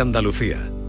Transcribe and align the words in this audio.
Andalucía. 0.00 0.79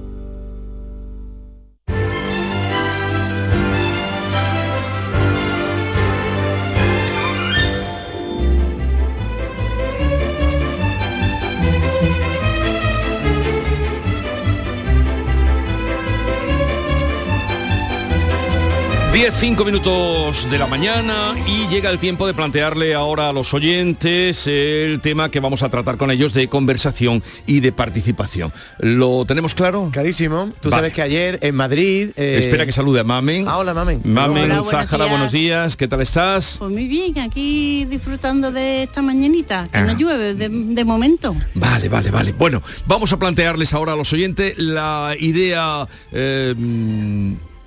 Diez, 19.21 19.35
cinco 19.39 19.63
minutos 19.65 20.49
de 20.49 20.57
la 20.57 20.65
mañana 20.65 21.35
y 21.45 21.67
llega 21.67 21.91
el 21.91 21.99
tiempo 21.99 22.25
de 22.25 22.33
plantearle 22.33 22.95
ahora 22.95 23.29
a 23.29 23.33
los 23.33 23.53
oyentes 23.53 24.47
el 24.47 24.99
tema 24.99 25.29
que 25.29 25.39
vamos 25.39 25.61
a 25.61 25.69
tratar 25.69 25.97
con 25.97 26.09
ellos 26.09 26.33
de 26.33 26.47
conversación 26.47 27.21
y 27.45 27.59
de 27.59 27.71
participación. 27.71 28.51
¿Lo 28.79 29.23
tenemos 29.25 29.53
claro? 29.53 29.89
Clarísimo. 29.91 30.49
Tú 30.59 30.71
Vale. 30.71 30.77
sabes 30.81 30.93
que 30.93 31.03
ayer 31.03 31.37
en 31.43 31.53
Madrid... 31.53 32.09
eh, 32.15 32.39
Espera 32.41 32.65
que 32.65 32.71
salude 32.71 33.01
a 33.01 33.03
Mamen. 33.03 33.47
Ah, 33.47 33.59
hola, 33.59 33.75
Mamen. 33.75 34.01
Mamen 34.03 34.51
Hola, 34.53 34.61
buenos 34.63 34.89
días. 34.89 35.09
buenos 35.11 35.31
días. 35.31 35.75
¿Qué 35.77 35.87
tal 35.87 36.01
estás? 36.01 36.55
Pues 36.57 36.71
muy 36.71 36.87
bien, 36.87 37.19
aquí 37.19 37.85
disfrutando 37.85 38.51
de 38.51 38.81
esta 38.83 39.03
mañanita, 39.03 39.69
que 39.71 39.77
Ah. 39.77 39.81
no 39.83 39.93
llueve 39.95 40.33
de, 40.33 40.49
de 40.49 40.83
momento. 40.83 41.35
Vale, 41.53 41.89
vale, 41.89 42.09
vale. 42.09 42.31
Bueno, 42.31 42.63
vamos 42.87 43.13
a 43.13 43.19
plantearles 43.19 43.71
ahora 43.75 43.93
a 43.93 43.95
los 43.95 44.11
oyentes 44.13 44.55
la 44.57 45.13
idea 45.19 45.87
eh, 46.11 46.55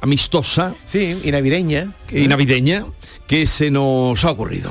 amistosa 0.05 0.75
Sí, 0.85 1.19
y 1.25 1.31
navideña. 1.33 1.93
y 2.11 2.29
navideña 2.29 2.85
que 3.27 3.47
se 3.47 3.71
nos 3.71 4.23
ha 4.25 4.31
ocurrido. 4.31 4.71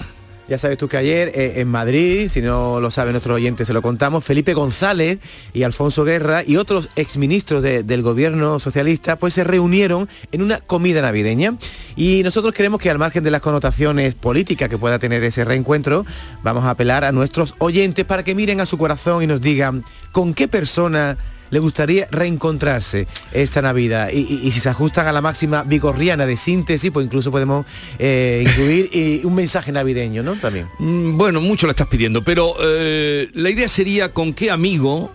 Ya 0.50 0.60
sabes 0.60 0.78
tú 0.78 0.90
que 0.90 0.98
ayer 0.98 1.32
eh, 1.34 1.54
en 1.62 1.70
Madrid, 1.70 2.28
si 2.30 2.42
no 2.42 2.82
lo 2.82 2.92
sabe 2.92 3.12
nuestro 3.12 3.34
oyente, 3.34 3.64
se 3.66 3.72
lo 3.74 3.82
contamos, 3.82 4.26
Felipe 4.26 4.54
González 4.54 5.18
y 5.54 5.64
Alfonso 5.64 6.04
Guerra 6.04 6.44
y 6.46 6.58
otros 6.58 6.90
exministros 6.98 7.64
de- 7.64 7.82
del 7.82 8.02
gobierno 8.02 8.60
socialista 8.60 9.16
pues 9.18 9.34
se 9.34 9.44
reunieron 9.46 10.10
en 10.34 10.42
una 10.42 10.60
comida 10.60 11.02
navideña 11.02 11.56
y 11.96 12.22
nosotros 12.24 12.54
queremos 12.54 12.82
que 12.82 12.90
al 12.92 13.00
margen 13.00 13.24
de 13.24 13.32
las 13.32 13.42
connotaciones 13.42 14.16
políticas 14.16 14.68
que 14.70 14.78
pueda 14.78 15.00
tener 15.00 15.24
ese 15.24 15.46
reencuentro, 15.46 16.06
vamos 16.44 16.66
a 16.66 16.72
apelar 16.72 17.06
a 17.06 17.14
nuestros 17.14 17.56
oyentes 17.60 18.04
para 18.06 18.24
que 18.24 18.36
miren 18.36 18.60
a 18.60 18.66
su 18.66 18.78
corazón 18.78 19.24
y 19.24 19.28
nos 19.28 19.40
digan 19.42 19.84
con 20.12 20.34
qué 20.34 20.50
persona 20.50 21.18
le 21.54 21.60
gustaría 21.60 22.08
reencontrarse 22.10 23.08
esta 23.32 23.62
Navidad 23.62 24.10
y, 24.12 24.20
y- 24.22 24.42
y 24.48 24.52
si 24.52 24.60
se 24.60 24.70
ajustan 24.70 25.06
a 25.08 25.12
la 25.12 25.22
máxima 25.22 25.64
vigorriana 25.64 26.26
de 26.26 26.36
síntesis, 26.36 26.90
pues 26.92 27.06
incluso 27.06 27.30
podemos 27.32 27.66
eh, 28.00 28.44
incluir 28.46 28.90
y 28.92 29.26
un 29.26 29.36
mensaje 29.36 29.72
navideño, 29.72 30.24
¿no? 30.24 30.36
También. 30.36 30.68
Mm, 30.80 31.16
Bueno, 31.18 31.42
mucho 31.42 31.68
le 31.68 31.72
estás 31.72 31.88
pidiendo, 31.88 32.24
pero 32.24 32.54
eh, 32.60 33.30
la 33.34 33.50
idea 33.52 33.68
sería 33.70 34.10
con 34.12 34.34
qué 34.34 34.50
amigo 34.50 35.12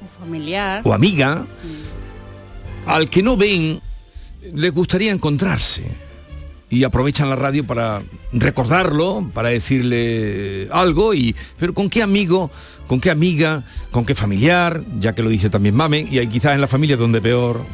Un 0.00 0.08
familiar. 0.18 0.80
o 0.84 0.94
amiga 0.94 1.44
al 2.86 3.08
que 3.10 3.22
no 3.22 3.36
ven 3.36 3.80
les 4.54 4.72
gustaría 4.72 5.12
encontrarse 5.12 5.84
y 6.70 6.82
aprovechan 6.84 7.28
la 7.30 7.36
radio 7.36 7.64
para 7.66 8.02
recordarlo, 8.32 9.30
para 9.34 9.50
decirle 9.50 10.68
algo 10.70 11.14
y 11.14 11.34
pero 11.58 11.74
con 11.74 11.90
qué 11.90 12.02
amigo, 12.02 12.50
con 12.86 13.00
qué 13.00 13.10
amiga, 13.10 13.62
con 13.90 14.04
qué 14.04 14.14
familiar, 14.14 14.82
ya 14.98 15.14
que 15.14 15.22
lo 15.22 15.28
dice 15.30 15.50
también 15.50 15.74
Mamen 15.74 16.08
y 16.10 16.18
hay 16.18 16.26
quizás 16.26 16.54
en 16.54 16.60
la 16.60 16.68
familia 16.68 16.96
donde 16.96 17.20
peor, 17.20 17.64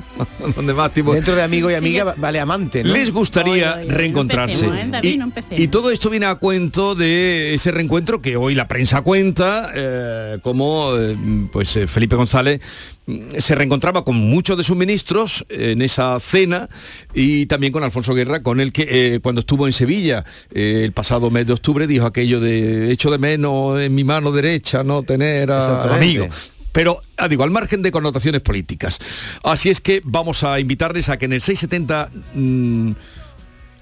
donde 0.56 0.74
más 0.74 0.92
tipo 0.92 1.14
Dentro 1.14 1.34
de 1.34 1.42
amigo 1.42 1.70
y 1.70 1.74
amiga 1.74 2.14
vale 2.16 2.40
amante, 2.40 2.82
¿no? 2.84 2.92
les 2.92 3.12
gustaría 3.12 3.74
Oye, 3.74 3.80
oye, 3.80 3.86
no 3.86 3.94
reencontrarse. 3.94 4.52
empecemos, 4.64 4.78
¿eh, 4.78 4.88
David? 4.90 5.10
y, 5.14 5.18
No 5.18 5.24
empecemos. 5.24 5.60
y 5.60 5.68
todo 5.68 5.90
esto 5.90 6.10
viene 6.10 6.26
a 6.26 6.34
cuento 6.36 6.94
de 6.94 7.54
ese 7.54 7.70
reencuentro 7.70 8.20
que 8.20 8.36
hoy 8.36 8.54
la 8.54 8.68
prensa 8.68 9.02
cuenta, 9.02 9.70
eh, 9.74 10.38
como 10.42 10.96
eh, 10.96 11.16
pues 11.52 11.76
eh, 11.76 11.86
Felipe 11.86 12.16
González 12.16 12.60
mm, 13.06 13.38
se 13.38 13.54
reencontraba 13.54 14.04
con 14.04 14.16
muchos 14.16 14.56
de 14.56 14.64
sus 14.64 14.76
ministros 14.76 15.44
en 15.48 15.82
esa 15.82 16.18
cena 16.20 16.68
y 17.14 17.46
también 17.46 17.72
con 17.72 17.82
Alfonso 17.82 18.14
Guerra, 18.14 18.42
con 18.42 18.60
el 18.60 18.72
que 18.72 18.86
eh, 18.88 19.20
cuando 19.20 19.40
estuvo 19.40 19.66
en 19.66 19.72
Sevilla 19.72 20.07
eh, 20.10 20.82
el 20.84 20.92
pasado 20.92 21.30
mes 21.30 21.46
de 21.46 21.52
octubre 21.52 21.86
dijo 21.86 22.06
aquello 22.06 22.40
de 22.40 22.90
echo 22.92 23.10
de 23.10 23.18
menos 23.18 23.80
en 23.80 23.94
mi 23.94 24.04
mano 24.04 24.32
derecha 24.32 24.82
no 24.84 25.02
tener 25.02 25.50
a- 25.50 25.56
al 25.56 25.62
Exactamente. 25.76 26.04
amigo. 26.18 26.34
Pero, 26.72 27.00
ah, 27.16 27.28
digo, 27.28 27.44
al 27.44 27.50
margen 27.50 27.82
de 27.82 27.90
connotaciones 27.90 28.40
políticas. 28.42 28.98
Así 29.42 29.68
es 29.70 29.80
que 29.80 30.00
vamos 30.04 30.44
a 30.44 30.60
invitarles 30.60 31.08
a 31.08 31.16
que 31.16 31.24
en 31.24 31.32
el 31.32 31.42
670... 31.42 32.08
mm, 32.34 32.92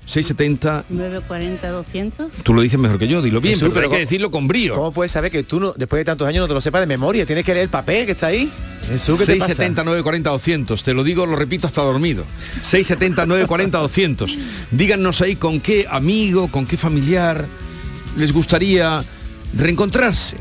670... 0.06 0.84
940 0.88 1.68
200. 1.68 2.34
Tú 2.44 2.54
lo 2.54 2.62
dices 2.62 2.78
mejor 2.78 2.98
que 2.98 3.08
yo, 3.08 3.20
dilo 3.22 3.40
bien, 3.40 3.54
Jesús, 3.54 3.68
pero, 3.68 3.74
pero 3.74 3.84
hay 3.86 3.88
que 3.90 3.94
¿cómo- 3.96 4.00
decirlo 4.00 4.30
con 4.30 4.48
brío. 4.48 4.74
¿Cómo 4.76 4.92
puedes 4.92 5.12
saber 5.12 5.30
que 5.32 5.42
tú 5.42 5.58
no, 5.60 5.72
después 5.76 5.98
de 6.00 6.04
tantos 6.04 6.28
años 6.28 6.42
no 6.42 6.48
te 6.48 6.54
lo 6.54 6.60
sepas 6.60 6.80
de 6.80 6.86
memoria? 6.86 7.26
Tienes 7.26 7.44
que 7.44 7.52
leer 7.52 7.64
el 7.64 7.70
papel 7.70 8.06
que 8.06 8.12
está 8.12 8.28
ahí. 8.28 8.50
Jesús, 8.88 9.18
¿qué 9.18 9.26
te 9.26 9.32
pasa? 9.36 9.46
670 9.48 9.82
940 9.84 10.30
200, 10.30 10.82
te 10.84 10.94
lo 10.94 11.02
digo, 11.02 11.26
lo 11.26 11.34
repito 11.34 11.66
hasta 11.66 11.82
dormido. 11.82 12.24
670 12.62 13.26
940 13.26 13.78
200. 13.78 14.36
Díganos 14.70 15.20
ahí 15.22 15.34
con 15.36 15.60
qué 15.60 15.86
amigo, 15.90 16.48
con 16.48 16.66
qué 16.66 16.76
familiar 16.76 17.44
les 18.16 18.32
gustaría 18.32 19.02
reencontrarse. 19.56 20.36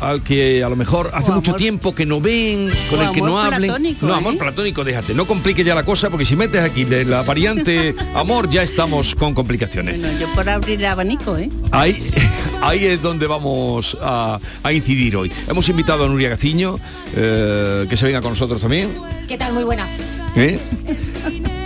Al 0.00 0.22
que 0.22 0.62
a 0.62 0.68
lo 0.68 0.76
mejor 0.76 1.10
hace 1.12 1.30
O 1.30 1.34
mucho 1.34 1.50
amor- 1.52 1.58
tiempo 1.60 1.94
que 1.94 2.06
no 2.06 2.20
ven, 2.20 2.68
con 2.90 3.00
o 3.00 3.02
el 3.02 3.10
que 3.12 3.20
no 3.20 3.38
hablen. 3.38 3.62
platónico, 3.70 4.06
no, 4.06 4.14
amor 4.14 4.34
¿eh? 4.34 4.38
platónico, 4.38 4.84
déjate. 4.84 5.14
No 5.14 5.26
complique 5.26 5.64
ya 5.64 5.74
la 5.74 5.84
cosa 5.84 6.08
porque 6.10 6.24
si 6.24 6.36
metes 6.36 6.62
aquí 6.62 6.84
de 6.84 7.04
la 7.04 7.22
variante 7.22 7.94
amor 8.14 8.48
ya 8.48 8.62
estamos 8.62 9.14
con 9.14 9.34
complicaciones. 9.34 10.00
Bueno, 10.00 10.18
yo 10.20 10.28
por 10.34 10.48
abrir 10.48 10.78
el 10.78 10.84
abanico, 10.86 11.36
¿eh? 11.36 11.48
Ahí, 11.72 11.98
ahí 12.62 12.84
es 12.84 13.02
donde 13.02 13.26
vamos 13.26 13.96
a, 14.00 14.38
a 14.62 14.72
incidir 14.72 15.16
hoy. 15.16 15.32
Hemos 15.48 15.68
invitado 15.68 16.04
a 16.04 16.08
Nuria 16.08 16.28
Gaciño, 16.28 16.78
eh, 17.16 17.86
que 17.88 17.96
se 17.96 18.06
venga 18.06 18.20
con 18.20 18.30
nosotros 18.32 18.60
también. 18.60 18.94
¿Qué 19.26 19.36
tal? 19.36 19.52
Muy 19.52 19.64
buenas. 19.64 19.92
¿eh? 20.36 20.58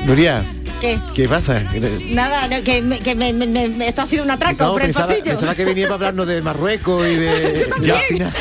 Nuria, 0.06 0.44
¿Qué? 0.82 0.98
¿qué 1.14 1.28
pasa? 1.28 1.62
Nada, 2.10 2.48
no, 2.48 2.60
que, 2.64 2.82
me- 2.82 2.98
que 2.98 3.14
me- 3.14 3.32
me- 3.32 3.46
me- 3.46 3.86
esto 3.86 4.02
ha 4.02 4.06
sido 4.06 4.24
un 4.24 4.32
atraco 4.32 4.64
No, 4.64 4.72
por 4.72 4.80
el 4.82 4.88
pensaba, 4.88 5.06
pasillo. 5.06 5.24
pensaba 5.26 5.54
que 5.54 5.64
venía 5.64 5.84
para 5.84 5.94
hablarnos 5.94 6.26
de 6.26 6.42
Marruecos 6.42 7.06
y 7.06 7.14
de... 7.14 7.62
Ya. 7.80 7.98
al 7.98 8.02
final. 8.06 8.32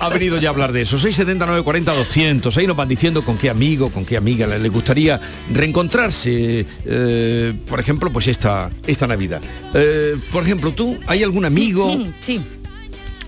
Ha 0.00 0.08
venido 0.08 0.38
ya 0.38 0.48
a 0.48 0.52
hablar 0.52 0.72
de 0.72 0.80
eso. 0.80 0.98
679 0.98 1.62
40 1.62 1.92
200. 1.94 2.56
Ahí 2.56 2.66
nos 2.66 2.76
van 2.76 2.88
diciendo 2.88 3.22
con 3.26 3.36
qué 3.36 3.50
amigo, 3.50 3.90
con 3.90 4.06
qué 4.06 4.16
amiga 4.16 4.46
le, 4.46 4.58
le 4.58 4.68
gustaría 4.70 5.20
reencontrarse. 5.52 6.64
eh, 6.86 7.54
por 7.68 7.78
ejemplo, 7.78 8.10
pues 8.10 8.26
esta, 8.28 8.70
esta 8.86 9.06
Navidad. 9.06 9.42
Eh, 9.74 10.16
por 10.32 10.44
ejemplo, 10.44 10.72
tú, 10.72 10.98
¿hay 11.06 11.22
algún 11.22 11.44
amigo? 11.44 11.94
Sí. 12.20 12.40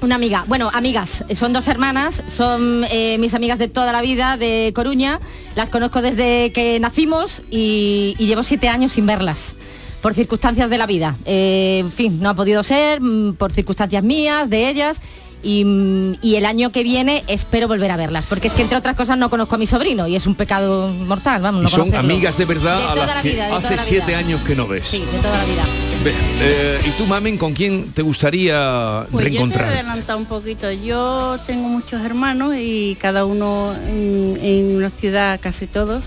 Una 0.03 0.17
amiga, 0.17 0.45
bueno, 0.47 0.71
amigas, 0.75 1.25
son 1.35 1.55
dos 1.55 1.67
hermanas, 1.69 2.23
son 2.29 2.85
eh, 2.91 3.17
mis 3.19 3.33
amigas 3.33 3.59
de 3.59 3.69
toda 3.69 3.93
la 3.93 4.03
vida, 4.03 4.37
de 4.37 4.73
Coruña, 4.75 5.21
las 5.55 5.71
conozco 5.71 6.03
desde 6.03 6.53
que 6.53 6.79
nacimos 6.81 7.43
y, 7.51 8.15
llevo 8.19 8.43
siete 8.43 8.69
años 8.69 8.93
sin 8.93 9.07
verlas, 9.07 9.57
por 10.03 10.15
circunstancias 10.15 10.69
de 10.69 10.79
la 10.79 10.87
vida. 10.87 11.17
Eh, 11.25 11.79
en 11.81 11.91
fin, 11.91 12.21
no 12.21 12.29
ha 12.29 12.35
podido 12.35 12.63
ser, 12.63 13.01
mm, 13.01 13.35
por 13.35 13.53
circunstancias 13.53 14.05
mías, 14.05 14.51
de 14.51 14.69
ellas, 14.69 15.01
y, 15.47 16.19
y 16.23 16.35
el 16.37 16.45
año 16.45 16.71
que 16.73 16.83
viene 16.83 17.23
espero 17.29 17.69
volver 17.69 17.91
a 17.93 17.97
verlas, 17.97 18.27
porque 18.29 18.49
es 18.49 18.55
que 18.55 18.63
entre 18.63 18.77
otras 18.79 18.97
cosas 18.97 19.17
no 19.17 19.31
conozco 19.31 19.55
a 19.55 19.59
mi 19.59 19.67
sobrino 19.67 20.09
y 20.09 20.17
es 20.17 20.27
un 20.27 20.35
pecado 20.35 20.89
mortal, 20.89 21.41
vamos, 21.41 21.65
Y 21.65 21.69
son 21.69 21.85
conocerlo. 21.91 22.13
amigas 22.13 22.37
de 22.37 22.45
verdad 22.45 22.79
De 22.79 22.85
a 22.85 22.95
las 23.07 23.15
la 23.17 23.23
que 23.23 23.31
vida, 23.31 23.57
hace 23.57 23.77
la 23.77 23.83
siete 23.83 24.15
años 24.17 24.41
que 24.43 24.57
no 24.57 24.67
ves. 24.67 24.89
Sí, 24.89 25.01
de 25.01 25.19
toda 25.19 25.39
la 25.39 25.45
vida. 25.45 25.65
Eh, 26.41 26.81
¿Y 26.87 26.91
tú, 26.91 27.07
Mamen, 27.07 27.39
con 27.39 27.53
quién 27.55 27.93
te 27.93 28.03
gustaría 28.03 29.07
Pues 29.11 29.13
yo 29.13 29.19
te 29.19 29.25
reencontrar? 29.25 29.69
adelantado 29.69 30.19
un 30.19 30.27
poquito. 30.27 30.71
Yo 30.73 31.37
tengo 31.47 31.69
muchos 31.69 32.05
hermanos 32.05 32.55
y 32.59 32.97
cada 33.01 33.25
uno 33.25 33.75
en, 33.89 34.39
en 34.43 34.77
una 34.77 34.91
ciudad, 34.91 35.39
casi 35.41 35.67
todos. 35.67 36.07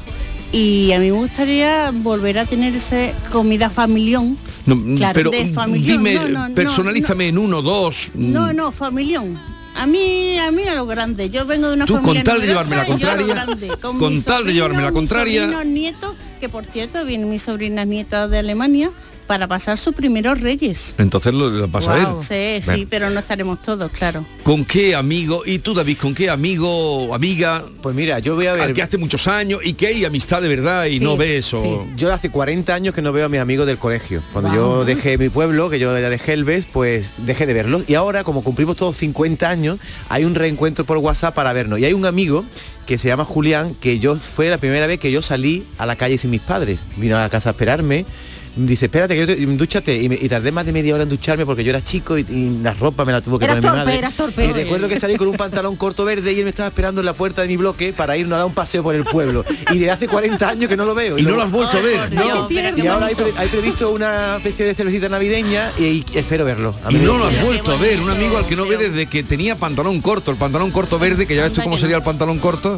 Y 0.51 0.91
a 0.93 0.99
mí 0.99 1.11
me 1.11 1.17
gustaría 1.17 1.91
volver 1.93 2.39
a 2.39 2.45
tener 2.45 2.75
esa 2.75 3.13
comida 3.31 3.69
familión. 3.69 4.37
No, 4.65 4.95
Claro, 4.95 5.13
pero 5.13 5.31
de 5.31 5.47
familión, 5.47 5.97
dime, 6.03 6.15
no, 6.15 6.27
no, 6.27 6.49
no, 6.49 6.55
personalízame 6.55 7.27
en 7.27 7.37
uno, 7.37 7.61
dos. 7.61 8.09
mm, 8.13 8.31
No, 8.31 8.53
no, 8.53 8.71
familión. 8.71 9.39
A 9.75 9.85
mí, 9.85 10.37
a 10.37 10.51
mí 10.51 10.63
a 10.67 10.75
lo 10.75 10.85
grande. 10.87 11.29
Yo 11.29 11.45
vengo 11.45 11.67
de 11.69 11.75
una 11.75 11.85
Tú, 11.85 11.93
con 11.93 12.01
familia 12.03 12.23
tal 12.23 12.41
de 12.41 12.47
llevarme 12.47 12.75
la 12.75 12.85
contraria, 12.85 13.25
grande, 13.27 13.67
con 13.81 13.97
con 13.99 14.13
mis 14.15 14.25
tal 14.25 14.45
de 14.45 14.53
llevarme 14.53 14.81
la 14.81 14.89
mis 14.89 14.93
contraria. 14.93 15.41
sobrinos, 15.43 15.65
nietos, 15.67 16.13
que 16.39 16.49
por 16.49 16.65
cierto 16.65 17.05
vienen 17.05 17.29
mis 17.29 17.43
sobrinas 17.43 17.87
nietas 17.87 18.29
de 18.29 18.39
Alemania 18.39 18.91
para 19.29 19.47
pasar 19.47 19.77
sus 19.77 19.93
primeros 19.93 20.41
reyes. 20.41 20.95
Entonces 20.97 21.35
lo, 21.35 21.51
lo 21.51 21.67
pasa 21.67 21.95
él. 21.99 22.07
Sí, 22.17 22.67
sí, 22.67 22.87
pero 22.89 23.11
no 23.11 23.19
estaremos 23.19 23.61
todos, 23.61 23.91
claro. 23.91 24.25
¿Con 24.41 24.65
qué 24.65 24.95
amigo? 24.95 25.43
¿Y 25.45 25.59
tú, 25.59 25.75
David, 25.75 25.99
con 26.01 26.15
qué 26.15 26.31
amigo 26.31 26.67
o 27.05 27.13
amiga? 27.13 27.63
Pues 27.83 27.95
mira, 27.95 28.17
yo 28.17 28.33
voy 28.33 28.47
a 28.47 28.53
ver... 28.53 28.63
Al 28.63 28.73
que 28.73 28.81
hace 28.81 28.97
muchos 28.97 29.27
años 29.27 29.61
y 29.63 29.73
que 29.73 29.85
hay 29.85 30.03
amistad 30.03 30.41
de 30.41 30.47
verdad 30.47 30.85
y 30.85 30.97
Sí, 30.97 31.03
no 31.03 31.15
ves 31.15 31.53
o... 31.53 31.61
sí. 31.61 31.69
Yo 31.95 32.11
hace 32.11 32.31
40 32.31 32.73
años 32.73 32.95
que 32.95 33.03
no 33.03 33.13
veo 33.13 33.27
a 33.27 33.29
mis 33.29 33.39
amigos 33.39 33.67
del 33.67 33.77
colegio. 33.77 34.23
Cuando 34.33 34.51
yo 34.51 34.83
dejé 34.83 35.19
mi 35.19 35.29
pueblo, 35.29 35.69
que 35.69 35.77
yo 35.77 35.95
era 35.95 36.09
de 36.09 36.17
Gelbes, 36.17 36.65
pues 36.65 37.11
dejé 37.19 37.45
de 37.45 37.53
verlos. 37.53 37.83
Y 37.87 37.93
ahora, 37.93 38.23
como 38.23 38.43
cumplimos 38.43 38.77
todos 38.77 38.97
50 38.97 39.47
años, 39.47 39.77
hay 40.09 40.25
un 40.25 40.33
reencuentro 40.33 40.85
por 40.85 40.97
WhatsApp 40.97 41.35
para 41.35 41.53
vernos. 41.53 41.77
Y 41.77 41.85
hay 41.85 41.93
un 41.93 42.07
amigo 42.07 42.45
que 42.87 42.97
se 42.97 43.07
llama 43.07 43.25
Julián, 43.25 43.75
que 43.79 43.99
yo 43.99 44.15
fue 44.15 44.49
la 44.49 44.57
primera 44.57 44.87
vez 44.87 44.99
que 44.99 45.11
yo 45.11 45.21
salí 45.21 45.67
a 45.77 45.85
la 45.85 45.97
calle 45.97 46.17
sin 46.17 46.31
mis 46.31 46.41
padres. 46.41 46.79
Vino 46.97 47.15
a 47.15 47.21
la 47.21 47.29
casa 47.29 47.49
a 47.49 47.51
esperarme. 47.51 48.07
Dice, 48.55 48.85
espérate, 48.85 49.13
que 49.15 49.19
yo 49.21 49.25
te, 49.27 49.35
dúchate. 49.45 49.95
Y, 50.01 50.09
me- 50.09 50.15
y 50.21 50.27
tardé 50.29 50.51
más 50.51 50.65
de 50.65 50.73
media 50.73 50.93
hora 50.93 51.03
en 51.03 51.09
ducharme 51.09 51.45
porque 51.45 51.63
yo 51.63 51.69
era 51.69 51.83
chico 51.83 52.17
y, 52.17 52.21
y 52.29 52.59
la 52.61 52.73
ropa 52.73 53.05
me 53.05 53.11
la 53.11 53.21
tuvo 53.21 53.39
que 53.39 53.45
Eras 53.45 53.57
poner 53.57 53.71
mi 53.71 53.77
madre. 53.79 53.97
eras 53.97 54.13
torpe. 54.15 54.45
Y 54.45 54.51
recuerdo 54.53 54.87
que 54.87 54.99
salí 54.99 55.15
con 55.17 55.27
un 55.27 55.37
pantalón 55.37 55.75
corto 55.75 56.05
verde 56.05 56.33
y 56.33 56.37
él 56.39 56.43
me 56.43 56.49
estaba 56.49 56.69
esperando 56.69 57.01
en 57.01 57.05
la 57.05 57.13
puerta 57.13 57.41
de 57.41 57.47
mi 57.47 57.57
bloque 57.57 57.93
para 57.93 58.17
irnos 58.17 58.35
a 58.35 58.37
dar 58.39 58.45
un 58.47 58.53
paseo 58.53 58.83
por 58.83 58.95
el 58.95 59.03
pueblo. 59.05 59.45
Y 59.71 59.77
de 59.79 59.91
hace 59.91 60.07
40 60.07 60.49
años 60.49 60.69
que 60.69 60.77
no 60.77 60.85
lo 60.85 60.93
veo. 60.95 61.17
Y 61.17 61.21
no 61.23 61.29
luego- 61.29 61.37
lo 61.37 61.43
has 61.45 61.51
vuelto 61.51 61.77
a 61.77 61.81
ver, 61.81 62.13
¿no? 62.13 62.49
Y 62.77 62.87
ahora 62.87 63.05
hay, 63.07 63.15
pre- 63.15 63.33
hay 63.37 63.47
previsto 63.47 63.91
una 63.91 64.37
especie 64.37 64.65
de 64.65 64.73
cervecita 64.75 65.09
navideña 65.09 65.71
y, 65.77 65.83
y 65.83 66.05
espero 66.15 66.45
verlo. 66.45 66.75
A 66.85 66.91
Y 66.91 66.95
mí 66.95 67.05
no 67.05 67.17
lo 67.17 67.25
has 67.27 67.41
vuelto 67.43 67.71
a 67.73 67.77
ver, 67.77 67.99
un 68.01 68.09
amigo 68.09 68.37
al 68.37 68.45
que 68.45 68.55
no 68.55 68.65
ve 68.65 68.77
desde 68.77 69.07
que 69.07 69.23
tenía 69.23 69.55
pantalón 69.55 70.01
corto, 70.01 70.31
el 70.31 70.37
pantalón 70.37 70.71
corto 70.71 70.99
verde, 70.99 71.25
que 71.25 71.35
ya 71.35 71.43
ves 71.43 71.53
tú 71.53 71.61
cómo 71.61 71.77
sería 71.77 71.95
no. 71.95 71.99
el 71.99 72.03
pantalón 72.05 72.39
corto. 72.39 72.77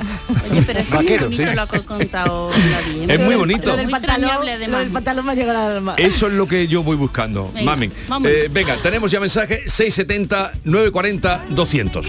Oye, 0.52 0.62
pero 0.64 0.80
eso 0.80 0.96
es 0.96 1.02
muy 1.02 1.04
Vaquero, 1.04 1.24
bonito 1.26 1.44
sí. 1.50 1.56
lo 1.56 1.68
que 1.68 1.82
contado. 1.82 2.50
Es 3.08 3.20
muy 3.20 3.36
bonito. 3.36 3.70
Lo 3.72 3.78
del 3.78 3.90
pantalón, 3.90 4.30
lo 4.46 4.52
además. 4.52 4.80
del 4.84 4.92
pantalón 4.92 5.26
me 5.26 5.32
ha 5.32 5.36
llegado 5.36 5.61
alma. 5.68 5.96
Eso 5.98 6.28
es 6.28 6.34
lo 6.34 6.48
que 6.48 6.68
yo 6.68 6.84
voy 6.84 6.96
buscando, 6.98 7.52
Venga, 7.54 7.66
mamen. 7.66 7.92
vámonos. 8.08 8.38
Eh, 8.38 8.50
venga, 8.52 8.76
tenemos 8.78 9.12
ya 9.12 9.20
mensaje 9.20 9.64
670 9.68 10.52
940 10.64 11.46
200. 11.52 12.08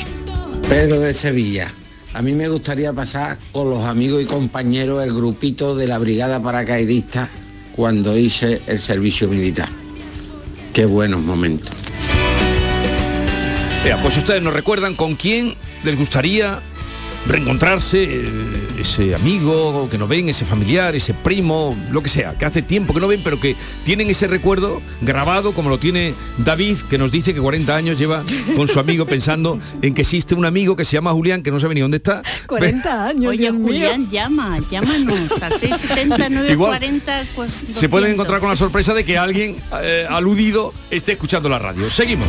Pedro 0.69 1.01
de 1.01 1.15
Sevilla. 1.15 1.73
A 2.15 2.21
mí 2.23 2.33
me 2.33 2.49
gustaría 2.49 2.93
pasar 2.93 3.39
con 3.53 3.71
los 3.71 3.85
amigos 3.85 4.23
y 4.23 4.27
compañeros 4.27 5.03
el 5.03 5.15
grupito 5.15 5.75
de 5.75 5.87
la 5.87 5.99
brigada 5.99 6.41
paracaidista 6.41 7.29
cuando 7.75 8.17
hice 8.19 8.61
el 8.67 8.79
servicio 8.79 9.29
militar. 9.29 9.69
Qué 10.75 10.85
buenos 10.85 11.23
momentos. 11.23 11.71
Vea, 13.85 13.99
pues 14.01 14.17
ustedes 14.17 14.43
nos 14.43 14.53
recuerdan 14.53 14.95
con 14.95 15.17
quién 15.17 15.55
les 15.85 15.97
gustaría 15.99 16.61
reencontrarse, 17.27 18.03
eh, 18.03 18.29
ese 18.81 19.15
amigo 19.15 19.89
que 19.91 19.99
no 19.99 20.09
ven, 20.09 20.29
ese 20.29 20.45
familiar, 20.45 20.95
ese 20.97 21.15
primo, 21.15 21.77
lo 21.91 22.03
que 22.03 22.09
sea, 22.09 22.37
que 22.37 22.45
hace 22.45 22.63
tiempo 22.63 22.93
que 22.95 23.01
no 23.01 23.09
ven, 23.09 23.21
pero 23.23 23.39
que 23.39 23.57
tienen 23.85 24.11
ese 24.11 24.27
recuerdo 24.27 24.83
grabado, 25.01 25.53
como 25.53 25.71
lo 25.71 25.79
tiene 25.79 26.15
David, 26.39 26.79
que 26.91 26.99
nos 26.99 27.13
dice 27.13 27.33
que 27.35 27.41
40 27.41 27.75
años 27.77 27.99
lleva 27.99 28.23
con 28.57 28.69
su 28.69 28.81
amigo 28.81 29.07
pensando 29.13 29.59
en 29.83 29.95
que 29.95 30.03
existe 30.03 30.35
un 30.35 30.45
amigo 30.45 30.77
que 30.77 30.85
se 30.85 30.93
llama 30.95 31.13
Julián, 31.13 31.43
que 31.43 31.51
no 31.51 31.61
sabe 31.61 31.75
ni 31.75 31.81
dónde 31.81 31.99
está. 31.99 32.23
40 32.47 33.07
años, 33.07 33.31
Oye, 33.31 33.39
Dios 33.43 33.55
mío. 33.55 33.65
Julián, 33.67 34.11
llama, 34.11 34.59
llámanos 34.71 35.43
al 35.43 35.53
679 35.53 36.53
Igual, 36.53 36.71
40 36.73 37.25
pues, 37.35 37.53
Se 37.53 37.67
200. 37.67 37.91
pueden 37.91 38.13
encontrar 38.13 38.41
con 38.41 38.51
la 38.51 38.57
sorpresa 38.57 38.95
de 38.95 39.05
que 39.05 39.17
alguien 39.19 39.57
eh, 39.83 40.07
aludido 40.09 40.75
esté 40.91 41.13
escuchando 41.13 41.49
la 41.49 41.59
radio. 41.59 41.91
Seguimos. 41.91 42.29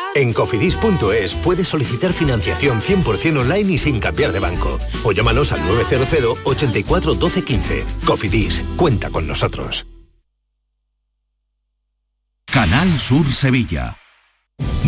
En 0.13 0.33
cofidis.es 0.33 1.35
puedes 1.35 1.69
solicitar 1.69 2.11
financiación 2.11 2.81
100% 2.81 3.39
online 3.39 3.73
y 3.73 3.77
sin 3.77 3.99
cambiar 3.99 4.33
de 4.33 4.39
banco. 4.39 4.79
O 5.03 5.13
llámanos 5.13 5.51
al 5.51 5.65
900 5.65 6.39
84 6.43 7.15
12 7.15 7.43
15. 7.43 7.85
Cofidis, 8.05 8.63
cuenta 8.75 9.09
con 9.09 9.27
nosotros. 9.27 9.85
Canal 12.45 12.97
Sur 12.97 13.31
Sevilla. 13.31 13.97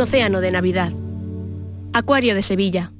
Un 0.00 0.04
océano 0.04 0.40
de 0.40 0.50
Navidad. 0.50 0.90
Acuario 1.92 2.34
de 2.34 2.40
Sevilla. 2.40 2.90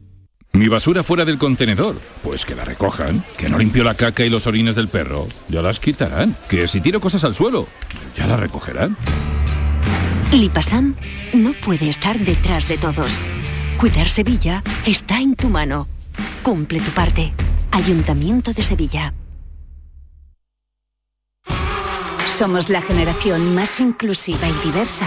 Mi 0.52 0.69
basura 0.69 1.02
fuera 1.02 1.25
del 1.25 1.38
contenedor. 1.38 1.99
Pues 2.23 2.45
que 2.45 2.54
la 2.54 2.62
recojan. 2.62 3.25
Que 3.38 3.49
no 3.49 3.57
limpio 3.57 3.85
la 3.85 3.95
caca 3.95 4.23
y 4.23 4.28
los 4.28 4.47
orines 4.47 4.75
del 4.75 4.88
perro. 4.88 5.26
Ya 5.49 5.62
las 5.62 5.80
quitarán. 5.80 6.37
Que 6.47 6.69
si 6.69 6.83
tiro 6.83 7.00
cosas 7.00 7.25
al 7.25 7.35
suelo, 7.35 7.66
ya 8.14 8.26
las 8.26 8.38
recogerán. 8.38 8.99
Lipasam 10.30 10.95
no 11.33 11.54
puede 11.64 11.88
estar 11.88 12.19
detrás 12.19 12.69
de 12.69 12.76
todos. 12.76 13.23
Cuidar 13.78 14.07
Sevilla 14.07 14.62
está 14.85 15.23
en 15.23 15.37
tu 15.37 15.49
mano. 15.49 15.88
Cumple 16.42 16.80
tu 16.80 16.90
parte. 16.90 17.33
Ayuntamiento 17.71 18.52
de 18.52 18.62
Sevilla. 18.62 19.14
Somos 22.26 22.69
la 22.69 22.83
generación 22.83 23.54
más 23.54 23.80
inclusiva 23.80 24.47
y 24.47 24.52
diversa 24.66 25.07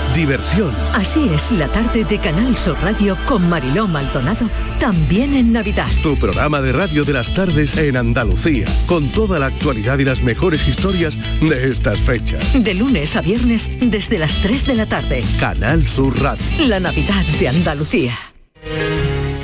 diversión. 0.13 0.73
Así 0.93 1.29
es 1.33 1.51
la 1.51 1.67
tarde 1.67 2.03
de 2.03 2.19
Canal 2.19 2.57
Sur 2.57 2.77
Radio 2.81 3.17
con 3.25 3.47
Mariló 3.49 3.87
Maldonado, 3.87 4.45
también 4.79 5.35
en 5.35 5.53
Navidad. 5.53 5.87
Tu 6.03 6.17
programa 6.17 6.61
de 6.61 6.71
radio 6.71 7.03
de 7.03 7.13
las 7.13 7.33
tardes 7.33 7.77
en 7.77 7.97
Andalucía, 7.97 8.67
con 8.85 9.09
toda 9.11 9.39
la 9.39 9.47
actualidad 9.47 9.99
y 9.99 10.05
las 10.05 10.21
mejores 10.21 10.67
historias 10.67 11.17
de 11.41 11.71
estas 11.71 11.99
fechas. 11.99 12.63
De 12.63 12.73
lunes 12.73 13.15
a 13.15 13.21
viernes 13.21 13.69
desde 13.81 14.17
las 14.17 14.41
3 14.41 14.67
de 14.67 14.75
la 14.75 14.85
tarde. 14.85 15.23
Canal 15.39 15.87
Sur 15.87 16.21
Radio. 16.21 16.43
La 16.67 16.79
Navidad 16.79 17.23
de 17.39 17.47
Andalucía. 17.47 18.13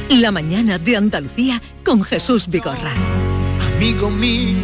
La 0.09 0.31
mañana 0.31 0.79
de 0.79 0.97
Andalucía 0.97 1.61
con 1.83 2.03
Jesús 2.03 2.47
Vigorra. 2.47 2.93
Amigo 3.75 4.09
mío, 4.09 4.57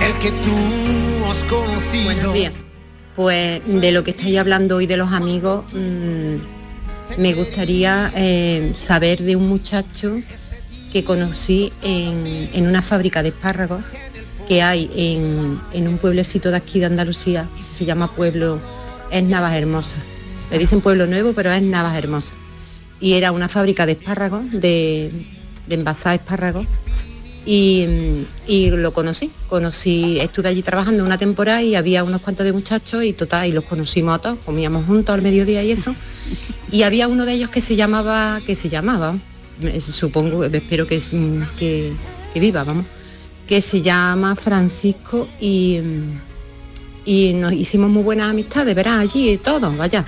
el 0.00 0.12
que 0.18 0.30
tú 0.30 1.26
has 1.30 1.44
conocido. 1.44 2.04
Buenos 2.04 2.34
días. 2.34 2.65
Pues 3.16 3.80
de 3.80 3.92
lo 3.92 4.04
que 4.04 4.10
estáis 4.10 4.38
hablando 4.38 4.76
hoy 4.76 4.86
de 4.86 4.98
los 4.98 5.10
amigos, 5.12 5.64
mmm, 5.72 6.36
me 7.16 7.32
gustaría 7.32 8.12
eh, 8.14 8.74
saber 8.76 9.22
de 9.22 9.36
un 9.36 9.48
muchacho 9.48 10.20
que 10.92 11.02
conocí 11.02 11.72
en, 11.82 12.66
una 12.66 12.82
fábrica 12.82 13.22
de 13.22 13.30
espárragos 13.30 13.82
que 14.46 14.62
hay 14.62 14.90
en, 14.94 15.58
en, 15.72 15.88
un 15.88 15.96
pueblecito 15.96 16.50
de 16.50 16.58
aquí 16.58 16.78
de 16.78 16.86
Andalucía, 16.86 17.48
se 17.62 17.86
llama 17.86 18.14
Pueblo, 18.14 18.60
es 19.10 19.22
Navas 19.22 19.54
Hermosa. 19.54 19.96
Le 20.50 20.58
dicen 20.58 20.80
Pueblo 20.82 21.06
Nuevo, 21.06 21.32
pero 21.32 21.50
es 21.50 21.62
Navas 21.62 21.96
Hermosa. 21.96 22.34
Y 23.00 23.14
era 23.14 23.32
una 23.32 23.48
fábrica 23.48 23.86
de 23.86 23.92
espárragos, 23.92 24.44
de, 24.52 25.10
de 25.66 25.74
envasar 25.74 26.14
espárragos, 26.14 26.66
y, 27.46 28.70
lo 28.70 28.92
conocí. 28.92 29.30
Conocí, 29.48 30.18
estuve 30.20 30.48
allí 30.48 30.62
trabajando 30.62 31.04
una 31.04 31.16
temporada 31.16 31.62
y 31.62 31.76
había 31.76 32.02
unos 32.02 32.20
cuantos 32.20 32.44
de 32.44 32.52
muchachos 32.52 33.04
y 33.04 33.12
total, 33.12 33.48
y 33.48 33.52
los 33.52 33.64
conocimos 33.64 34.16
a 34.16 34.18
todos, 34.20 34.38
comíamos 34.44 34.86
juntos 34.86 35.14
al 35.14 35.22
mediodía 35.22 35.62
y 35.62 35.70
eso. 35.70 35.94
Y 36.70 36.82
había 36.82 37.08
uno 37.08 37.24
de 37.24 37.34
ellos 37.34 37.50
que 37.50 37.60
se 37.60 37.76
llamaba, 37.76 38.40
que 38.44 38.56
se 38.56 38.68
llamaba, 38.68 39.16
supongo, 39.80 40.44
espero 40.44 40.86
que, 40.86 41.00
que, 41.58 41.92
que 42.34 42.40
viva, 42.40 42.64
vamos, 42.64 42.84
que 43.46 43.60
se 43.60 43.80
llama 43.80 44.34
Francisco 44.34 45.28
y, 45.40 45.78
y 47.04 47.32
nos 47.34 47.52
hicimos 47.52 47.88
muy 47.90 48.02
buenas 48.02 48.30
amistades, 48.30 48.74
verás, 48.74 48.98
allí 48.98 49.30
y 49.30 49.38
todo, 49.38 49.72
vaya. 49.72 50.04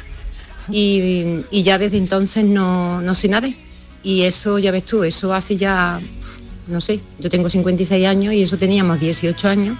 Y, 0.70 1.44
y 1.50 1.62
ya 1.62 1.78
desde 1.78 1.96
entonces 1.96 2.44
no, 2.44 3.00
no 3.00 3.14
sé 3.14 3.28
nada. 3.28 3.48
Y 4.02 4.22
eso, 4.22 4.58
ya 4.58 4.70
ves 4.70 4.84
tú, 4.84 5.02
eso 5.02 5.32
hace 5.32 5.56
ya 5.56 6.00
no 6.68 6.80
sé, 6.80 7.00
yo 7.18 7.30
tengo 7.30 7.48
56 7.48 8.06
años 8.06 8.34
y 8.34 8.42
eso 8.42 8.56
teníamos 8.58 9.00
18 9.00 9.48
años, 9.48 9.76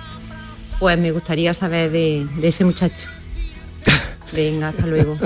pues 0.79 0.99
me 0.99 1.11
gustaría 1.11 1.55
saber 1.55 1.91
de, 1.91 2.27
de 2.41 2.49
ese 2.49 2.65
muchacho. 2.65 3.09
Venga, 4.33 4.69
hasta 4.69 4.87
luego. 4.87 5.17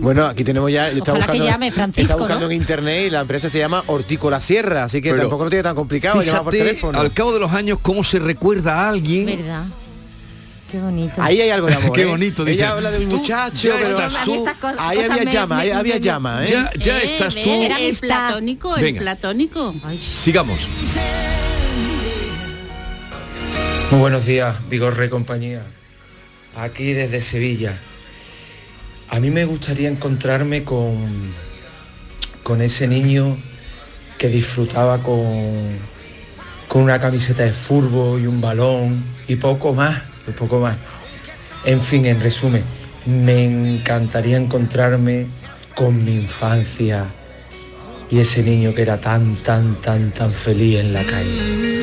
Bueno, 0.00 0.26
aquí 0.26 0.42
tenemos 0.44 0.70
ya. 0.72 0.88
Está 0.88 1.12
Ojalá 1.12 1.26
buscando, 1.26 1.44
que 1.44 1.50
llame 1.50 1.72
Francisco, 1.72 2.02
está 2.02 2.16
buscando 2.16 2.46
¿no? 2.46 2.50
en 2.52 2.56
internet 2.60 3.04
y 3.06 3.10
la 3.10 3.20
empresa 3.20 3.48
se 3.48 3.58
llama 3.58 3.84
Hortícola 3.86 4.40
Sierra, 4.40 4.84
así 4.84 5.00
que 5.00 5.10
Pero 5.10 5.22
tampoco 5.22 5.44
lo 5.44 5.50
tiene 5.50 5.62
tan 5.62 5.76
complicado 5.76 6.22
llamar 6.22 6.42
por 6.42 6.52
teléfono. 6.52 6.98
al 6.98 7.12
cabo 7.12 7.32
de 7.32 7.38
los 7.40 7.52
años, 7.52 7.78
cómo 7.80 8.02
se 8.02 8.18
recuerda 8.18 8.74
a 8.84 8.88
alguien. 8.88 9.26
¿Verdad? 9.26 9.64
Qué 10.70 10.78
bonito. 10.78 11.14
Ahí 11.22 11.40
hay 11.40 11.50
algo 11.50 11.66
de 11.66 11.74
amor. 11.76 11.92
Qué 11.92 12.02
¿eh? 12.02 12.06
bonito, 12.06 12.44
dice. 12.44 12.58
Ella 12.60 12.72
habla 12.72 12.90
de 12.90 12.98
un 12.98 13.08
muchacho, 13.08 13.68
ya 13.68 13.74
pero 13.76 13.88
estás 13.88 14.24
tú. 14.24 14.44
ahí 14.78 14.98
había 15.00 15.24
llama, 15.24 15.58
ahí 15.60 15.70
había 15.70 15.96
llama, 15.96 16.44
¿eh? 16.44 16.48
Ya, 16.50 16.70
ya 16.78 17.02
estás 17.02 17.34
tú. 17.34 17.62
Era 17.62 17.80
el 17.80 17.96
platónico, 17.96 18.76
el 18.76 18.82
Venga. 18.82 19.00
platónico. 19.00 19.74
Sigamos. 19.98 20.58
Muy 23.90 24.00
buenos 24.00 24.26
días, 24.26 24.56
Vigorre 24.68 25.08
compañía. 25.08 25.62
Aquí 26.56 26.92
desde 26.92 27.22
Sevilla. 27.22 27.78
A 29.08 29.20
mí 29.20 29.30
me 29.30 29.46
gustaría 29.46 29.88
encontrarme 29.88 30.64
con, 30.64 31.32
con 32.42 32.60
ese 32.60 32.86
niño 32.86 33.38
que 34.18 34.28
disfrutaba 34.28 34.98
con, 35.02 35.78
con 36.66 36.82
una 36.82 37.00
camiseta 37.00 37.44
de 37.44 37.52
fútbol 37.52 38.20
y 38.20 38.26
un 38.26 38.42
balón 38.42 39.02
y 39.26 39.36
poco 39.36 39.72
más, 39.72 40.02
y 40.30 40.32
poco 40.32 40.60
más. 40.60 40.76
En 41.64 41.80
fin, 41.80 42.06
en 42.06 42.20
resumen, 42.20 42.62
me 43.06 43.44
encantaría 43.44 44.36
encontrarme 44.36 45.26
con 45.74 46.04
mi 46.04 46.12
infancia 46.16 47.06
y 48.10 48.18
ese 48.20 48.42
niño 48.42 48.74
que 48.74 48.82
era 48.82 49.00
tan, 49.00 49.36
tan, 49.42 49.80
tan, 49.80 50.12
tan 50.12 50.32
feliz 50.32 50.78
en 50.78 50.92
la 50.92 51.04
calle. 51.04 51.78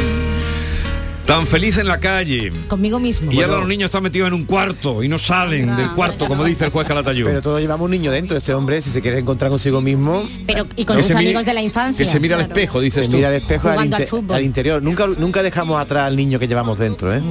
Tan 1.25 1.47
feliz 1.47 1.79
en 1.79 1.87
la 1.87 1.99
calle. 1.99 2.51
Conmigo 2.67 2.99
mismo. 2.99 3.31
Y 3.31 3.41
ahora 3.41 3.57
los 3.57 3.67
niños 3.67 3.85
están 3.85 4.03
metidos 4.03 4.27
en 4.27 4.35
un 4.35 4.45
cuarto 4.45 5.01
y 5.01 5.07
no 5.07 5.17
salen 5.17 5.75
del 5.75 5.91
cuarto, 5.93 6.27
como 6.27 6.43
dice 6.43 6.65
el 6.65 6.71
juez 6.71 6.87
Calatayud. 6.87 7.25
Pero 7.25 7.41
todos 7.41 7.59
llevamos 7.59 7.85
un 7.85 7.91
niño 7.91 8.11
dentro, 8.11 8.37
este 8.37 8.53
hombre, 8.53 8.79
si 8.79 8.91
se 8.91 9.01
quiere 9.01 9.17
encontrar 9.17 9.49
consigo 9.49 9.81
mismo. 9.81 10.23
Pero, 10.45 10.67
y 10.75 10.85
con 10.85 10.97
Que 10.97 11.01
sus 11.01 11.07
se 11.07 11.15
mire- 11.15 11.29
amigos 11.29 11.45
de 11.45 11.53
la 11.55 11.61
infancia. 11.63 12.05
que 12.05 12.11
se 12.11 12.19
mira 12.19 12.35
al 12.35 12.43
espejo, 12.43 12.79
dices 12.79 13.05
se 13.05 13.09
tú. 13.09 13.17
mira 13.17 13.29
al 13.29 13.33
espejo 13.35 13.69
al, 13.69 14.43
interior. 14.43 14.83
Nunca, 14.83 15.07
nunca 15.17 15.41
dejamos 15.41 15.81
atrás 15.81 16.05
al 16.07 16.15
niño 16.15 16.37
que 16.37 16.47
llevamos 16.47 16.77
dentro, 16.77 17.11
¿eh? 17.11 17.21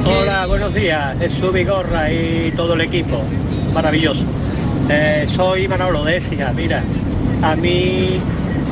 Hola, 0.00 0.46
buenos 0.46 0.72
días, 0.72 1.18
Jesús 1.18 1.52
Vigorra 1.52 2.10
y 2.10 2.50
todo 2.56 2.72
el 2.72 2.80
equipo. 2.80 3.22
Maravilloso. 3.74 4.24
Eh, 4.88 5.26
soy 5.28 5.68
Manolo 5.68 6.02
de 6.02 6.16
Écija. 6.16 6.50
Mira, 6.56 6.82
a 7.42 7.54
mí 7.54 8.18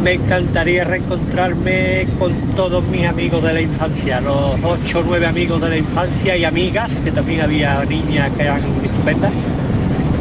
me 0.03 0.15
encantaría 0.15 0.85
reencontrarme 0.85 2.07
con 2.19 2.33
todos 2.57 2.83
mis 2.87 3.07
amigos 3.07 3.43
de 3.43 3.53
la 3.53 3.61
infancia, 3.61 4.23
los 4.23 4.59
ocho 4.65 5.00
o 5.00 5.03
nueve 5.03 5.27
amigos 5.27 5.61
de 5.61 5.69
la 5.69 5.77
infancia 5.77 6.39
y 6.39 6.45
amigas, 6.47 7.03
que 7.05 7.12
también 7.12 7.43
había 7.43 7.85
niñas 7.85 8.31
que 8.37 8.45
eran 8.45 8.62
estupendas. 8.83 9.33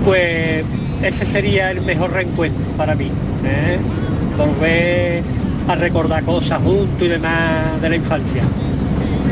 Pues 0.03 0.65
ese 1.01 1.25
sería 1.25 1.71
el 1.71 1.81
mejor 1.81 2.11
reencuentro 2.11 2.65
para 2.75 2.93
mí. 2.95 3.09
¿eh? 3.45 3.79
Volver 4.37 5.23
a 5.69 5.75
recordar 5.75 6.23
cosas 6.25 6.61
juntos 6.61 7.01
y 7.01 7.07
demás 7.07 7.81
de 7.81 7.89
la 7.89 7.95
infancia. 7.95 8.43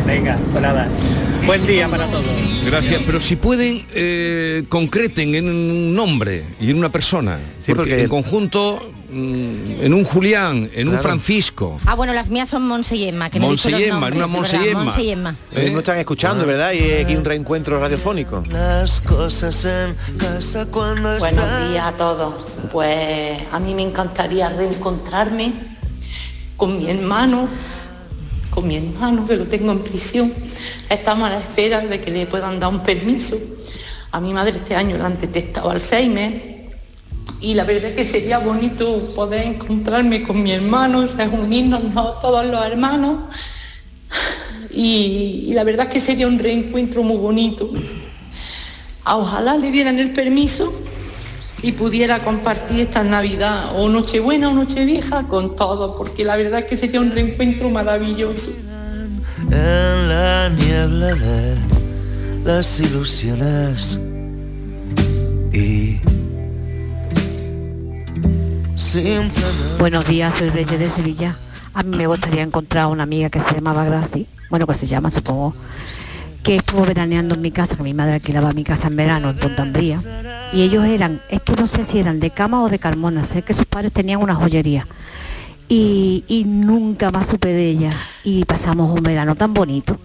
Venga, 0.06 0.38
pues 0.51 0.62
nada. 0.62 0.88
Buen 1.46 1.66
día 1.66 1.88
para 1.88 2.06
todos. 2.08 2.25
Gracias, 2.66 3.01
pero 3.06 3.20
si 3.22 3.36
pueden, 3.36 3.86
eh, 3.94 4.63
concreten 4.70 5.36
en 5.36 5.48
un 5.50 5.96
nombre 5.96 6.44
y 6.60 6.70
en 6.72 6.77
una 6.77 6.89
persona. 6.89 7.39
porque, 7.66 7.74
porque- 7.75 8.01
en 8.04 8.08
conjunto, 8.10 8.92
mm, 9.12 9.82
en 9.82 9.94
un 9.94 10.04
Julián, 10.06 10.70
en 10.74 10.88
un. 10.89 11.00
Francisco. 11.00 11.80
Ah, 11.86 11.96
bueno, 11.96 12.13
las 12.13 12.30
mías 12.30 12.48
son 12.50 12.66
Monse 12.68 12.96
y 12.96 13.08
Emma, 13.10 13.30
que 13.30 13.39
no 13.39 13.48
he 13.48 13.51
dicho 13.51 13.70
los 13.70 13.80
Monse 13.80 13.86
y 13.86 13.89
Emma, 13.89 14.00
nombres, 14.10 14.18
una 14.18 14.27
Monse 14.27 14.58
y 14.58 14.68
Emma. 14.70 14.84
Monse 14.84 15.04
y 15.04 15.10
Emma. 15.12 15.36
Eh, 15.54 15.70
No 15.72 15.80
están 15.80 15.98
escuchando, 16.00 16.46
¿verdad? 16.46 16.72
Y 16.74 16.92
aquí 17.04 17.16
un 17.16 17.25
reencuentro 17.25 17.80
radiofónico. 17.80 18.44
Las 18.51 19.00
cosas 19.01 19.66
en 19.66 19.96
casa 20.18 20.66
cuando 20.72 21.18
Buenos 21.20 21.70
días 21.70 21.86
a 21.86 21.92
todos. 21.94 22.34
Pues 22.72 23.38
a 23.51 23.60
mí 23.60 23.74
me 23.75 23.84
encantaría 23.84 24.50
reencontrarme 24.50 25.54
con 26.58 26.77
mi 26.77 26.89
hermano, 26.89 27.48
con 28.58 28.68
mi 28.68 28.78
hermano 28.78 29.24
que 29.28 29.36
lo 29.36 29.46
tengo 29.46 29.72
en 29.72 29.84
prisión. 29.84 30.34
Estamos 30.90 31.30
a 31.30 31.34
la 31.34 31.38
espera 31.38 31.80
de 31.80 32.02
que 32.02 32.10
le 32.10 32.26
puedan 32.26 32.60
dar 32.60 32.72
un 32.72 32.82
permiso. 32.82 33.38
A 34.10 34.20
mi 34.20 34.34
madre 34.34 34.54
este 34.58 34.74
año 34.74 34.98
le 34.98 35.04
han 35.04 35.20
detectado 35.20 35.70
Alzheimer 35.70 36.72
y 37.40 37.54
la 37.54 37.66
verdad 37.66 37.92
es 37.92 37.96
que 37.96 38.04
sería 38.04 38.40
bonito 38.40 39.14
poder 39.14 39.46
encontrarme 39.46 40.24
con 40.24 40.42
mi 40.42 40.54
hermano 40.54 41.04
y 41.04 41.06
reunirnos 41.06 41.84
¿no? 41.84 42.14
todos 42.14 42.48
los 42.48 42.66
hermanos. 42.66 43.26
Y, 44.72 45.46
y 45.50 45.54
la 45.54 45.64
verdad 45.64 45.86
es 45.86 45.94
que 45.94 46.02
sería 46.02 46.26
un 46.26 46.40
reencuentro 46.40 47.04
muy 47.04 47.18
bonito. 47.18 47.72
Ojalá 49.06 49.56
le 49.56 49.70
dieran 49.70 50.00
el 50.00 50.14
permiso 50.14 50.74
y 51.62 51.72
pudiera 51.72 52.20
compartir 52.20 52.80
esta 52.80 53.04
Navidad 53.04 53.72
o 53.76 53.90
Nochebuena 53.90 54.50
o 54.50 54.54
Nochevieja 54.54 55.28
con 55.28 55.56
todos, 55.56 55.96
porque 55.98 56.24
la 56.24 56.38
verdad 56.38 56.60
es 56.60 56.66
que 56.66 56.78
sería 56.78 57.02
un 57.02 57.12
reencuentro 57.12 57.70
maravilloso. 57.70 58.52
en 59.52 60.10
la 60.10 60.50
niebla 60.50 61.16
de 61.16 61.58
las 62.46 62.80
ilusiones 62.80 64.00
y 65.52 66.00
Buenos 69.80 70.08
días, 70.08 70.34
soy 70.34 70.50
Reyes 70.50 70.80
de 70.80 70.90
Sevilla. 70.90 71.38
A 71.74 71.84
mí 71.84 71.96
me 71.96 72.08
gustaría 72.08 72.42
encontrar 72.42 72.88
una 72.88 73.04
amiga 73.04 73.30
que 73.30 73.40
se 73.40 73.54
llamaba 73.54 73.84
Graci, 73.84 74.28
bueno, 74.50 74.66
que 74.66 74.74
se 74.74 74.88
llama, 74.88 75.12
supongo, 75.12 75.54
que 76.48 76.56
estuvo 76.56 76.86
veraneando 76.86 77.36
en 77.36 77.42
mi 77.42 77.51
casa, 77.51 77.75
que 77.75 77.84
mi 77.84 77.94
madre 77.94 78.13
alquilaba 78.13 78.54
mi 78.54 78.63
casa 78.63 78.88
en 78.88 78.96
verano 78.96 79.32
en 79.32 79.38
Punta 79.38 79.63
Ambría. 79.63 80.00
Y 80.54 80.62
ellos 80.62 80.86
eran, 80.86 81.22
es 81.27 81.42
que 81.42 81.51
no 81.51 81.68
sé 81.68 81.84
si 81.84 82.00
eran 82.00 82.22
de 82.22 82.30
Cama 82.30 82.63
o 82.63 82.70
de 82.70 82.80
Carmona, 82.80 83.25
sé 83.25 83.42
que 83.42 83.54
sus 83.54 83.66
padres 83.66 83.92
tenían 83.92 84.22
una 84.22 84.34
joyería. 84.34 84.88
Y, 85.68 86.24
y 86.30 86.46
nunca 86.46 87.12
más 87.12 87.27
supe 87.27 87.51
de 87.51 87.70
ella. 87.70 87.92
Y 88.24 88.46
pasamos 88.46 88.94
un 88.94 89.04
verano 89.04 89.36
tan 89.36 89.54
bonito. 89.54 90.00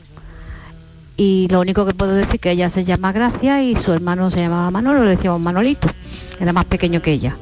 Y 1.17 1.47
lo 1.49 1.61
único 1.61 1.87
que 1.87 1.95
puedo 1.95 2.13
decir 2.13 2.41
que 2.41 2.51
ella 2.51 2.69
se 2.71 2.83
llama 2.83 3.13
Gracia 3.13 3.63
y 3.63 3.77
su 3.77 3.93
hermano 3.93 4.29
se 4.29 4.41
llamaba 4.41 4.69
Manolo, 4.73 5.05
le 5.05 5.11
decíamos 5.11 5.41
Manolito. 5.41 5.87
Era 6.41 6.53
más 6.53 6.65
pequeño 6.65 7.01
que 7.01 7.13
ella. 7.13 7.37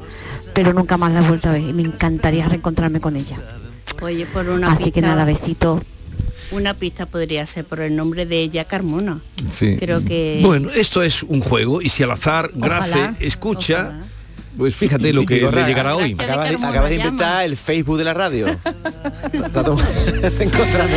Pero 0.52 0.74
nunca 0.74 0.98
más 0.98 1.10
la 1.10 1.20
he 1.20 1.26
vuelto 1.26 1.48
a 1.48 1.52
ver 1.52 1.62
y 1.62 1.72
me 1.72 1.84
encantaría 1.84 2.46
reencontrarme 2.46 3.00
con 3.00 3.16
ella. 3.16 3.38
Oye, 4.02 4.26
por 4.26 4.46
una 4.50 4.72
Así 4.72 4.92
que 4.92 5.00
nada, 5.00 5.24
besito. 5.24 5.80
Una 6.52 6.74
pista 6.74 7.06
podría 7.06 7.46
ser 7.46 7.64
por 7.64 7.80
el 7.80 7.94
nombre 7.94 8.26
de 8.26 8.40
ella, 8.40 8.64
Carmona. 8.64 9.20
Sí. 9.52 9.76
Creo 9.78 10.04
que... 10.04 10.40
Bueno, 10.42 10.70
esto 10.70 11.02
es 11.02 11.22
un 11.22 11.40
juego 11.40 11.80
y 11.80 11.88
si 11.88 12.02
al 12.02 12.10
azar 12.10 12.50
Grace 12.54 12.90
Ojalá, 12.90 13.14
escucha, 13.20 14.04
pues 14.58 14.74
fíjate 14.74 15.12
lo 15.12 15.24
que 15.24 15.40
le 15.40 15.64
llegará 15.64 15.94
hoy. 15.94 16.16
Acabas 16.18 16.50
de, 16.50 16.56
acabas 16.56 16.90
de 16.90 16.96
inventar 16.96 17.44
el 17.44 17.56
Facebook 17.56 17.98
de 17.98 18.04
la 18.04 18.14
radio. 18.14 18.46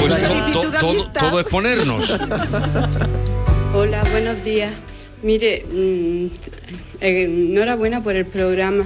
Pues 0.04 0.24
ahí. 0.24 0.52
to- 0.54 0.62
to- 0.62 0.72
todo, 0.80 1.08
todo 1.12 1.40
es 1.40 1.48
ponernos. 1.48 2.18
Hola, 3.76 4.04
buenos 4.12 4.44
días. 4.44 4.74
Mire, 5.22 5.66
mm, 5.72 6.26
eh, 7.02 7.24
enhorabuena 7.24 8.04
por 8.04 8.16
el 8.16 8.26
programa. 8.26 8.86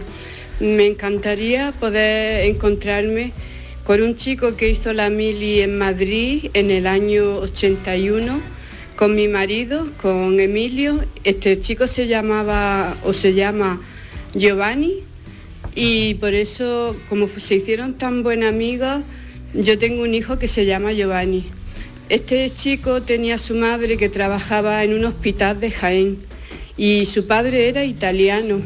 Me 0.60 0.86
encantaría 0.88 1.72
poder 1.80 2.46
encontrarme 2.46 3.32
con 3.88 4.02
un 4.02 4.18
chico 4.18 4.58
que 4.58 4.68
hizo 4.68 4.92
la 4.92 5.10
mili 5.10 5.62
en 5.62 5.78
Madrid 5.78 6.50
en 6.54 6.72
el 6.72 6.86
año 6.88 7.38
81 7.38 8.42
con 8.98 9.16
mi 9.16 9.30
marido, 9.30 9.88
con 10.02 10.42
Emilio. 10.42 11.06
Este 11.24 11.62
chico 11.62 11.88
se 11.88 12.06
llamaba 12.06 12.98
o 13.06 13.14
se 13.14 13.34
llama 13.34 13.82
Giovanni 14.34 15.04
y 15.74 16.16
por 16.16 16.34
eso, 16.34 16.98
como 17.08 17.30
se 17.30 17.56
hicieron 17.56 17.94
tan 17.94 18.24
buenas 18.24 18.50
amigas, 18.50 19.04
yo 19.54 19.80
tengo 19.80 20.04
un 20.04 20.14
hijo 20.14 20.38
que 20.38 20.50
se 20.50 20.66
llama 20.66 20.92
Giovanni. 20.92 21.46
Este 22.10 22.52
chico 22.54 23.04
tenía 23.04 23.36
a 23.36 23.38
su 23.38 23.56
madre 23.56 23.96
que 23.96 24.10
trabajaba 24.10 24.84
en 24.84 24.96
un 24.96 25.06
hospital 25.06 25.62
de 25.62 25.72
Jaén 25.72 26.18
y 26.76 27.06
su 27.06 27.26
padre 27.26 27.70
era 27.70 27.86
italiano 27.86 28.60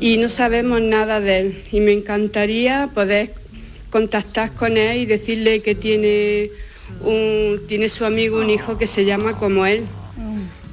y 0.00 0.18
no 0.18 0.28
sabemos 0.28 0.80
nada 0.80 1.20
de 1.20 1.38
él 1.38 1.62
y 1.70 1.78
me 1.78 1.92
encantaría 1.92 2.90
poder 2.92 3.39
contactar 3.90 4.54
con 4.54 4.76
él 4.76 4.98
y 4.98 5.06
decirle 5.06 5.60
que 5.60 5.74
tiene 5.74 6.50
un, 7.04 7.62
tiene 7.68 7.88
su 7.88 8.04
amigo 8.04 8.38
un 8.38 8.50
hijo 8.50 8.78
que 8.78 8.86
se 8.86 9.04
llama 9.04 9.36
como 9.36 9.66
él. 9.66 9.84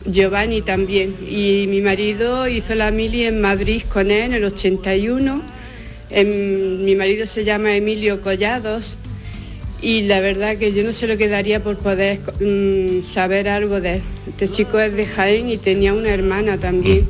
Giovanni 0.06 0.62
también. 0.62 1.14
Y 1.30 1.66
mi 1.68 1.82
marido 1.82 2.48
hizo 2.48 2.76
la 2.76 2.92
mili 2.92 3.26
en 3.26 3.42
Madrid 3.42 3.82
con 3.92 4.10
él 4.12 4.24
en 4.24 4.34
el 4.34 4.46
81. 4.46 5.42
Em, 6.10 6.84
mi 6.84 6.96
marido 6.96 7.26
se 7.26 7.44
llama 7.44 7.76
Emilio 7.76 8.22
Collados 8.22 8.98
y 9.82 10.04
la 10.04 10.22
verdad 10.22 10.58
que 10.58 10.72
yo 10.72 10.84
no 10.84 10.94
sé 10.94 11.06
lo 11.06 11.18
que 11.18 11.28
daría 11.28 11.62
por 11.62 11.78
poder 11.78 12.20
mm, 12.40 13.04
saber 13.04 13.50
algo 13.50 13.82
de 13.82 13.96
él. 13.96 14.02
Este 14.28 14.48
chico 14.48 14.80
es 14.80 14.94
de 14.94 15.06
Jaén 15.06 15.50
y 15.50 15.58
tenía 15.58 15.94
una 15.94 16.10
hermana 16.10 16.58
también. 16.58 17.08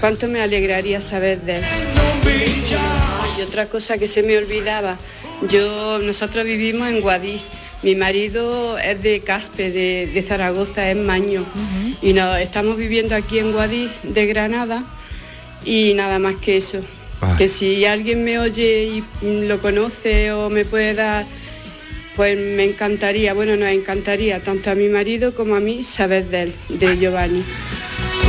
¿Cuánto 0.00 0.28
me 0.28 0.40
alegraría 0.40 1.00
saber 1.00 1.40
de 1.40 1.58
él? 1.58 1.64
Y 3.38 3.42
otra 3.42 3.68
cosa 3.68 3.98
que 3.98 4.06
se 4.06 4.22
me 4.22 4.36
olvidaba, 4.38 4.98
yo, 5.50 5.98
nosotros 5.98 6.44
vivimos 6.44 6.88
en 6.88 7.00
Guadix, 7.00 7.48
mi 7.82 7.94
marido 7.94 8.78
es 8.78 9.02
de 9.02 9.20
Caspe, 9.20 9.70
de, 9.70 10.10
de 10.12 10.22
Zaragoza, 10.22 10.90
es 10.90 10.96
Maño, 10.96 11.44
y 12.00 12.12
no, 12.12 12.34
estamos 12.36 12.76
viviendo 12.76 13.14
aquí 13.14 13.38
en 13.38 13.52
Guadix, 13.52 14.00
de 14.02 14.26
Granada, 14.26 14.82
y 15.64 15.94
nada 15.94 16.18
más 16.18 16.36
que 16.36 16.56
eso. 16.56 16.80
Que 17.38 17.48
si 17.48 17.84
alguien 17.84 18.24
me 18.24 18.38
oye 18.38 19.02
y 19.22 19.46
lo 19.46 19.60
conoce 19.60 20.32
o 20.32 20.50
me 20.50 20.64
puede 20.64 20.94
dar, 20.94 21.24
pues 22.14 22.38
me 22.38 22.64
encantaría, 22.64 23.34
bueno, 23.34 23.56
nos 23.56 23.68
encantaría, 23.68 24.40
tanto 24.40 24.70
a 24.70 24.74
mi 24.74 24.88
marido 24.88 25.34
como 25.34 25.54
a 25.54 25.60
mí, 25.60 25.84
saber 25.84 26.26
de 26.28 26.42
él, 26.42 26.54
de 26.68 26.96
Giovanni. 26.98 27.42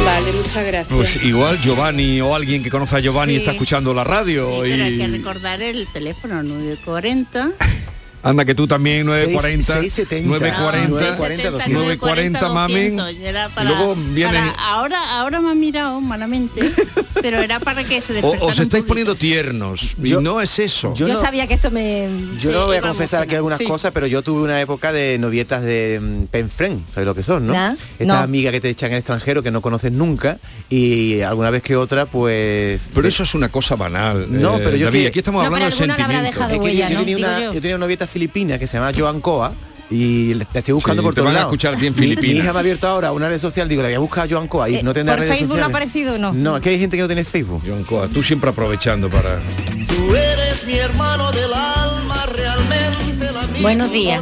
Vale, 0.08 0.32
muchas 0.32 0.66
gracias. 0.66 0.88
Pues 0.96 1.22
igual 1.26 1.60
Giovanni 1.60 2.22
o 2.22 2.34
alguien 2.34 2.64
que 2.64 2.70
conoce 2.70 2.96
a 2.96 3.00
Giovanni 3.02 3.34
Sí. 3.34 3.40
está 3.40 3.52
escuchando 3.52 3.94
la 3.94 4.06
radio 4.06 4.48
Sí, 4.64 4.70
pero 4.72 4.84
hay 4.86 4.98
que 4.98 5.04
y 5.04 5.08
recordar 5.08 5.62
el 5.62 5.86
teléfono 5.88 6.42
940 6.44 7.50
anda 8.29 8.46
que 8.46 8.55
tú 8.55 8.67
también 8.67 9.05
940 9.05 9.63
Seis- 9.81 9.93
670. 9.93 10.27
940 10.27 10.89
940, 10.89 11.67
940 11.69 12.50
mamen 12.50 12.96
200, 12.98 13.25
era 13.27 13.50
para- 13.50 13.69
luego 13.69 13.96
viene 13.96 14.31
para- 14.34 14.51
ahora 14.51 15.19
ahora 15.19 15.41
me 15.41 15.51
ha 15.51 15.55
mirado 15.55 16.01
malamente 16.01 16.62
pero 17.22 17.39
era 17.39 17.60
para 17.60 17.84
que 17.84 18.01
se 18.01 18.19
o, 18.24 18.46
os 18.46 18.59
estáis 18.59 18.83
poniendo 18.83 19.16
tiernos 19.16 19.96
y 20.03 20.11
no 20.11 20.42
es 20.42 20.59
eso 20.59 20.94
yo 20.96 21.07
Yo, 21.07 21.13
no- 21.13 21.20
sabía 21.22 21.48
que 21.48 21.53
esto 21.53 21.72
me... 21.72 22.07
Yo 22.40 22.51
no 22.51 22.66
voy 22.68 22.77
a 22.77 22.81
confesar 22.81 23.24
aquí 23.24 23.35
algunas 23.35 23.57
Sí. 23.59 23.66
cosas, 23.66 23.92
pero 23.94 24.05
yo 24.07 24.22
tuve 24.22 24.42
una 24.44 24.59
época 24.61 24.92
de 24.92 25.18
novietas 25.18 25.63
de 25.63 26.00
mm, 26.01 26.24
penfren, 26.25 26.83
¿sabes 26.94 27.05
lo 27.07 27.16
que 27.16 27.24
son, 27.24 27.48
no? 27.48 27.53
Nah, 27.53 27.74
Estas 28.00 28.07
no. 28.18 28.24
amigas 28.24 28.51
que 28.53 28.61
te 28.61 28.70
echan 28.70 28.87
en 28.90 28.94
el 28.94 29.00
extranjero 29.00 29.42
que 29.42 29.50
no 29.51 29.61
conoces 29.61 29.92
nunca 29.92 30.37
y 30.70 31.22
alguna 31.22 31.50
vez 31.50 31.63
que 31.63 31.75
otra, 31.75 32.05
pues... 32.05 32.90
pero 32.94 33.07
eso 33.07 33.24
es 33.24 33.33
una 33.35 33.50
cosa 33.50 33.75
banal 33.75 34.27
No, 34.29 34.57
eh, 34.57 34.61
pero 34.63 34.77
yo 34.77 34.85
David, 34.87 35.01
que- 35.03 35.07
aquí 35.07 35.20
estamos 35.20 35.44
No, 35.44 35.51
pero 35.51 35.66
hablando 35.66 35.75
de 35.77 35.83
alguna 35.92 35.98
le 35.98 36.03
habrá 36.03 36.31
sentimientos 36.31 36.35
dejado 36.35 36.53
Es 36.53 36.59
que 36.59 36.77
yo- 36.77 36.83
huella, 36.83 36.90
yo, 36.90 36.94
¿no? 36.94 37.00
tenía 37.05 37.18
una, 37.18 37.40
yo. 37.46 37.53
yo 37.53 37.61
tenía 37.61 37.75
una 37.75 37.85
novieta 37.85 38.07
filipina 38.18 38.58
que 38.58 38.66
se 38.66 38.77
llama 38.77 38.92
Joan 38.98 39.22
Coa 39.22 39.53
y 39.92 40.34
la 40.34 40.44
estoy 40.53 40.74
buscando 40.74 41.01
Sí, 41.01 41.06
por 41.06 41.14
te 41.14 41.22
todos 41.22 41.27
van 41.27 41.36
a 41.36 41.40
lados. 41.40 41.51
escuchar 41.53 41.75
a 41.75 41.77
ti 41.77 41.86
en 41.88 41.94
Mi- 41.94 42.00
Mi, 42.01 42.08
Filipinas. 42.08 42.36
hija 42.44 42.51
me 42.51 42.58
ha 42.58 42.60
abierto 42.62 42.88
ahora 42.88 43.12
una 43.12 43.30
red 43.30 43.40
social, 43.40 43.70
digo, 43.70 43.82
la 43.84 43.88
voy 43.90 43.96
a 43.96 44.00
buscar 44.00 44.25
a 44.25 44.30
Joan 44.30 44.48
Coa 44.48 44.70
y 44.70 44.75
Eh, 44.77 44.84
no 44.84 44.92
tendrá 44.94 45.14
¿Por 45.16 45.22
redes 45.22 45.38
Facebook 45.38 45.58
no 45.58 45.64
ha 45.64 45.68
sociales. 45.68 45.88
aparecido 45.88 46.16
o 46.16 46.18
no? 46.18 46.34
No, 46.34 46.58
es 46.58 46.64
que 46.64 46.70
hay 46.70 46.80
gente 46.80 46.98
que 46.98 47.01
no 47.03 47.08
tiene 47.08 47.24
Facebook. 47.24 47.62
Joan 47.66 47.84
Coa, 47.84 48.08
tú 48.08 48.24
siempre 48.24 48.50
aprovechando 48.50 49.08
para 49.10 49.40
Tú 49.88 50.16
eres 50.16 50.66
mi 50.66 50.74
hermano 50.74 51.32
del 51.32 51.53
alma, 51.53 52.25
realmente 52.34 53.32
la 53.32 53.48
mía. 53.48 53.62
Buenos 53.62 53.92
días. 53.92 54.22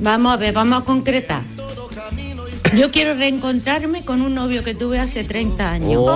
Vamos 0.00 0.32
a 0.32 0.36
ver, 0.38 0.54
vamos 0.54 0.80
a 0.82 0.84
concretar. 0.84 1.42
Yo 2.74 2.90
quiero 2.90 3.14
reencontrarme 3.14 4.04
con 4.04 4.22
un 4.22 4.34
novio 4.34 4.64
que 4.64 4.74
tuve 4.74 4.98
hace 4.98 5.24
30 5.24 5.70
años. 5.72 6.02
Por 6.02 6.10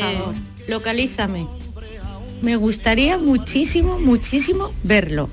favor, 0.00 0.34
localízame. 0.68 1.46
Me 2.42 2.56
gustaría 2.56 3.18
muchísimo, 3.18 3.98
muchísimo 3.98 4.72
verlo. 4.82 5.28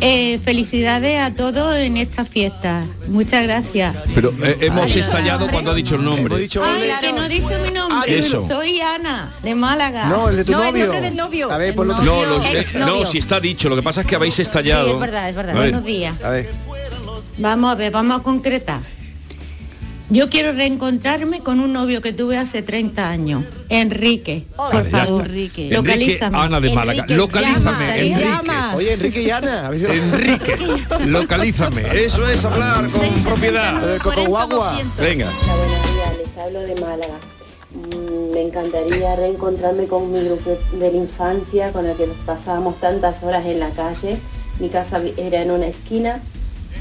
Eh, 0.00 0.38
felicidades 0.44 1.18
a 1.20 1.32
todos 1.32 1.74
en 1.76 1.96
esta 1.96 2.26
fiesta. 2.26 2.84
Muchas 3.08 3.42
gracias. 3.44 3.96
pero 4.14 4.30
eh, 4.42 4.58
hemos 4.60 4.94
estallado 4.94 5.48
cuando 5.48 5.70
ha 5.70 5.74
dicho 5.74 5.94
el 5.94 6.04
nombre 6.04 6.36
Ay, 6.36 6.48
que 6.48 7.12
no 7.14 7.24
he 7.24 7.28
dicho 7.30 7.48
mi 7.64 7.70
nombre. 7.70 8.18
Eso. 8.18 8.46
Soy 8.46 8.78
Ana, 8.80 9.32
de 9.42 9.54
Málaga. 9.54 10.06
No, 10.08 10.28
el 10.28 10.36
de 10.36 10.44
tu 10.44 10.52
No, 10.52 10.62
el 10.64 10.72
novio. 10.72 10.84
nombre 10.86 11.00
del 11.00 11.16
novio. 11.16 11.50
A 11.50 11.56
ver, 11.56 11.70
El 11.70 11.76
no, 11.76 11.84
los- 11.84 12.44
eh, 12.44 12.64
no, 12.78 13.06
si 13.06 13.18
está 13.18 13.40
dicho, 13.40 13.70
lo 13.70 13.76
que 13.76 13.82
pasa 13.82 14.02
es 14.02 14.06
que 14.06 14.16
habéis 14.16 14.38
estallado. 14.38 14.84
Sí, 14.86 14.92
es 14.92 15.00
verdad, 15.00 15.28
es 15.30 15.34
verdad. 15.34 15.56
A 15.56 15.60
ver. 15.60 15.70
Buenos 15.70 15.86
días. 15.86 16.14
A 16.22 16.28
ver. 16.28 16.50
Vamos 17.38 17.72
a 17.72 17.74
ver, 17.74 17.90
vamos 17.90 18.20
a 18.20 18.22
concretar. 18.22 18.82
Yo 20.08 20.30
quiero 20.30 20.52
reencontrarme 20.52 21.40
con 21.40 21.58
un 21.58 21.72
novio 21.72 22.00
que 22.00 22.12
tuve 22.12 22.38
hace 22.38 22.62
30 22.62 23.08
años, 23.10 23.42
Enrique. 23.68 24.46
Por 24.56 24.72
Vale, 24.72 24.88
favor, 24.90 25.22
está. 25.22 25.24
Enrique. 25.32 25.68
Localízame. 25.72 26.38
Ana 26.38 26.60
de 26.60 26.72
Málaga. 26.72 27.06
Localízame, 27.08 27.64
llama, 27.64 27.96
Enrique. 27.96 28.20
llama. 28.20 28.74
Oye, 28.76 28.92
Enrique 28.92 29.22
y 29.22 29.30
Ana. 29.30 29.66
A 29.66 29.70
ver 29.70 29.80
si 29.80 29.86
Enrique, 29.86 30.56
localízame. 31.06 31.82
Eso 32.04 32.24
es 32.28 32.44
hablar 32.44 32.88
con 32.88 33.22
propiedad. 33.24 33.80
Lo 33.80 33.86
del 33.88 34.00
coco 34.00 34.24
guagua. 34.26 34.78
Venga. 34.96 35.28
Hola, 35.42 35.56
buenos 35.56 35.94
días, 35.94 36.12
les 36.24 36.38
hablo 36.44 36.60
de 36.60 36.80
Málaga. 36.80 37.14
Mm, 37.74 38.32
Me 38.32 38.42
encantaría 38.42 39.16
reencontrarme 39.16 39.86
con 39.88 40.12
mi 40.12 40.22
grupo 40.24 40.56
de 40.78 40.92
la 40.92 40.96
infancia, 40.98 41.72
con 41.72 41.84
el 41.84 41.96
que 41.96 42.06
nos 42.06 42.18
pasábamos 42.18 42.78
tantas 42.78 43.24
horas 43.24 43.44
en 43.44 43.58
la 43.58 43.70
calle. 43.70 44.18
Mi 44.60 44.68
casa 44.68 45.02
era 45.16 45.42
en 45.42 45.50
una 45.50 45.66
esquina 45.66 46.22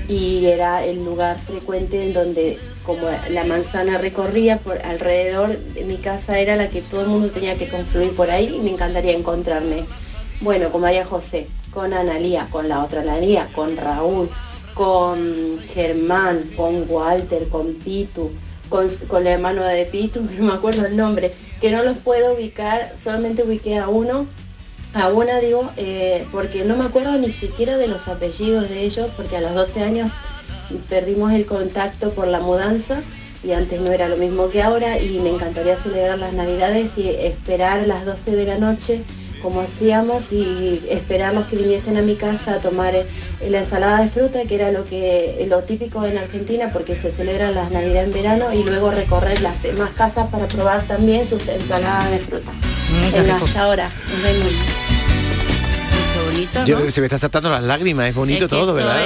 y 0.07 0.45
era 0.45 0.85
el 0.85 1.03
lugar 1.03 1.39
frecuente 1.39 2.03
en 2.03 2.13
donde 2.13 2.59
como 2.85 3.07
la 3.29 3.43
manzana 3.43 3.97
recorría 3.97 4.59
por 4.59 4.83
alrededor 4.85 5.57
de 5.57 5.83
mi 5.83 5.97
casa 5.97 6.39
era 6.39 6.55
la 6.55 6.69
que 6.69 6.81
todo 6.81 7.01
el 7.01 7.07
mundo 7.07 7.29
tenía 7.29 7.57
que 7.57 7.67
confluir 7.67 8.11
por 8.11 8.29
ahí 8.29 8.53
y 8.55 8.59
me 8.59 8.71
encantaría 8.71 9.13
encontrarme. 9.13 9.85
Bueno, 10.41 10.71
con 10.71 10.81
María 10.81 11.05
José, 11.05 11.47
con 11.71 11.93
Analía, 11.93 12.47
con 12.51 12.69
la 12.69 12.83
otra 12.83 13.01
Analía, 13.01 13.49
con 13.53 13.77
Raúl, 13.77 14.29
con 14.73 15.59
Germán, 15.73 16.51
con 16.55 16.85
Walter, 16.87 17.47
con 17.49 17.73
Pitu, 17.75 18.31
con, 18.69 18.87
con 19.07 19.21
el 19.21 19.33
hermano 19.33 19.63
de 19.63 19.85
Pitu, 19.85 20.21
no 20.37 20.45
me 20.45 20.53
acuerdo 20.53 20.85
el 20.85 20.95
nombre, 20.95 21.31
que 21.61 21.71
no 21.71 21.83
los 21.83 21.97
puedo 21.97 22.35
ubicar, 22.35 22.93
solamente 23.01 23.43
ubiqué 23.43 23.77
a 23.77 23.87
uno, 23.87 24.27
a 24.95 25.09
una 25.09 25.39
digo, 25.39 25.69
eh, 25.75 26.25
porque 26.31 26.63
no 26.63 26.77
me 26.77 26.85
acuerdo 26.85 27.17
ni 27.17 27.31
siquiera 27.31 27.77
de 27.77 27.87
los 27.87 28.07
apellidos 28.07 28.69
de 28.69 28.83
ellos, 28.83 29.09
porque 29.17 29.35
a 29.35 29.41
los 29.41 29.53
12 29.53 29.83
años 29.83 30.11
perdimos 30.89 31.33
el 31.33 31.45
contacto 31.45 32.11
por 32.11 32.27
la 32.27 32.39
mudanza 32.39 33.01
y 33.43 33.51
antes 33.51 33.79
no 33.79 33.91
era 33.91 34.07
lo 34.07 34.17
mismo 34.17 34.49
que 34.49 34.63
ahora 34.63 34.97
y 34.99 35.19
me 35.19 35.29
encantaría 35.29 35.75
celebrar 35.75 36.17
las 36.17 36.33
navidades 36.33 36.97
y 36.97 37.09
esperar 37.09 37.81
a 37.81 37.85
las 37.85 38.05
12 38.05 38.35
de 38.35 38.45
la 38.45 38.57
noche 38.57 39.03
como 39.41 39.61
hacíamos 39.61 40.31
y 40.31 40.81
esperarlos 40.89 41.45
que 41.45 41.57
viniesen 41.57 41.97
a 41.97 42.01
mi 42.01 42.15
casa 42.15 42.55
a 42.55 42.59
tomar 42.59 42.95
eh, 42.95 43.05
la 43.47 43.59
ensalada 43.59 44.01
de 44.01 44.09
fruta, 44.09 44.43
que 44.45 44.55
era 44.55 44.71
lo 44.71 44.85
que 44.85 45.45
lo 45.47 45.61
típico 45.63 46.03
en 46.03 46.17
Argentina 46.17 46.71
porque 46.73 46.95
se 46.95 47.11
celebran 47.11 47.53
las 47.53 47.69
navidades 47.69 48.07
en 48.07 48.13
verano 48.13 48.53
y 48.53 48.63
luego 48.63 48.89
recorrer 48.89 49.41
las 49.41 49.61
demás 49.61 49.91
casas 49.91 50.31
para 50.31 50.47
probar 50.47 50.87
también 50.87 51.27
sus 51.27 51.47
ensaladas 51.47 52.09
de 52.09 52.19
fruta. 52.19 52.51
rico. 53.11 53.45
hasta 53.45 53.61
ahora, 53.61 53.91
nos 54.09 54.23
vemos 54.23 54.74
bonito. 56.35 56.59
¿no? 56.59 56.65
Yo, 56.65 56.91
se 56.91 57.01
me 57.01 57.07
está 57.07 57.17
saltando 57.17 57.49
las 57.49 57.63
lágrimas, 57.63 58.09
es 58.09 58.15
bonito 58.15 58.47
todo, 58.47 58.73
¿verdad? 58.73 58.99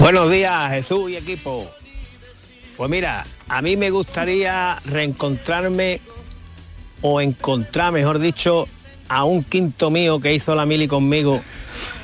Buenos 0.00 0.30
días, 0.30 0.70
Jesús 0.70 1.10
y 1.10 1.16
equipo. 1.16 1.70
Pues 2.76 2.90
mira, 2.90 3.24
a 3.48 3.62
mí 3.62 3.76
me 3.76 3.90
gustaría 3.90 4.76
reencontrarme 4.84 6.00
o 7.02 7.20
encontrar, 7.20 7.92
mejor 7.92 8.18
dicho, 8.18 8.66
a 9.08 9.24
un 9.24 9.44
quinto 9.44 9.90
mío 9.90 10.20
que 10.20 10.34
hizo 10.34 10.54
la 10.54 10.66
mili 10.66 10.88
conmigo 10.88 11.40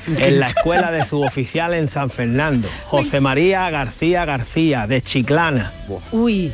en 0.07 0.39
la 0.39 0.47
escuela 0.47 0.91
de 0.93 1.05
suboficial 1.05 1.75
en 1.75 1.89
San 1.89 2.11
Fernando, 2.11 2.69
José 2.87 3.21
María 3.21 3.69
García 3.71 4.25
García, 4.25 4.87
de 4.87 5.03
Chiclana. 5.03 5.73
Uy. 6.13 6.53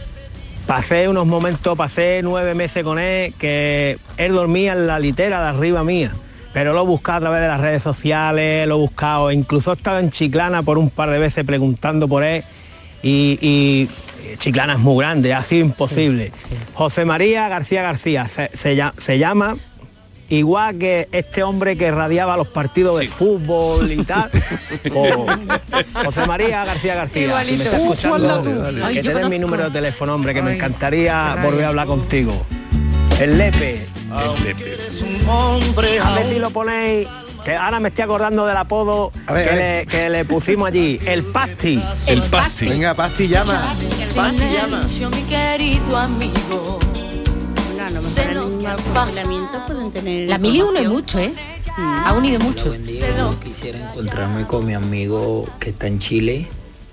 Pasé 0.67 1.09
unos 1.09 1.27
momentos, 1.27 1.79
pasé 1.79 2.21
nueve 2.25 2.55
meses 2.55 2.83
con 2.83 2.99
él, 2.99 3.33
que 3.39 3.99
él 4.17 4.33
dormía 4.33 4.73
en 4.73 4.89
la 4.89 4.99
litera 4.99 5.41
de 5.41 5.49
arriba 5.51 5.85
mía, 5.85 6.13
pero 6.53 6.73
lo 6.73 6.83
he 6.83 6.87
buscado 6.87 7.19
a 7.19 7.21
través 7.21 7.41
de 7.43 7.49
las 7.49 7.61
redes 7.61 7.83
sociales, 7.85 8.67
lo 8.67 8.75
he 8.75 8.79
buscado, 8.79 9.31
incluso 9.31 9.71
he 9.71 9.77
estado 9.77 10.01
en 10.01 10.11
Chiclana 10.11 10.65
por 10.65 10.77
un 10.77 10.91
par 10.91 11.11
de 11.11 11.21
veces 11.21 11.45
preguntando 11.45 12.09
por 12.09 12.25
él 12.25 12.43
y, 13.01 13.39
y 13.41 13.89
Chiclana 14.39 14.73
es 14.73 14.81
muy 14.81 15.05
grande, 15.05 15.33
ha 15.33 15.43
sido 15.45 15.67
imposible. 15.67 16.33
José 16.75 17.05
María 17.05 17.49
García 17.49 17.83
García 17.83 18.27
se, 18.27 18.51
se 18.53 19.19
llama 19.19 19.57
igual 20.29 20.79
que 20.79 21.09
este 21.12 21.43
hombre 21.43 21.77
que 21.77 21.91
radiaba 21.91 22.37
los 22.37 22.49
partidos 22.49 22.99
de 22.99 23.09
fútbol 23.09 23.91
y 23.93 24.05
tal. 24.05 24.31
o 24.95 25.27
José 26.05 26.27
María 26.27 26.65
García 26.65 26.95
García. 26.95 27.43
Si 27.45 27.53
me 27.57 27.65
está 27.65 27.77
Igualito. 27.79 27.93
escuchando, 27.95 28.41
Uf. 28.41 28.85
Ay, 28.85 28.95
que 28.97 29.03
te 29.03 29.15
den 29.15 29.29
mi 29.29 29.39
número 29.39 29.65
de 29.65 29.71
teléfono, 29.71 30.15
hombre, 30.15 30.35
que 30.35 30.43
me 30.43 30.55
encantaría 30.55 31.12
caray. 31.12 31.45
volver 31.45 31.65
a 31.65 31.69
hablar 31.69 31.87
contigo. 31.87 32.47
El 33.21 33.39
Lepe. 33.39 33.87
hombre 35.29 35.99
A 36.01 36.15
ver 36.15 36.27
si 36.27 36.39
lo 36.39 36.51
ponéis. 36.51 37.09
Que 37.45 37.55
ahora 37.55 37.79
me 37.79 37.91
estoy 37.91 38.03
acordando 38.03 38.45
del 38.45 38.57
apodo 38.57 39.12
ver, 39.33 39.49
que, 39.49 39.55
Le, 39.55 39.62
ver. 39.62 39.87
que 39.87 40.11
le 40.11 40.25
pusimos 40.25 40.67
allí. 40.67 40.99
El 41.07 41.23
Pasti. 41.27 41.81
El 42.07 42.21
Pasti. 42.23 42.67
Venga, 42.69 42.93
Pasti 42.95 43.29
llama. 43.29 43.62
Pasti 44.17 44.45
llama. 44.53 44.81
mi 45.17 45.23
querido 45.23 45.97
amigo. 45.97 46.81
Mal 48.67 48.79
funcionamiento 48.79 49.65
pueden 49.67 49.91
tener... 49.93 50.29
La 50.29 50.39
mili 50.39 50.61
une 50.61 50.89
mucho, 50.89 51.19
¿eh? 51.19 51.33
Ha 51.79 52.13
unido 52.15 52.41
mucho. 52.41 52.75
Yo 52.75 53.41
quisiera 53.41 53.79
encontrarme 53.79 54.47
con 54.47 54.67
mi 54.67 54.75
amigo 54.75 55.49
que 55.61 55.71
está 55.71 55.87
en 55.87 55.99
Chile 55.99 56.49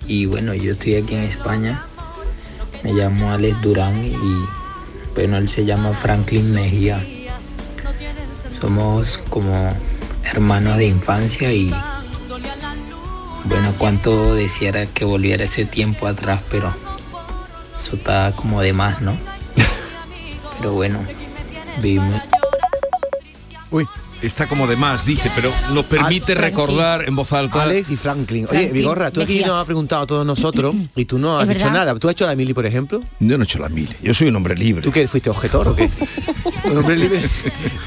y 0.06 0.26
bueno, 0.26 0.54
yo 0.54 0.74
estoy 0.74 0.96
aquí 0.96 1.16
en 1.16 1.24
España. 1.24 1.86
Me 2.84 2.94
llamo 2.94 3.32
Alex 3.32 3.62
Durán 3.62 4.06
y 4.06 4.46
bueno, 5.16 5.38
él 5.38 5.48
se 5.48 5.66
llama 5.66 5.94
Franklin 5.94 6.54
Mejía. 6.54 7.04
Somos 8.60 9.20
como 9.30 9.72
hermanos 10.24 10.78
de 10.78 10.86
infancia 10.86 11.52
y 11.52 11.74
bueno, 13.46 13.74
cuánto 13.78 14.36
deseara 14.36 14.86
que 14.86 15.06
volviera 15.06 15.46
ese 15.46 15.66
tiempo 15.66 16.08
atrás, 16.08 16.42
pero 16.52 16.74
eso 17.80 17.96
está 17.96 18.34
como 18.36 18.62
de 18.62 18.74
más, 18.74 19.02
¿no? 19.02 19.18
Pero 20.58 20.72
bueno, 20.72 21.00
vivimos 21.82 22.22
Uy. 23.72 23.88
Está 24.22 24.48
como 24.48 24.68
de 24.68 24.78
más, 24.78 25.06
dice, 25.06 25.30
pero 25.36 25.52
nos 25.74 25.86
permite 25.86 26.32
Al- 26.32 26.38
recordar 26.38 27.04
en 27.10 27.14
voz 27.14 27.34
alta. 27.34 27.64
Alex 27.64 27.90
y 27.90 27.98
Franklin. 27.98 28.48
Oye, 28.50 28.70
Vigorra, 28.72 29.12
tú 29.12 29.22
aquí 29.22 29.34
Mejías. 29.34 29.50
nos 29.50 29.60
has 29.60 29.66
preguntado 29.66 30.04
a 30.04 30.08
todos 30.08 30.26
nosotros 30.26 30.74
y 30.96 31.04
tú 31.04 31.20
no 31.20 31.38
has 31.38 31.46
dicho 31.46 31.60
verdad. 31.66 31.74
nada. 31.74 31.96
¿Tú 32.00 32.08
has 32.08 32.14
hecho 32.14 32.26
la 32.26 32.34
mili, 32.34 32.54
por 32.54 32.66
ejemplo? 32.66 33.02
Yo 33.20 33.38
no 33.38 33.44
he 33.44 33.46
hecho 33.46 33.60
la 33.60 33.68
mili, 33.68 33.94
yo 34.02 34.14
soy 34.14 34.30
un 34.30 34.36
hombre 34.38 34.56
libre. 34.56 34.82
¿Tú 34.82 34.94
qué 34.94 35.06
fuiste 35.10 35.30
objetor 35.30 35.68
o 35.68 35.76
qué? 35.76 35.90
un 36.72 36.78
hombre 36.78 36.96
libre. 36.96 37.22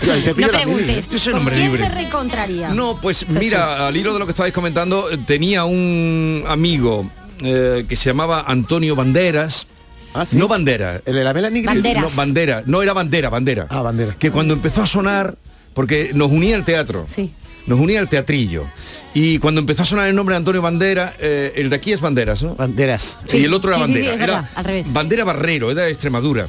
Yo, 0.04 0.12
te 0.34 0.40
No 0.42 0.48
la 0.52 0.58
mili. 0.58 0.74
preguntes. 0.74 1.08
Yo 1.08 1.18
soy 1.18 1.32
un 1.32 1.38
¿Con 1.38 1.40
hombre 1.40 1.54
quién 1.56 1.72
libre. 1.72 1.86
se 1.86 1.94
reencontraría? 1.94 2.68
No, 2.68 3.00
pues 3.00 3.26
mira, 3.30 3.86
al 3.86 3.96
hilo 3.96 4.12
de 4.12 4.18
lo 4.18 4.26
que 4.26 4.32
estabais 4.32 4.52
comentando, 4.52 5.10
eh, 5.10 5.16
tenía 5.26 5.64
un 5.64 6.44
amigo 6.46 7.08
eh, 7.44 7.86
que 7.88 7.96
se 7.96 8.10
llamaba 8.10 8.44
Antonio 8.46 8.94
Banderas. 8.94 9.68
No 10.32 10.48
Bandera. 10.48 11.00
¿El 11.04 11.14
de 11.14 11.24
la 11.24 11.32
Mela 11.34 11.50
Negra? 11.50 11.72
Banderas. 11.74 12.02
No, 12.02 12.10
bandera. 12.10 12.62
No 12.66 12.82
era 12.82 12.92
Bandera, 12.92 13.28
Bandera. 13.28 13.66
Ah, 13.70 13.82
Bandera. 13.82 14.14
Que 14.18 14.30
cuando 14.30 14.54
empezó 14.54 14.82
a 14.82 14.86
sonar, 14.86 15.36
porque 15.74 16.10
nos 16.14 16.30
unía 16.30 16.56
el 16.56 16.64
teatro. 16.64 17.06
Sí. 17.08 17.32
Nos 17.66 17.80
unía 17.80 17.98
el 18.00 18.08
teatrillo. 18.08 18.64
Y 19.12 19.38
cuando 19.40 19.60
empezó 19.60 19.82
a 19.82 19.86
sonar 19.86 20.08
el 20.08 20.14
nombre 20.14 20.34
de 20.34 20.36
Antonio 20.38 20.62
Bandera, 20.62 21.14
eh, 21.18 21.52
el 21.56 21.68
de 21.68 21.76
aquí 21.76 21.92
es 21.92 22.00
Banderas, 22.00 22.42
¿no? 22.42 22.54
Banderas. 22.54 23.18
y 23.32 23.42
el 23.44 23.52
otro 23.52 23.74
era 23.74 23.84
Sí, 23.86 23.92
sí, 23.92 24.00
sí, 24.00 24.06
Bandera. 24.06 24.24
era 24.24 24.34
verdad, 24.34 24.50
al 24.54 24.64
revés. 24.64 24.92
Bandera 24.92 25.24
Barrero, 25.24 25.70
era 25.70 25.82
de 25.82 25.90
Extremadura. 25.90 26.46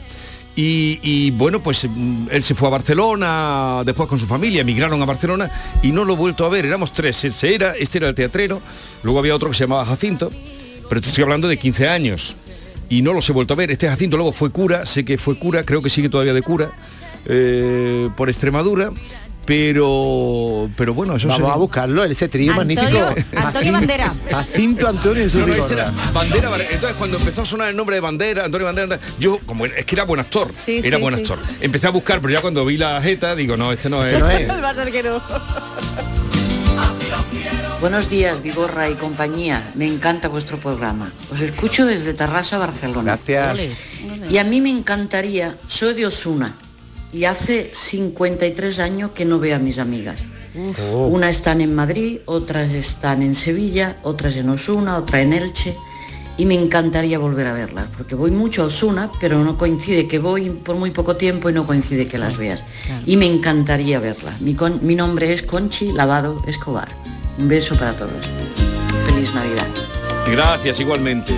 Y, 0.55 0.99
y, 1.03 1.31
bueno, 1.31 1.61
pues 1.61 1.87
mm, 1.89 2.27
él 2.31 2.41
se 2.43 2.55
fue 2.55 2.67
a 2.67 2.71
Barcelona, 2.71 3.83
después 3.85 4.07
con 4.09 4.19
su 4.19 4.25
familia, 4.25 4.61
emigraron 4.61 5.01
a 5.01 5.05
Barcelona 5.05 5.49
y 5.83 5.91
no 5.91 6.03
lo 6.05 6.13
he 6.13 6.17
vuelto 6.17 6.45
a 6.45 6.49
ver. 6.49 6.65
Éramos 6.65 6.93
tres. 6.93 7.23
Ese 7.25 7.53
era, 7.53 7.75
este 7.75 7.97
era 7.99 8.09
el 8.09 8.15
teatrero, 8.15 8.61
luego 9.03 9.19
había 9.19 9.35
otro 9.35 9.49
que 9.49 9.55
se 9.55 9.63
llamaba 9.65 9.85
Jacinto, 9.85 10.31
pero 10.89 11.01
te 11.01 11.09
estoy 11.09 11.23
hablando 11.23 11.47
de 11.47 11.57
15 11.57 11.87
años. 11.89 12.35
Y 12.89 13.01
no 13.01 13.13
los 13.13 13.27
he 13.29 13.33
vuelto 13.33 13.53
a 13.53 13.57
ver. 13.57 13.71
Este 13.71 13.87
Jacinto 13.87 14.17
luego 14.17 14.31
fue 14.31 14.49
cura, 14.51 14.85
sé 14.85 15.03
que 15.03 15.17
fue 15.17 15.37
cura, 15.37 15.63
creo 15.63 15.81
que 15.81 15.89
sigue 15.89 16.09
todavía 16.09 16.33
de 16.33 16.41
cura, 16.41 16.71
eh, 17.25 18.09
por 18.15 18.29
Extremadura. 18.29 18.91
Pero, 19.45 20.69
pero 20.75 20.93
bueno, 20.93 21.15
eso 21.15 21.29
Vamos 21.29 21.47
se- 21.47 21.53
a 21.53 21.57
buscarlo, 21.57 22.03
ese 22.03 22.27
trío 22.27 22.51
Antonio- 22.51 22.75
magnífico. 22.77 23.15
Antonio 23.37 23.71
Bandera. 23.71 24.13
Jacinto 24.29 24.87
Antonio 24.89 25.23
en 25.23 25.29
su 25.29 25.39
No, 25.39 25.47
no, 25.47 25.53
este 25.53 25.73
Vigorra. 25.75 25.93
era 25.93 26.11
Bandera, 26.11 26.49
Bar- 26.49 26.61
entonces 26.69 26.95
cuando 26.97 27.17
empezó 27.17 27.43
a 27.43 27.45
sonar 27.45 27.69
el 27.69 27.75
nombre 27.77 27.95
de 27.95 28.01
Bandera, 28.01 28.43
Antonio 28.43 28.65
Bandera, 28.65 28.99
yo 29.19 29.39
como 29.45 29.65
es 29.65 29.85
que 29.85 29.95
era 29.95 30.03
buen 30.03 30.19
actor, 30.19 30.49
Sí, 30.53 30.81
era 30.83 30.97
sí, 30.97 31.01
buen 31.01 31.15
sí. 31.15 31.21
actor. 31.21 31.39
Empecé 31.61 31.87
a 31.87 31.91
buscar, 31.91 32.19
pero 32.19 32.33
ya 32.33 32.41
cuando 32.41 32.65
vi 32.65 32.75
la 32.75 33.01
jeta 33.01 33.37
digo, 33.37 33.55
no, 33.55 33.71
este 33.71 33.89
no 33.89 34.05
es. 34.05 34.11
Este 34.11 34.19
no 34.19 34.29
es. 34.29 34.47
Buenos 37.79 38.09
días, 38.09 38.41
Vigorra 38.41 38.89
y 38.89 38.95
compañía. 38.95 39.71
Me 39.75 39.85
encanta 39.87 40.27
vuestro 40.29 40.59
programa. 40.59 41.13
Os 41.31 41.41
escucho 41.41 41.85
desde 41.85 42.13
Tarrasa, 42.13 42.57
Barcelona. 42.57 43.17
Gracias. 43.27 43.77
Y 44.31 44.37
a 44.39 44.43
mí 44.43 44.61
me 44.61 44.69
encantaría, 44.69 45.55
soy 45.67 45.93
de 45.93 46.05
Osuna 46.07 46.57
y 47.13 47.25
hace 47.25 47.71
53 47.73 48.79
años 48.79 49.11
que 49.13 49.25
no 49.25 49.39
veo 49.39 49.55
a 49.55 49.59
mis 49.59 49.77
amigas. 49.77 50.19
Oh. 50.91 51.05
Una 51.07 51.29
están 51.29 51.61
en 51.61 51.75
Madrid, 51.75 52.19
otras 52.25 52.71
están 52.71 53.21
en 53.21 53.35
Sevilla, 53.35 53.97
otras 54.03 54.35
en 54.37 54.49
Osuna, 54.49 54.97
otra 54.97 55.21
en 55.21 55.33
Elche. 55.33 55.75
Y 56.39 56.45
me 56.45 56.53
encantaría 56.55 57.17
volver 57.17 57.47
a 57.47 57.53
verlas, 57.53 57.87
porque 57.97 58.13
voy 58.13 58.29
mucho 58.29 58.61
a 58.63 58.65
Osuna, 58.65 59.11
pero 59.19 59.43
no 59.43 59.57
coincide 59.57 60.07
que 60.07 60.19
voy 60.19 60.49
por 60.51 60.75
muy 60.75 60.91
poco 60.91 61.15
tiempo 61.15 61.49
y 61.49 61.53
no 61.53 61.65
coincide 61.65 62.07
que 62.07 62.19
las 62.19 62.37
veas. 62.37 62.63
Y 63.07 63.17
me 63.17 63.25
encantaría 63.25 63.99
verlas. 63.99 64.39
Mi, 64.41 64.53
con- 64.53 64.79
mi 64.85 64.93
nombre 64.95 65.31
es 65.33 65.41
Conchi 65.43 65.91
Lavado 65.93 66.43
Escobar. 66.45 66.89
Un 67.37 67.47
beso 67.47 67.75
para 67.75 67.95
todos. 67.95 68.11
Feliz 69.07 69.33
Navidad. 69.33 69.67
Gracias, 70.25 70.79
igualmente. 70.79 71.33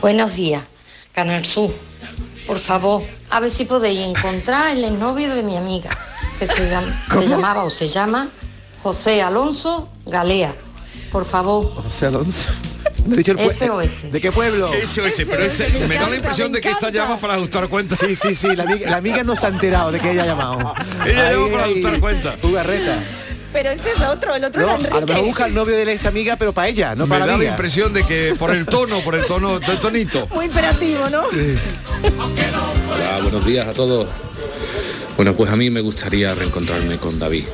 Buenos 0.00 0.34
días, 0.34 0.62
Canal 1.14 1.44
Sur. 1.44 1.70
Por 2.46 2.58
favor, 2.58 3.02
a 3.30 3.40
ver 3.40 3.50
si 3.50 3.64
podéis 3.64 4.00
encontrar 4.08 4.76
el 4.76 4.98
novio 4.98 5.34
de 5.34 5.42
mi 5.42 5.56
amiga, 5.56 5.90
que 6.38 6.46
se, 6.46 6.70
llam- 6.74 6.82
se 7.20 7.28
llamaba 7.28 7.64
o 7.64 7.70
se 7.70 7.86
llama 7.88 8.28
José 8.82 9.22
Alonso 9.22 9.88
Galea. 10.06 10.56
Por 11.12 11.26
favor, 11.26 11.72
José 11.84 12.06
Alonso. 12.06 12.50
No 13.06 13.14
he 13.14 13.18
dicho 13.18 13.32
el 13.32 13.38
SOS. 13.50 14.12
¿De 14.12 14.20
qué 14.20 14.30
pueblo? 14.32 14.70
SOS, 14.84 15.22
pero 15.28 15.42
este- 15.42 15.86
me 15.86 15.94
da 15.96 16.08
la 16.08 16.16
impresión 16.16 16.52
de 16.52 16.60
que 16.60 16.70
esta 16.70 16.90
llama 16.90 17.16
para 17.18 17.34
ajustar 17.34 17.68
cuentas. 17.68 17.98
Sí, 17.98 18.14
sí, 18.16 18.34
sí, 18.34 18.54
la 18.56 18.64
amiga, 18.64 18.90
la 18.90 18.96
amiga 18.96 19.22
no 19.22 19.36
se 19.36 19.46
ha 19.46 19.48
enterado 19.48 19.90
de 19.92 20.00
que 20.00 20.10
ella 20.10 20.24
ha 20.24 20.26
llamado. 20.26 20.74
Ella 21.06 21.32
llama 21.32 21.48
para 21.52 21.64
ajustar 21.64 22.00
cuentas. 22.00 22.36
Jugarreta. 22.42 22.98
Pero 23.52 23.70
este 23.70 23.90
es 23.90 24.00
otro, 24.00 24.34
el 24.34 24.44
otro 24.44 24.62
No, 24.62 24.68
era 24.68 24.74
a 24.74 24.78
lo 24.78 24.82
mejor 24.84 25.02
Enrique. 25.02 25.22
busca 25.22 25.46
el 25.46 25.54
novio 25.54 25.76
de 25.76 25.84
la 25.84 25.92
ex 25.92 26.06
amiga, 26.06 26.36
pero 26.36 26.52
para 26.52 26.68
ella, 26.68 26.94
no 26.94 27.06
me 27.06 27.10
para 27.10 27.26
da 27.26 27.36
la 27.36 27.44
impresión 27.44 27.92
de 27.92 28.04
que 28.04 28.34
por 28.38 28.50
el 28.52 28.66
tono, 28.66 29.00
por 29.00 29.14
el 29.16 29.24
tono, 29.26 29.58
del 29.58 29.78
tonito. 29.78 30.28
Muy 30.28 30.44
imperativo, 30.46 31.08
¿no? 31.10 31.22
Hola, 31.24 33.18
buenos 33.22 33.44
días 33.44 33.66
a 33.66 33.72
todos. 33.72 34.08
Bueno, 35.16 35.34
pues 35.34 35.50
a 35.50 35.56
mí 35.56 35.68
me 35.68 35.80
gustaría 35.80 36.34
reencontrarme 36.34 36.98
con 36.98 37.18
David. 37.18 37.44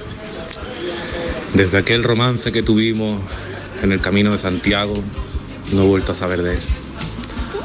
Desde 1.55 1.79
aquel 1.79 2.05
romance 2.05 2.53
que 2.53 2.63
tuvimos 2.63 3.21
en 3.83 3.93
el 3.93 4.01
camino 4.01 4.33
de 4.33 4.39
Santiago, 4.39 4.95
no 5.73 5.83
he 5.83 5.87
vuelto 5.87 6.13
a 6.13 6.15
saber 6.15 6.43
de 6.43 6.55
él. 6.55 6.61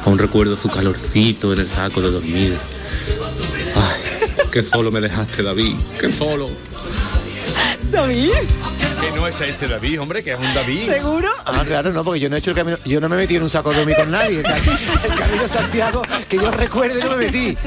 Aún 0.06 0.17
recuerdo 0.17 0.56
su 0.56 0.70
calorcito 0.70 1.54
en 1.54 1.60
el 1.60 1.67
saco 1.67 2.02
de 2.02 2.12
dormir. 2.12 2.58
Ay, 3.76 4.30
qué 4.52 4.63
solo 4.63 4.89
me 4.89 5.02
dejaste, 5.02 5.44
David, 5.44 5.76
qué 6.00 6.12
solo. 6.12 6.50
David, 7.91 8.32
Que 9.01 9.12
no 9.15 9.27
es 9.27 9.41
a 9.41 9.45
este 9.45 9.67
David, 9.67 9.99
hombre, 10.01 10.23
que 10.23 10.32
es 10.34 10.38
un 10.39 10.54
David. 10.54 10.80
¿seguro? 10.86 11.27
Ah, 11.45 11.63
claro, 11.65 11.91
no, 11.91 12.04
porque 12.04 12.19
yo 12.19 12.30
no 12.30 12.36
he 12.36 12.39
hecho 12.39 12.51
el 12.51 12.58
camino, 12.58 12.77
yo 12.86 13.01
no 13.01 13.10
me 13.10 13.15
he 13.15 13.19
metido 13.19 13.39
en 13.39 13.43
un 13.43 13.49
saco 13.49 13.71
de 13.71 13.77
dormir 13.77 13.95
con 13.95 14.12
nadie. 14.12 14.39
El, 14.39 14.45
cam- 14.45 14.80
el 15.04 15.15
camino 15.19 15.43
de 15.43 15.49
Santiago, 15.49 16.01
que 16.30 16.38
yo 16.38 16.51
recuerde, 16.51 17.04
no 17.04 17.12
me 17.12 17.17
metí. 17.25 17.58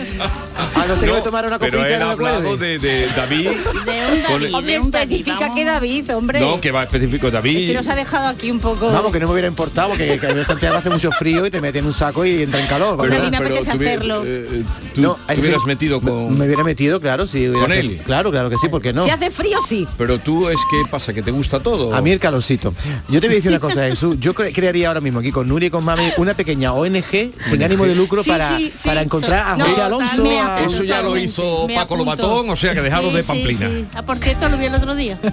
A 0.74 0.86
no 0.86 0.96
ser 0.96 1.08
que 1.08 1.14
me 1.14 1.20
tomara 1.20 1.48
una 1.48 1.58
pero 1.58 1.78
copita 1.78 1.96
él 1.96 2.02
ha 2.02 2.40
de, 2.56 2.78
de 2.78 3.06
David. 3.16 3.48
con- 4.26 4.54
Hombre, 4.54 4.76
especifica 4.76 5.54
que 5.54 5.64
David, 5.64 6.14
hombre. 6.14 6.40
No, 6.40 6.60
que 6.60 6.70
va 6.72 6.84
específico 6.84 7.30
David. 7.30 7.68
que 7.68 7.74
nos 7.74 7.86
ha 7.88 7.94
dejado 7.94 8.28
aquí 8.28 8.50
un 8.50 8.60
poco... 8.60 8.90
Vamos, 8.90 9.12
que 9.12 9.20
no 9.20 9.26
me 9.26 9.32
hubiera 9.32 9.48
importado, 9.48 9.90
porque 9.90 10.18
que 10.18 10.26
en 10.26 10.44
Santiago 10.44 10.76
hace 10.76 10.90
mucho 10.90 11.10
frío 11.12 11.46
y 11.46 11.50
te 11.50 11.60
meten 11.60 11.80
en 11.80 11.86
un 11.86 11.94
saco 11.94 12.24
y 12.24 12.42
entra 12.42 12.60
en 12.60 12.66
calor. 12.66 12.98
Pero- 13.00 13.14
a 13.14 13.18
mí 13.24 13.30
me 13.30 13.36
apetece 13.36 13.70
hacerlo. 13.70 14.22
eh, 14.26 14.64
tú 14.94 15.00
No, 15.00 15.18
te 15.26 15.40
hubieras 15.40 15.64
metido 15.64 16.00
con... 16.00 16.36
Me 16.38 16.46
hubiera 16.46 16.64
metido, 16.64 17.00
claro, 17.00 17.26
sí. 17.26 17.48
hubiera 17.48 17.60
¿Con 17.66 17.72
él? 17.72 18.00
Claro, 18.04 18.30
claro 18.30 18.50
que 18.50 18.56
sí, 18.58 18.68
¿por 18.68 18.82
qué 18.82 18.92
no? 18.92 19.04
Si 19.04 19.10
hace 19.10 19.30
frío, 19.30 19.58
sí. 19.68 19.86
Pero 19.96 20.18
tú 20.18 20.48
es 20.48 20.56
que 20.70 20.90
pasa, 20.90 21.12
que 21.12 21.22
te 21.22 21.30
gusta 21.30 21.60
todo. 21.60 21.94
A 21.94 22.00
mí 22.00 22.10
el 22.10 22.18
calorcito. 22.20 22.72
Yo 23.08 23.20
te 23.20 23.26
voy 23.28 23.36
a 23.36 23.38
decir 23.38 23.50
una 23.50 23.60
cosa, 23.60 23.86
Jesús. 23.86 24.16
Yo 24.18 24.34
cre- 24.34 24.52
crearía 24.54 24.88
ahora 24.88 25.00
mismo 25.00 25.20
aquí 25.20 25.30
con 25.30 25.46
Nuria 25.48 25.68
y 25.68 25.70
con 25.70 25.84
Mami 25.84 26.12
una 26.16 26.34
pequeña 26.34 26.72
ONG 26.72 27.04
sin 27.48 27.62
ánimo 27.62 27.84
de 27.84 27.94
lucro 27.94 28.22
Sí, 28.22 28.30
para, 28.30 28.56
sí, 28.56 28.72
sí. 28.74 28.88
para 28.88 29.02
encontrar 29.02 29.48
a 29.52 29.56
No, 29.56 29.66
José 29.66 29.82
Alonso. 29.82 30.24
Eso 30.66 30.82
ya 30.84 31.02
lo 31.02 31.16
hizo 31.16 31.66
Me 31.66 31.74
Paco 31.74 31.94
apunto. 31.94 32.04
Lobatón, 32.16 32.50
o 32.50 32.56
sea 32.56 32.74
que 32.74 32.82
dejaron 32.82 33.10
Sí, 33.10 33.16
de 33.16 33.22
sí, 33.22 33.28
Pamplina. 33.28 33.58
sí. 33.68 33.86
Ah, 33.94 34.02
por 34.02 34.18
cierto, 34.18 34.48
lo 34.48 34.56
vi 34.58 34.64
el 34.66 34.74
otro 34.74 34.94
día. 34.94 35.18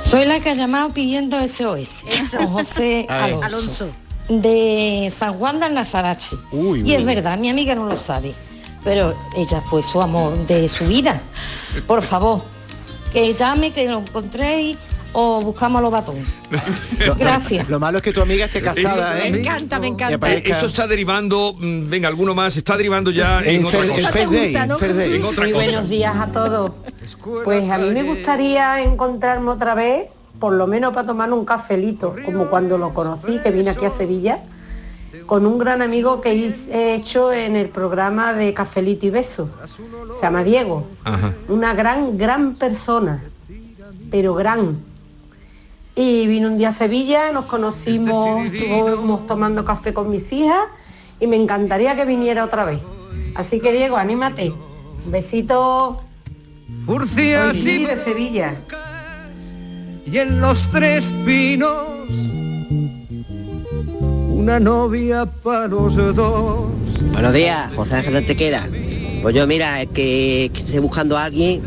Soy 0.00 0.24
la 0.26 0.40
que 0.40 0.50
ha 0.50 0.54
llamado 0.54 0.90
pidiendo 0.90 1.38
SOS. 1.46 2.04
Con 2.36 2.46
José 2.48 3.06
A 3.10 3.26
ver. 3.26 3.36
Alonso. 3.42 3.88
De 4.28 5.12
San 5.18 5.34
Juan 5.34 5.58
del 5.60 5.74
Nazarache. 5.74 6.36
Uy, 6.52 6.80
y 6.80 6.82
uy, 6.84 6.92
es 6.92 6.98
uy. 6.98 7.04
verdad, 7.04 7.38
mi 7.38 7.48
amiga 7.50 7.74
no 7.74 7.86
lo 7.86 7.98
sabe. 7.98 8.34
Pero 8.84 9.16
ella 9.36 9.60
fue 9.62 9.82
su 9.82 10.00
amor 10.02 10.46
de 10.46 10.68
su 10.68 10.84
vida. 10.84 11.20
Por 11.86 12.02
favor, 12.02 12.42
que 13.12 13.32
llame, 13.34 13.70
que 13.70 13.86
lo 13.88 13.98
encontréis 14.00 14.76
o 15.14 15.40
buscamos 15.42 15.78
a 15.78 15.82
los 15.82 15.90
batón. 15.92 16.16
Lo- 17.06 17.14
Gracias. 17.14 17.68
Lo 17.68 17.78
malo 17.80 17.98
es 17.98 18.02
que 18.02 18.12
tu 18.12 18.20
amiga 18.22 18.46
esté 18.46 18.60
casada, 18.62 19.14
Me 19.14 19.26
¿eh? 19.28 19.38
encanta, 19.40 19.78
me 19.78 19.88
encanta. 19.88 20.16
aparezca- 20.16 20.52
Esto 20.52 20.66
está 20.66 20.86
derivando, 20.86 21.54
mm, 21.58 21.88
venga, 21.90 22.08
alguno 22.08 22.34
más, 22.34 22.56
está 22.56 22.76
derivando 22.76 23.10
ya 23.10 23.40
en, 23.40 23.56
En 23.60 23.64
otra 23.66 23.86
cosa. 23.86 24.10
Fair 24.10 24.30
Day, 24.30 24.44
gusta, 24.52 24.66
¿no, 24.66 24.74
en 24.74 24.80
Fair 24.80 24.94
Day. 24.96 25.14
En 25.16 25.24
otra 25.24 25.44
Muy 25.44 25.52
cosa. 25.52 25.64
buenos 25.64 25.88
días 25.88 26.16
a 26.16 26.26
todos. 26.28 26.72
Pues 27.44 27.70
a 27.70 27.78
mí 27.78 27.90
me 27.90 28.02
gustaría 28.04 28.80
encontrarme 28.82 29.48
otra 29.50 29.74
vez, 29.74 30.06
por 30.38 30.54
lo 30.54 30.66
menos 30.66 30.92
para 30.94 31.06
tomar 31.06 31.32
un 31.32 31.44
cafelito, 31.44 32.16
como 32.24 32.46
cuando 32.46 32.78
lo 32.78 32.94
conocí, 32.94 33.38
que 33.42 33.50
vine 33.50 33.70
aquí 33.70 33.84
a 33.84 33.90
Sevilla, 33.90 34.40
con 35.26 35.44
un 35.46 35.58
gran 35.58 35.82
amigo 35.82 36.20
que 36.20 36.34
hice- 36.34 36.72
he 36.72 36.94
hecho 36.94 37.32
en 37.32 37.54
el 37.54 37.68
programa 37.68 38.32
de 38.32 38.54
Cafelito 38.54 39.06
y 39.06 39.10
Beso. 39.10 39.48
Se 40.16 40.22
llama 40.22 40.42
Diego. 40.42 40.86
Ajá. 41.04 41.34
Una 41.48 41.74
gran, 41.74 42.16
gran 42.18 42.54
persona, 42.54 43.22
pero 44.10 44.34
gran. 44.34 44.78
Y 45.94 46.26
vino 46.26 46.48
un 46.48 46.56
día 46.56 46.68
a 46.68 46.72
Sevilla, 46.72 47.32
nos 47.32 47.44
conocimos, 47.46 48.46
estuvimos 48.46 49.26
tomando 49.26 49.64
café 49.64 49.92
con 49.92 50.10
mis 50.10 50.32
hijas 50.32 50.64
y 51.20 51.26
me 51.26 51.36
encantaría 51.36 51.94
que 51.96 52.04
viniera 52.06 52.44
otra 52.44 52.64
vez. 52.64 52.80
Así 53.34 53.60
que 53.60 53.72
Diego, 53.72 53.96
anímate. 53.96 54.50
Un 55.04 55.10
besito. 55.12 56.00
Furcias 56.86 57.56
Sí, 57.56 57.84
de 57.84 57.96
Sevilla. 57.96 58.54
y 60.06 60.18
en 60.18 60.40
los 60.40 60.68
tres 60.70 61.12
pinos 61.24 61.84
una 64.30 64.58
novia 64.58 65.26
para 65.26 65.68
los 65.68 65.94
dos. 66.16 66.70
Buenos 67.12 67.34
días, 67.34 67.70
José 67.76 67.96
Ángel 67.96 68.12
de 68.14 68.18
Antequera. 68.20 68.68
Pues 69.22 69.34
yo, 69.36 69.46
mira, 69.46 69.82
es 69.82 69.88
que, 69.90 70.50
que 70.52 70.60
estoy 70.60 70.80
buscando 70.80 71.16
a 71.16 71.24
alguien 71.24 71.62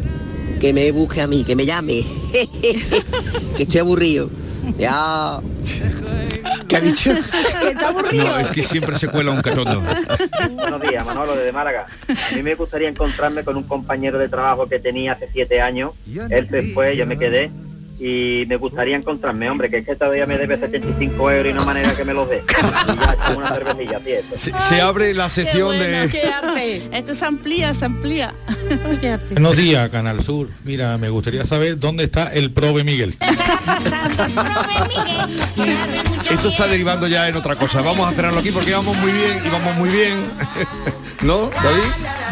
que 0.65 0.73
me 0.73 0.91
busque 0.91 1.21
a 1.21 1.27
mí, 1.27 1.43
que 1.43 1.55
me 1.55 1.63
llame. 1.63 2.03
que 2.31 3.63
estoy 3.63 3.81
aburrido. 3.81 4.31
Ya. 4.79 5.39
¿Qué 6.67 6.77
ha 6.77 6.79
dicho? 6.79 7.11
que 7.61 7.67
está 7.67 7.89
aburrido. 7.89 8.23
No, 8.23 8.39
es 8.39 8.49
que 8.49 8.63
siempre 8.63 8.95
se 8.95 9.07
cuela 9.07 9.29
un 9.29 9.43
catondo. 9.43 9.83
Buenos 10.55 10.81
días, 10.81 11.05
Manolo 11.05 11.35
desde 11.35 11.51
Málaga. 11.51 11.85
A 12.07 12.35
mí 12.35 12.41
me 12.41 12.55
gustaría 12.55 12.89
encontrarme 12.89 13.43
con 13.43 13.57
un 13.57 13.63
compañero 13.65 14.17
de 14.17 14.27
trabajo 14.27 14.67
que 14.67 14.79
tenía 14.79 15.11
hace 15.11 15.29
siete 15.31 15.61
años. 15.61 15.91
Él 16.31 16.47
se 16.49 16.73
fue, 16.73 16.97
yo 16.97 17.05
me 17.05 17.19
quedé. 17.19 17.51
Y 17.97 18.45
me 18.47 18.57
gustaría 18.57 18.95
encontrarme, 18.97 19.49
hombre, 19.49 19.69
que 19.69 19.77
es 19.77 19.85
que 19.85 19.95
todavía 19.95 20.25
me 20.25 20.37
debe 20.37 20.57
75 20.57 21.31
euros 21.31 21.49
y 21.49 21.53
no 21.53 21.61
hay 21.61 21.65
manera 21.65 21.95
que 21.95 22.03
me 22.03 22.13
los 22.13 22.29
dé. 22.29 22.43
Y 22.47 22.97
ya 22.99 23.13
echamos 23.13 23.37
una 23.37 23.53
cervecilla, 23.53 23.99
cierto. 24.03 24.37
Se, 24.37 24.51
se 24.59 24.81
abre 24.81 25.13
la 25.13 25.25
Qué 25.25 25.29
sección 25.29 25.67
bueno, 25.67 26.01
de... 26.01 26.09
qué 26.09 26.23
arte. 26.23 26.89
Esto 26.97 27.15
se 27.15 27.25
amplía, 27.25 27.73
se 27.73 27.85
amplía. 27.85 28.33
Qué 29.01 29.09
arte. 29.09 29.33
Buenos 29.33 29.55
días, 29.55 29.89
Canal 29.89 30.21
Sur. 30.21 30.49
Mira, 30.63 30.97
me 30.97 31.09
gustaría 31.09 31.45
saber 31.45 31.79
dónde 31.79 32.03
está 32.03 32.33
el 32.33 32.51
Prove 32.51 32.83
Miguel. 32.83 33.15
Esto 36.29 36.49
está 36.49 36.67
derivando 36.67 37.07
ya 37.07 37.29
en 37.29 37.35
otra 37.35 37.55
cosa. 37.55 37.81
Vamos 37.81 38.11
a 38.11 38.15
cerrarlo 38.15 38.39
aquí 38.39 38.51
porque 38.51 38.73
vamos 38.73 38.97
muy 38.97 39.11
bien 39.11 39.41
y 39.45 39.49
vamos 39.49 39.75
muy 39.75 39.89
bien. 39.89 40.17
¿No, 41.21 41.49
David? 41.49 41.83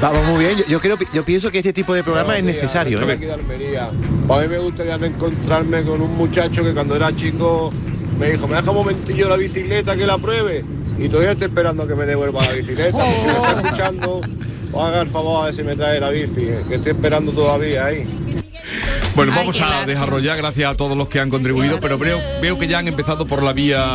Vamos 0.04 0.28
muy 0.28 0.44
bien. 0.44 0.58
Yo, 0.58 0.66
yo 0.68 0.80
creo, 0.82 0.98
yo 1.14 1.24
pienso 1.24 1.50
que 1.50 1.60
este 1.60 1.72
tipo 1.72 1.94
de 1.94 2.04
programa 2.04 2.38
es 2.38 2.44
necesario. 2.44 3.00
A 3.00 3.04
¿eh? 3.04 3.06
ver. 3.06 3.16
Aquí 3.16 3.26
de 3.26 3.32
Almería. 3.32 3.86
A 3.86 4.42
mí 4.42 4.48
me 4.50 4.58
gustaría 4.58 4.96
encontrarme 4.96 5.82
con 5.86 6.02
un 6.02 6.18
muchacho 6.18 6.62
que 6.62 6.74
cuando 6.74 6.98
era 6.98 7.16
chico 7.16 7.72
me 8.20 8.32
dijo, 8.32 8.46
me 8.46 8.58
deja 8.58 8.70
un 8.70 8.76
momentillo 8.76 9.30
la 9.30 9.38
bicicleta 9.38 9.96
que 9.96 10.06
la 10.06 10.18
pruebe. 10.18 10.66
Y 11.00 11.08
todavía 11.08 11.32
estoy 11.32 11.48
esperando 11.48 11.88
que 11.88 11.96
me 11.96 12.06
devuelva 12.06 12.46
la 12.46 12.52
bicicleta. 12.52 12.92
Si 12.92 13.26
me 13.26 13.32
está 13.32 13.62
escuchando, 13.64 14.22
haga 14.78 15.02
el 15.04 15.08
favor 15.08 15.44
a 15.44 15.46
ver 15.46 15.56
si 15.56 15.64
me 15.64 15.74
trae 15.74 16.02
la 16.02 16.10
bici, 16.10 16.42
eh, 16.42 16.66
que 16.68 16.76
estoy 16.76 16.92
esperando 16.92 17.32
todavía 17.32 17.86
ahí. 17.86 18.43
Bueno, 19.16 19.32
Ay, 19.34 19.40
vamos 19.40 19.62
a 19.62 20.20
ya, 20.22 20.36
gracias 20.36 20.72
a 20.72 20.76
todos 20.76 20.98
los 20.98 21.08
que 21.08 21.20
han 21.20 21.30
contribuido, 21.30 21.80
pero 21.80 21.98
veo, 21.98 22.20
veo 22.42 22.58
que 22.58 22.68
ya 22.68 22.80
han 22.80 22.88
empezado 22.88 23.26
por 23.28 23.44
la 23.44 23.54
vía... 23.54 23.86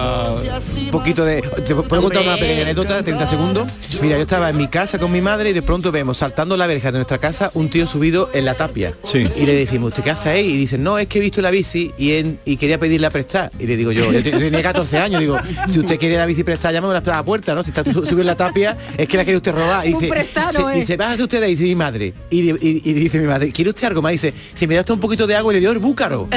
Un 0.85 0.91
poquito 0.91 1.25
de... 1.25 1.43
¿Te 1.43 1.75
puedo 1.75 2.03
contar 2.03 2.23
una 2.23 2.37
pequeña 2.37 2.62
anécdota 2.62 2.97
de 2.97 3.03
30 3.03 3.27
segundos? 3.27 3.69
Mira, 4.01 4.17
yo 4.17 4.23
estaba 4.23 4.51
en 4.51 4.57
mi 4.57 4.69
casa 4.69 4.99
con 4.99 5.11
mi 5.11 5.21
madre 5.21 5.51
y 5.51 5.53
de 5.53 5.62
pronto 5.62 5.91
vemos 5.91 6.19
saltando 6.19 6.57
la 6.57 6.67
verja 6.67 6.93
de 6.93 6.99
nuestra 6.99 7.19
casa 7.19 7.51
un 7.55 7.69
tío 7.69 7.87
subido 7.87 8.31
en 8.33 8.45
la 8.45 8.55
tapia. 8.55 8.95
Sí. 9.03 9.29
Y 9.37 9.47
le 9.47 9.55
decimos, 9.55 9.88
¿usted 9.88 10.03
qué 10.05 10.11
hace 10.11 10.29
ahí? 10.29 10.47
Y 10.47 10.57
dice, 10.57 10.79
no, 10.79 10.99
es 10.99 11.07
que 11.09 11.19
he 11.19 11.21
visto 11.23 11.43
la 11.43 11.51
bici 11.51 11.93
y, 11.99 12.12
en- 12.12 12.38
y 12.45 12.57
quería 12.57 12.79
pedirla 12.79 13.11
prestar. 13.11 13.51
Y 13.59 13.67
le 13.67 13.77
digo 13.77 13.91
yo, 13.93 14.12
yo 14.12 14.23
te- 14.23 14.31
yo 14.31 14.38
tenía 14.38 14.62
14 14.62 14.99
años, 14.99 15.21
digo, 15.21 15.37
si 15.71 15.79
usted 15.81 15.99
quiere 15.99 16.17
la 16.17 16.27
bici 16.27 16.45
prestada, 16.45 16.73
llámame 16.75 16.97
a 16.97 17.01
la 17.03 17.23
puerta, 17.25 17.55
¿no? 17.55 17.62
Si 17.62 17.71
está 17.71 17.85
su- 17.85 17.93
subiendo 18.05 18.21
en 18.23 18.27
la 18.29 18.37
tapia, 18.37 18.77
es 18.97 19.09
que 19.09 19.17
la 19.17 19.25
quiere 19.25 19.37
usted 19.38 19.53
robar. 19.53 19.87
Y 19.87 19.93
Un 19.95 20.01
dice, 20.01 20.12
prestado, 20.12 20.53
se- 20.69 20.77
¿eh? 20.77 20.81
dice, 20.81 20.97
bájase 20.97 21.23
usted 21.25 21.41
de 21.41 21.47
ahí, 21.47 21.53
dice 21.53 21.64
mi 21.64 21.75
madre. 21.75 22.12
Y, 22.31 22.51
y- 22.51 22.83
y 22.85 22.93
dice 22.93 23.19
mi 23.19 23.27
madre, 23.27 23.51
¿quiere 23.53 23.71
usted 23.71 23.87
algo 23.88 24.03
más? 24.03 24.12
Dice, 24.12 24.33
si 24.55 24.67
me 24.68 24.74
da 24.74 24.81
usted 24.83 24.94
un 24.94 25.00
poquito 25.00 25.26
de 25.26 25.35
agua 25.35 25.52
y 25.52 25.57
le 25.57 25.61
dio 25.61 25.70
el 25.70 25.78
búcaro 25.78 26.28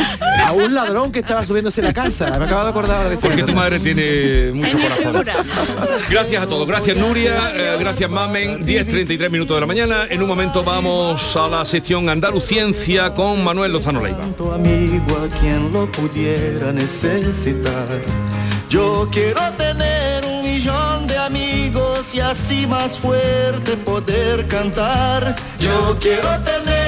a 0.45 0.53
un 0.53 0.73
ladrón 0.73 1.11
que 1.11 1.19
estaba 1.19 1.45
subiéndose 1.45 1.81
la 1.81 1.93
casa. 1.93 2.39
Me 2.39 2.45
acabo 2.45 2.63
de 2.63 2.69
acordar 2.69 2.97
ahora 2.97 3.09
de 3.09 3.17
Porque 3.17 3.43
tu 3.43 3.51
madre 3.51 3.79
tiene 3.79 4.51
mucho 4.53 4.77
corazón. 4.79 5.25
Gracias 6.09 6.41
a 6.41 6.47
todos, 6.47 6.65
gracias 6.65 6.95
Nuria, 6.95 7.35
eh, 7.53 7.75
gracias 7.77 8.09
Mamen, 8.09 8.65
10.33 8.65 9.29
minutos 9.29 9.57
de 9.57 9.61
la 9.61 9.67
mañana. 9.67 10.05
En 10.09 10.21
un 10.21 10.29
momento 10.29 10.63
vamos 10.63 11.35
a 11.35 11.49
la 11.49 11.65
sección 11.65 12.07
Andaluciencia 12.07 13.13
con 13.13 13.43
Manuel 13.43 13.73
Lozano 13.73 14.01
Leiva. 14.01 14.19
tanto 14.19 14.53
amigo 14.53 15.17
a 15.17 15.39
quien 15.39 15.69
lo 15.73 15.91
pudiera 15.91 16.71
necesitar. 16.71 17.85
Yo 18.69 19.09
quiero 19.11 19.41
tener 19.57 20.23
un 20.23 20.43
millón 20.43 21.05
de 21.05 21.17
amigos 21.17 22.15
y 22.15 22.21
así 22.21 22.65
más 22.65 22.97
fuerte 22.97 23.75
poder 23.75 24.47
cantar. 24.47 25.35
Yo 25.59 25.97
quiero 25.99 26.29
tener 26.41 26.80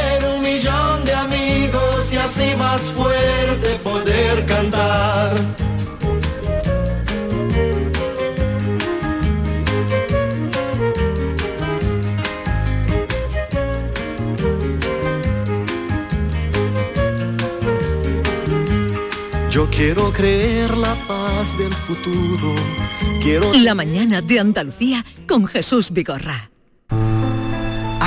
millón 0.44 1.06
de 1.06 1.14
amigos 1.14 2.14
y 2.14 2.18
así 2.18 2.56
más 2.56 2.82
fuerte 2.82 3.80
poder 3.84 4.46
cantar. 4.46 5.36
Yo 19.50 19.70
quiero 19.70 20.12
creer 20.12 20.76
la 20.76 20.96
paz 21.08 21.58
del 21.60 21.72
futuro. 21.72 22.56
Quiero 23.22 23.54
La 23.54 23.76
mañana 23.76 24.20
de 24.22 24.40
Andalucía 24.40 25.06
con 25.28 25.46
Jesús 25.46 25.92
Vigorra. 25.92 26.53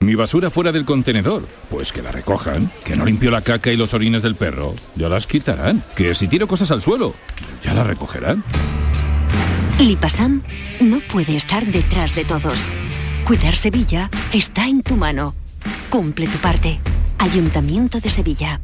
Mi 0.00 0.14
basura 0.14 0.50
fuera 0.50 0.72
del 0.72 0.84
contenedor. 0.84 1.46
Pues 1.70 1.92
que 1.92 2.02
la 2.02 2.12
recojan. 2.12 2.70
Que 2.84 2.96
no 2.96 3.04
limpio 3.04 3.30
la 3.30 3.42
caca 3.42 3.72
y 3.72 3.76
los 3.76 3.94
orines 3.94 4.22
del 4.22 4.34
perro. 4.34 4.74
Ya 4.94 5.08
las 5.08 5.26
quitarán. 5.26 5.82
Que 5.94 6.14
si 6.14 6.28
tiro 6.28 6.46
cosas 6.46 6.70
al 6.70 6.82
suelo, 6.82 7.14
ya 7.64 7.74
las 7.74 7.86
recogerán. 7.86 8.44
Lipasam 9.78 10.42
no 10.80 11.00
puede 11.00 11.36
estar 11.36 11.66
detrás 11.66 12.14
de 12.14 12.24
todos. 12.24 12.68
Cuidar 13.26 13.54
Sevilla 13.54 14.10
está 14.32 14.68
en 14.68 14.82
tu 14.82 14.96
mano. 14.96 15.34
Cumple 15.90 16.28
tu 16.28 16.38
parte. 16.38 16.78
Ayuntamiento 17.18 17.98
de 17.98 18.10
Sevilla. 18.10 18.60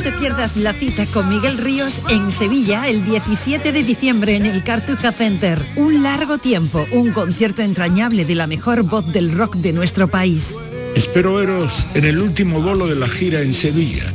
No 0.00 0.10
te 0.10 0.18
pierdas 0.18 0.56
la 0.56 0.72
cita 0.72 1.04
con 1.04 1.28
Miguel 1.28 1.58
Ríos 1.58 2.00
en 2.08 2.32
Sevilla 2.32 2.88
el 2.88 3.04
17 3.04 3.70
de 3.70 3.82
diciembre 3.82 4.34
en 4.34 4.46
el 4.46 4.64
Cartuja 4.64 5.12
Center. 5.12 5.62
Un 5.76 6.02
largo 6.02 6.38
tiempo, 6.38 6.86
un 6.90 7.12
concierto 7.12 7.60
entrañable 7.60 8.24
de 8.24 8.34
la 8.34 8.46
mejor 8.46 8.82
voz 8.82 9.12
del 9.12 9.36
rock 9.36 9.56
de 9.56 9.74
nuestro 9.74 10.08
país. 10.08 10.54
Espero 10.94 11.34
veros 11.34 11.86
en 11.92 12.06
el 12.06 12.18
último 12.18 12.62
bolo 12.62 12.86
de 12.86 12.94
la 12.94 13.08
gira 13.08 13.42
en 13.42 13.52
Sevilla. 13.52 14.10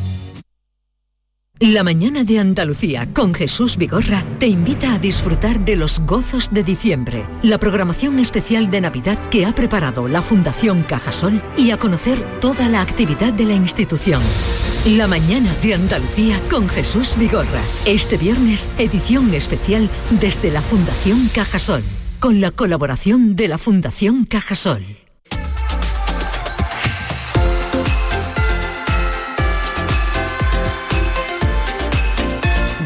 La 1.62 1.86
mañana 1.86 2.26
de 2.26 2.38
Andalucía 2.39 3.08
con 3.13 3.34
Jesús 3.34 3.78
Vigorra 3.78 4.26
te 4.39 4.48
invita 4.48 4.94
a 4.94 5.00
disfrutar 5.00 5.63
de 5.63 5.78
los 5.78 6.02
gozos 6.02 6.50
de 6.52 6.65
diciembre, 6.65 7.26
la 7.44 7.58
programación 7.58 8.20
especial 8.20 8.70
de 8.70 8.82
Navidad 8.82 9.18
que 9.30 9.46
ha 9.46 9.56
preparado 9.56 10.10
la 10.10 10.22
Fundación 10.22 10.84
Cajasol 10.84 11.41
y 11.56 11.72
a 11.72 11.78
conocer 11.78 12.22
toda 12.41 12.68
la 12.68 12.82
actividad 12.82 13.32
de 13.32 13.46
la 13.46 13.54
institución. 13.54 14.22
La 14.86 15.08
mañana 15.08 15.56
de 15.63 15.76
Andalucía 15.76 16.41
con 16.50 16.68
Jesús 16.68 17.15
Vigorra. 17.18 17.62
Este 17.86 18.18
viernes, 18.18 18.68
edición 18.78 19.34
especial 19.34 19.89
desde 20.20 20.52
la 20.52 20.62
Fundación 20.62 21.30
Cajasol, 21.34 21.84
con 22.20 22.41
la 22.41 22.52
colaboración 22.52 23.38
de 23.38 23.48
la 23.48 23.58
Fundación 23.58 24.26
Cajasol. 24.26 25.05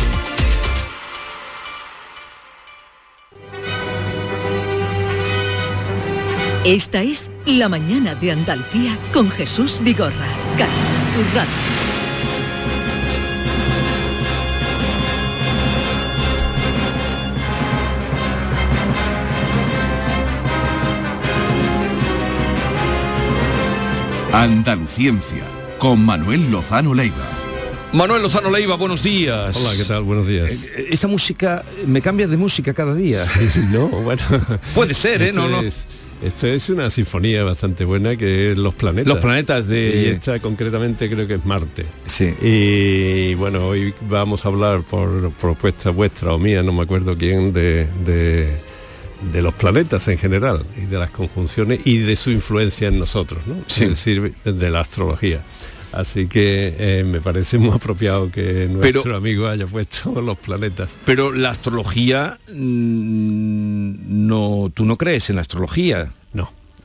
Esta 6.65 7.03
es 7.03 7.31
La 7.45 7.69
Mañana 7.69 8.15
de 8.15 8.31
Andalucía 8.31 8.97
con 9.13 9.29
Jesús 9.31 9.81
Vigorra, 9.83 10.29
Canal 10.57 11.13
Sur 11.13 11.35
Radio. 11.35 11.82
Andaluciencia, 24.33 25.43
con 25.79 26.05
Manuel 26.05 26.51
Lozano 26.51 26.95
Leiva. 26.95 27.29
Manuel 27.93 28.23
Lozano 28.23 28.51
Leiva, 28.51 28.77
buenos 28.77 29.03
días. 29.03 29.55
Hola, 29.55 29.77
¿qué 29.77 29.85
tal? 29.85 30.05
Buenos 30.05 30.27
días. 30.27 30.51
Eh, 30.75 30.87
Esta 30.91 31.07
música, 31.07 31.63
me 31.87 32.01
cambia 32.01 32.27
de 32.27 32.39
música 32.39 32.73
cada 32.73 32.95
día. 32.95 33.23
no, 33.71 33.89
bueno. 33.89 34.23
Puede 34.75 34.95
ser, 34.95 35.21
¿eh? 35.21 35.29
Esto 35.29 35.43
No, 35.43 35.49
no. 35.49 35.61
es- 35.69 35.85
esto 36.25 36.47
es 36.47 36.71
una 36.71 36.89
sinfonía 36.89 37.43
bastante 37.43 37.85
buena 37.85 38.17
que 38.17 38.53
es 38.53 38.59
Los 38.59 38.75
Planetas. 38.75 39.09
Los 39.13 39.19
planetas 39.19 39.67
de- 39.67 40.05
Y 40.07 40.09
esta 40.11 40.39
concretamente 40.39 41.11
creo 41.11 41.27
que 41.27 41.35
es 41.35 41.45
Marte. 41.45 41.85
Sí. 42.07 42.33
Y 42.41 43.35
bueno, 43.35 43.67
hoy 43.67 43.93
vamos 44.09 44.45
a 44.47 44.49
hablar 44.49 44.83
por 44.85 45.33
propuesta 45.33 45.91
vuestra 45.91 46.33
o 46.33 46.39
mía, 46.39 46.63
no 46.63 46.73
me 46.73 46.83
acuerdo 46.83 47.19
quién, 47.19 47.53
de, 47.53 47.89
de, 48.05 48.57
de 49.31 49.43
los 49.43 49.55
planetas 49.55 50.09
en 50.09 50.19
general 50.19 50.65
y 50.77 50.87
de 50.87 50.99
las 50.99 51.11
conjunciones 51.11 51.81
y 51.85 51.99
de 51.99 52.17
su 52.17 52.31
influencia 52.31 52.89
en 52.89 52.99
nosotros, 52.99 53.47
¿no? 53.47 53.57
Sí. 53.69 53.85
Es 53.85 53.91
decir, 53.91 54.35
de 54.45 54.71
la 54.71 54.81
astrología. 54.81 55.43
Así 55.93 56.27
que 56.27 56.75
eh, 56.79 57.05
me 57.05 57.21
parece 57.21 57.59
muy 57.59 57.71
apropiado 57.75 58.31
que 58.31 58.67
nuestro 58.71 59.03
Pero- 59.03 59.17
amigo 59.17 59.47
haya 59.47 59.67
puesto 59.67 60.21
los 60.23 60.39
planetas. 60.39 60.91
Pero 61.05 61.33
la 61.33 61.51
astrología, 61.51 62.39
mm, 62.49 64.27
no, 64.27 64.71
tú 64.75 64.85
no 64.85 64.97
crees 64.97 65.29
en 65.31 65.37
la 65.37 65.43
astrología. 65.43 66.11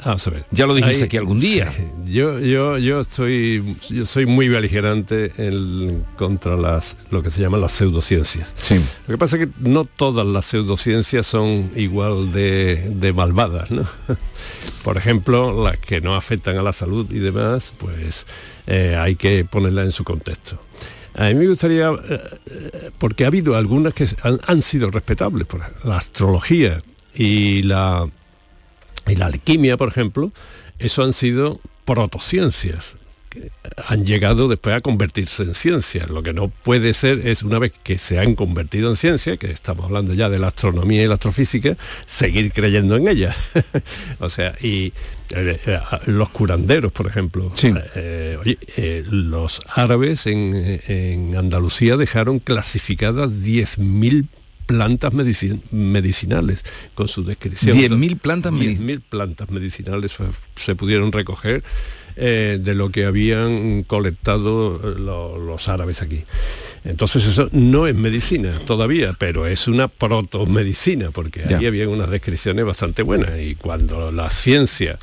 Vamos 0.06 0.28
a 0.28 0.30
ver. 0.32 0.46
Ya 0.52 0.68
lo 0.68 0.76
dijiste 0.76 0.98
Ahí- 1.02 1.06
aquí 1.06 1.18
algún 1.18 1.40
día. 1.40 1.72
sí. 1.72 1.84
Yo, 2.06 2.40
yo, 2.40 2.78
yo 2.78 3.02
estoy, 3.02 3.76
yo 3.90 4.06
soy 4.06 4.26
muy 4.28 4.48
beligerante 4.48 5.34
en, 5.38 6.06
contra 6.18 6.56
las, 6.56 6.98
lo 7.10 7.22
que 7.24 7.30
se 7.32 7.42
llaman 7.42 7.62
las 7.62 7.72
pseudociencias. 7.74 8.54
Sí. 8.62 8.76
Lo 9.08 9.14
que 9.14 9.18
pasa 9.18 9.38
es 9.38 9.48
que 9.48 9.52
no 9.60 9.86
todas 9.86 10.26
las 10.26 10.46
pseudociencias 10.46 11.26
son 11.28 11.72
igual 11.76 12.32
de, 12.32 12.92
de 12.96 13.12
malvadas, 13.12 13.72
¿no? 13.72 13.86
Por 14.84 14.98
ejemplo, 14.98 15.64
las 15.64 15.78
que 15.78 16.00
no 16.00 16.16
afectan 16.16 16.58
a 16.58 16.62
la 16.62 16.74
salud 16.74 17.12
y 17.12 17.20
demás, 17.20 17.74
pues 17.78 18.26
eh, 18.68 18.96
hay 18.98 19.16
que 19.16 19.44
ponerlas 19.46 19.86
en 19.86 19.92
su 19.92 20.04
contexto. 20.04 20.62
A 21.16 21.26
mí 21.30 21.36
me 21.36 21.48
gustaría, 21.48 21.90
eh, 21.90 22.22
eh, 22.46 22.92
porque 23.00 23.24
ha 23.26 23.28
habido 23.28 23.56
algunas 23.56 23.94
que 23.96 24.08
han, 24.22 24.40
han 24.46 24.62
sido 24.62 24.92
respetables, 24.92 25.48
por 25.48 25.62
ejemplo, 25.62 25.90
la 25.90 25.98
astrología 25.98 26.82
y 27.16 27.64
la, 27.64 28.08
y 29.08 29.16
la 29.16 29.28
alquimia, 29.28 29.78
por 29.78 29.90
ejemplo, 29.90 30.32
eso 30.80 31.04
han 31.04 31.14
sido 31.14 31.60
protociencias 31.86 32.98
que 33.30 33.52
han 33.88 34.06
llegado 34.06 34.48
después 34.48 34.76
a 34.76 34.82
convertirse 34.82 35.44
en 35.44 35.54
ciencia. 35.54 36.06
Lo 36.08 36.24
que 36.24 36.34
no 36.34 36.50
puede 36.50 36.94
ser 36.94 37.28
es 37.28 37.44
una 37.44 37.60
vez 37.60 37.74
que 37.84 37.98
se 37.98 38.20
han 38.20 38.36
convertido 38.36 38.90
en 38.90 38.96
ciencia, 38.96 39.38
que 39.38 39.52
estamos 39.52 39.86
hablando 39.86 40.14
ya 40.14 40.30
de 40.30 40.40
la 40.40 40.48
astronomía 40.48 41.04
y 41.04 41.08
la 41.08 41.16
astrofísica, 41.16 41.78
seguir 42.06 42.52
creyendo 42.54 42.96
en 42.96 43.08
ellas. 43.08 43.36
o 44.20 44.30
sea, 44.30 44.56
y 44.62 44.94
eh, 45.36 45.60
eh, 45.66 45.80
los 46.06 46.30
curanderos, 46.30 46.92
por 46.92 47.08
ejemplo. 47.08 47.52
Eh, 47.96 48.38
oye, 48.40 48.58
los 49.10 49.62
árabes 49.68 50.26
en, 50.28 50.82
en 50.88 51.36
Andalucía 51.36 51.98
dejaron 51.98 52.40
clasificadas 52.40 53.30
10.000 53.30 54.28
plantas 54.68 55.12
medici- 55.14 55.60
medicinales 55.72 56.64
con 56.94 57.08
su 57.08 57.24
descripción. 57.24 57.76
10.000 57.78 58.20
plantas 58.20 58.54
medic- 58.54 58.78
10.000 58.78 59.02
plantas 59.10 59.50
medicinales 59.50 60.16
se 60.56 60.76
pudieron 60.76 61.12
recoger 61.12 61.64
eh, 62.20 62.60
de 62.62 62.74
lo 62.74 62.90
que 62.90 63.06
habían 63.06 63.84
colectado 63.84 64.76
eh, 64.84 65.00
lo- 65.00 65.38
los 65.38 65.68
árabes 65.70 66.02
aquí. 66.02 66.24
Entonces 66.84 67.26
eso 67.28 67.50
no 67.52 67.86
es 67.88 67.96
medicina 67.96 68.60
todavía, 68.66 69.16
pero 69.20 69.46
es 69.48 69.68
una 69.68 69.88
protomedicina, 69.88 71.12
porque 71.12 71.44
ahí 71.44 71.62
Ya. 71.64 71.68
había 71.68 71.88
unas 71.90 72.10
descripciones 72.10 72.66
bastante 72.66 73.04
buenas 73.04 73.32
y 73.40 73.56
cuando 73.56 74.12
la 74.12 74.30
ciencia 74.30 74.98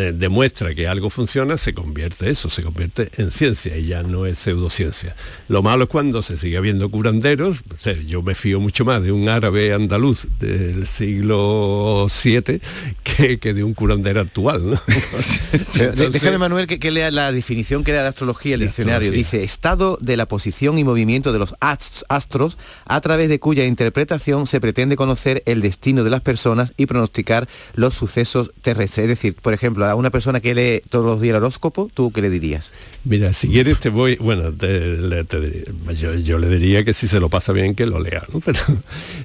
eh, 0.00 0.12
demuestra 0.14 0.74
que 0.74 0.86
algo 0.86 1.10
funciona, 1.10 1.56
se 1.56 1.74
convierte 1.74 2.30
eso, 2.30 2.48
se 2.48 2.62
convierte 2.62 3.10
en 3.16 3.30
ciencia 3.32 3.76
y 3.76 3.86
ya 3.86 4.02
no 4.02 4.26
es 4.26 4.38
pseudociencia. 4.38 5.16
Lo 5.48 5.62
malo 5.62 5.84
es 5.84 5.88
cuando 5.90 6.22
se 6.22 6.36
sigue 6.36 6.60
viendo 6.60 6.88
curanderos, 6.90 7.62
o 7.72 7.76
sea, 7.76 7.94
yo 7.94 8.22
me 8.22 8.34
fío 8.36 8.60
mucho 8.60 8.84
más 8.84 9.02
de 9.02 9.10
un 9.10 9.28
árabe 9.28 9.72
andaluz 9.72 10.28
del 10.38 10.86
siglo 10.86 12.06
VII 12.24 12.60
que, 13.02 13.38
que 13.40 13.54
de 13.54 13.64
un 13.64 13.74
curandero 13.74 14.20
actual. 14.20 14.80
déjame, 16.12 16.38
Manuel, 16.38 16.66
que, 16.66 16.78
que 16.78 16.90
lea 16.90 17.10
la 17.10 17.32
definición 17.32 17.84
que 17.84 17.92
da 17.92 18.02
de 18.02 18.08
astrología 18.08 18.54
el 18.54 18.60
diccionario. 18.60 19.08
astrología. 19.10 19.18
Dice, 19.38 19.44
estado 19.44 19.98
de 20.00 20.16
la 20.16 20.26
posición 20.28 20.78
y 20.78 20.84
movimiento 20.84 21.32
de 21.32 21.38
los 21.38 21.54
ast- 21.60 22.04
astros, 22.08 22.58
a 22.86 23.00
través 23.00 23.28
de 23.28 23.40
cuya 23.40 23.64
interpretación 23.64 24.46
se 24.46 24.60
pretende 24.60 24.96
conocer 24.96 25.42
el 25.46 25.60
destino 25.60 26.04
de 26.04 26.10
las 26.10 26.20
personas 26.20 26.72
y 26.76 26.86
pronosticar 26.86 27.48
los 27.74 27.94
sucesos 27.94 28.52
terrestres. 28.62 29.04
Es 29.04 29.08
decir, 29.08 29.34
por 29.34 29.54
ejemplo, 29.54 29.87
a 29.88 29.94
una 29.94 30.10
persona 30.10 30.40
que 30.40 30.54
lee 30.54 30.80
todos 30.88 31.04
los 31.06 31.20
días 31.20 31.30
el 31.36 31.42
horóscopo, 31.42 31.90
¿tú 31.92 32.10
qué 32.12 32.22
le 32.22 32.30
dirías? 32.30 32.72
Mira, 33.04 33.32
si 33.32 33.48
quieres 33.48 33.78
te 33.80 33.88
voy, 33.88 34.16
bueno, 34.16 34.52
te- 34.52 34.96
le- 34.98 35.24
te 35.24 35.40
diría- 35.40 35.64
yo, 35.94 36.14
yo 36.14 36.38
le 36.38 36.48
diría 36.48 36.84
que 36.84 36.92
si 36.92 37.06
se 37.08 37.20
lo 37.20 37.28
pasa 37.28 37.52
bien 37.52 37.74
que 37.74 37.86
lo 37.86 38.00
lea, 38.00 38.24
¿no? 38.32 38.40
Pero 38.44 38.60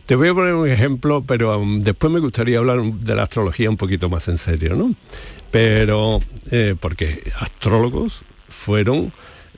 te 0.05 0.15
voy 0.15 0.29
a 0.29 0.33
poner 0.33 0.53
un 0.53 0.67
ejemplo, 0.69 1.23
pero 1.25 1.57
um, 1.59 1.81
después 1.81 2.11
me 2.11 2.19
gustaría 2.19 2.57
hablar 2.59 2.81
de 2.83 3.15
la 3.15 3.23
astrología 3.23 3.69
un 3.69 3.77
poquito 3.77 4.09
más 4.09 4.27
en 4.27 4.37
serio, 4.37 4.75
¿no? 4.75 4.93
Pero, 5.51 6.19
eh, 6.51 6.75
porque 6.79 7.31
astrólogos 7.39 8.23
fueron 8.49 9.11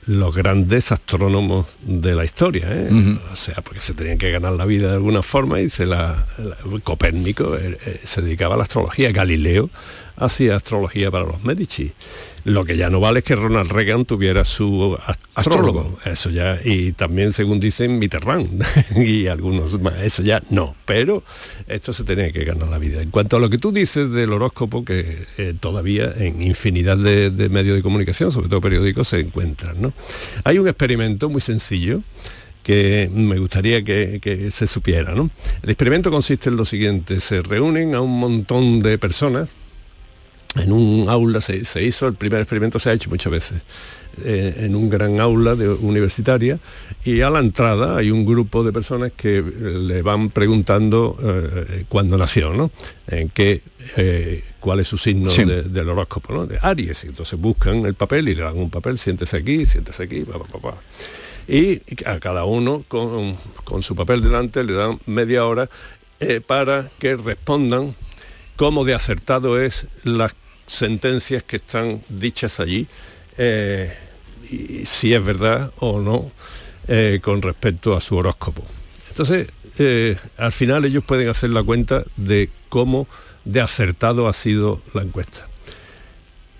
los 0.06 0.32
grandes 0.36 0.92
astrónomos 0.92 1.66
de 1.82 2.14
la 2.14 2.24
historia, 2.24 2.66
¿eh? 2.70 3.18
O 3.32 3.34
sea, 3.36 3.56
porque 3.62 3.80
se 3.80 3.92
tenían 3.94 4.18
que 4.18 4.30
ganar 4.30 4.52
la 4.52 4.64
vida 4.64 4.88
de 4.90 4.94
alguna 4.94 5.20
forma 5.22 5.60
y 5.60 5.68
se 5.68 5.84
la, 5.84 6.28
la- 6.38 6.56
Copérnico 6.84 7.56
eh, 7.56 7.76
eh, 7.84 8.00
se 8.04 8.22
dedicaba 8.22 8.54
a 8.54 8.58
la 8.58 8.62
astrología, 8.64 9.10
Galileo 9.10 9.68
hacía 10.16 10.56
astrología 10.56 11.10
para 11.10 11.24
los 11.24 11.42
Medici. 11.44 11.92
Lo 12.44 12.64
que 12.64 12.76
ya 12.76 12.90
no 12.90 13.00
vale 13.00 13.18
es 13.18 13.24
que 13.24 13.34
Ronald 13.34 13.72
Reagan 13.72 14.04
tuviera 14.04 14.44
su 14.44 14.96
astrólogo. 15.04 15.80
Astrólogo. 15.80 15.98
Eso 16.04 16.30
ya, 16.30 16.60
y 16.64 16.92
también 16.92 17.32
según 17.32 17.58
dicen 17.58 17.98
Mitterrand 17.98 18.64
y 18.96 19.26
algunos 19.26 19.80
más, 19.80 20.00
eso 20.00 20.22
ya 20.22 20.40
no. 20.50 20.76
Pero 20.84 21.24
esto 21.66 21.92
se 21.92 22.04
tenía 22.04 22.30
que 22.30 22.44
ganar 22.44 22.68
la 22.68 22.78
vida. 22.78 23.02
En 23.02 23.10
cuanto 23.10 23.36
a 23.36 23.40
lo 23.40 23.50
que 23.50 23.58
tú 23.58 23.72
dices 23.72 24.12
del 24.12 24.32
horóscopo, 24.32 24.84
que 24.84 25.26
eh, 25.38 25.54
todavía 25.58 26.12
en 26.16 26.40
infinidad 26.40 26.96
de, 26.96 27.30
de 27.30 27.48
medios 27.48 27.76
de 27.76 27.82
comunicación, 27.82 28.30
sobre 28.30 28.48
todo 28.48 28.60
periódicos, 28.60 29.08
se 29.08 29.18
encuentran. 29.18 29.82
¿no? 29.82 29.92
Hay 30.44 30.58
un 30.58 30.68
experimento 30.68 31.28
muy 31.28 31.40
sencillo 31.40 32.02
que 32.66 33.08
me 33.14 33.38
gustaría 33.38 33.84
que, 33.84 34.18
que 34.20 34.50
se 34.50 34.66
supiera. 34.66 35.14
¿no? 35.14 35.30
El 35.62 35.70
experimento 35.70 36.10
consiste 36.10 36.50
en 36.50 36.56
lo 36.56 36.64
siguiente, 36.64 37.20
se 37.20 37.40
reúnen 37.42 37.94
a 37.94 38.00
un 38.00 38.18
montón 38.18 38.80
de 38.80 38.98
personas, 38.98 39.50
en 40.56 40.72
un 40.72 41.06
aula 41.08 41.40
se, 41.40 41.64
se 41.64 41.82
hizo, 41.82 42.06
el 42.08 42.14
primer 42.14 42.40
experimento 42.40 42.78
se 42.78 42.90
ha 42.90 42.92
hecho 42.92 43.10
muchas 43.10 43.30
veces, 43.32 43.60
eh, 44.24 44.54
en 44.60 44.74
un 44.74 44.88
gran 44.88 45.20
aula 45.20 45.54
de, 45.54 45.68
universitaria 45.68 46.58
y 47.04 47.20
a 47.20 47.28
la 47.28 47.40
entrada 47.40 47.96
hay 47.98 48.10
un 48.10 48.24
grupo 48.24 48.64
de 48.64 48.72
personas 48.72 49.12
que 49.14 49.42
le 49.42 50.00
van 50.02 50.30
preguntando 50.30 51.16
eh, 51.22 51.84
cuándo 51.88 52.16
nació, 52.16 52.54
¿no? 52.54 52.70
En 53.06 53.28
qué, 53.28 53.60
eh, 53.96 54.42
cuál 54.58 54.80
es 54.80 54.88
su 54.88 54.96
signo 54.96 55.28
Sí. 55.28 55.44
de- 55.44 55.64
del 55.64 55.88
horóscopo, 55.90 56.32
¿no? 56.32 56.46
De 56.46 56.58
Aries. 56.62 57.04
Y 57.04 57.08
entonces 57.08 57.38
buscan 57.38 57.84
el 57.84 57.92
papel 57.94 58.28
y 58.30 58.34
le 58.34 58.42
dan 58.42 58.56
un 58.56 58.70
papel, 58.70 58.98
siéntese 58.98 59.36
aquí, 59.36 59.66
siéntese 59.66 60.04
aquí, 60.04 60.20
pa, 60.24 60.38
pa, 60.38 60.46
pa, 60.46 60.58
pa. 60.60 60.78
Y 61.46 61.82
a 62.06 62.18
cada 62.18 62.44
uno 62.44 62.84
con, 62.88 63.36
con 63.64 63.82
su 63.82 63.94
papel 63.94 64.22
delante 64.22 64.64
le 64.64 64.72
dan 64.72 64.98
media 65.06 65.44
hora 65.46 65.68
eh, 66.20 66.40
para 66.40 66.90
que 66.98 67.16
respondan 67.16 67.94
cómo 68.56 68.84
de 68.86 68.94
acertado 68.94 69.60
es 69.60 69.86
las 70.02 70.34
sentencias 70.66 71.42
que 71.42 71.56
están 71.56 72.02
dichas 72.08 72.60
allí, 72.60 72.86
eh, 73.38 73.92
y 74.50 74.84
si 74.84 75.14
es 75.14 75.24
verdad 75.24 75.72
o 75.78 76.00
no 76.00 76.30
eh, 76.88 77.20
con 77.22 77.42
respecto 77.42 77.96
a 77.96 78.00
su 78.00 78.16
horóscopo. 78.16 78.64
Entonces, 79.08 79.48
eh, 79.78 80.16
al 80.36 80.52
final 80.52 80.84
ellos 80.84 81.04
pueden 81.04 81.28
hacer 81.28 81.50
la 81.50 81.62
cuenta 81.62 82.04
de 82.16 82.50
cómo 82.68 83.06
de 83.44 83.60
acertado 83.60 84.28
ha 84.28 84.32
sido 84.32 84.82
la 84.94 85.02
encuesta. 85.02 85.48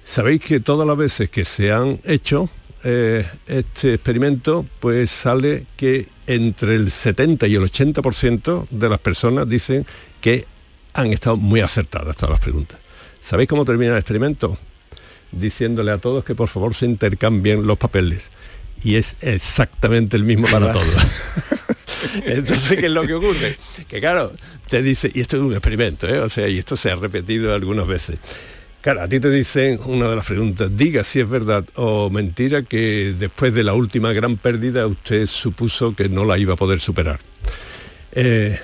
Sabéis 0.05 0.41
que 0.41 0.61
todas 0.61 0.87
las 0.87 0.97
veces 0.97 1.31
que 1.31 1.45
se 1.45 1.73
han 1.73 2.01
hecho 2.05 2.49
este 2.85 3.95
experimento, 3.95 4.65
pues 4.79 5.11
sale 5.11 5.67
que 5.77 6.09
entre 6.29 6.77
el 6.77 6.93
70 6.93 7.49
y 7.49 7.57
el 7.57 7.63
80% 7.63 8.69
de 8.71 8.89
las 8.89 9.01
personas 9.01 9.49
dicen 9.49 9.85
que 10.21 10.47
han 10.93 11.13
estado 11.13 11.37
muy 11.37 11.61
acertadas 11.61 12.17
todas 12.17 12.31
las 12.31 12.41
preguntas. 12.41 12.79
¿Sabéis 13.27 13.49
cómo 13.49 13.65
termina 13.65 13.91
el 13.91 13.99
experimento? 13.99 14.57
Diciéndole 15.33 15.91
a 15.91 15.99
todos 15.99 16.25
que 16.25 16.37
por 16.37 16.47
favor 16.47 16.77
se 16.77 16.87
intercambien 16.87 17.67
los 17.67 17.77
papeles. 17.77 18.31
Y 18.85 18.95
es 18.95 19.17
exactamente 19.21 20.17
el 20.17 20.23
mismo 20.23 20.47
para 20.47 20.71
todos. 20.71 20.87
Entonces, 22.25 22.79
¿qué 22.79 22.87
es 22.87 22.93
lo 22.93 23.05
que 23.05 23.15
ocurre? 23.15 23.59
Que 23.89 23.99
claro, 23.99 24.31
te 24.69 24.81
dice, 24.81 25.11
y 25.13 25.23
esto 25.23 25.39
es 25.39 25.43
un 25.43 25.51
experimento, 25.51 26.07
¿eh? 26.07 26.21
o 26.21 26.29
sea, 26.29 26.47
y 26.47 26.57
esto 26.57 26.77
se 26.77 26.89
ha 26.93 26.95
repetido 26.95 27.53
algunas 27.53 27.89
veces. 27.89 28.19
Claro, 28.81 29.03
a 29.03 29.09
ti 29.09 29.19
te 29.19 29.29
dicen 29.29 29.81
una 29.87 30.09
de 30.09 30.15
las 30.15 30.25
preguntas, 30.25 30.71
diga 30.77 31.03
si 31.03 31.19
es 31.19 31.29
verdad 31.29 31.65
o 31.75 32.09
mentira 32.11 32.63
que 32.63 33.13
después 33.19 33.53
de 33.53 33.65
la 33.65 33.75
última 33.75 34.13
gran 34.13 34.37
pérdida 34.37 34.87
usted 34.87 35.27
supuso 35.27 35.97
que 35.97 36.09
no 36.09 36.25
la 36.25 36.39
iba 36.39 36.53
a 36.53 36.57
poder 36.57 36.79
superar. 36.79 37.19
Eh, 38.13 38.57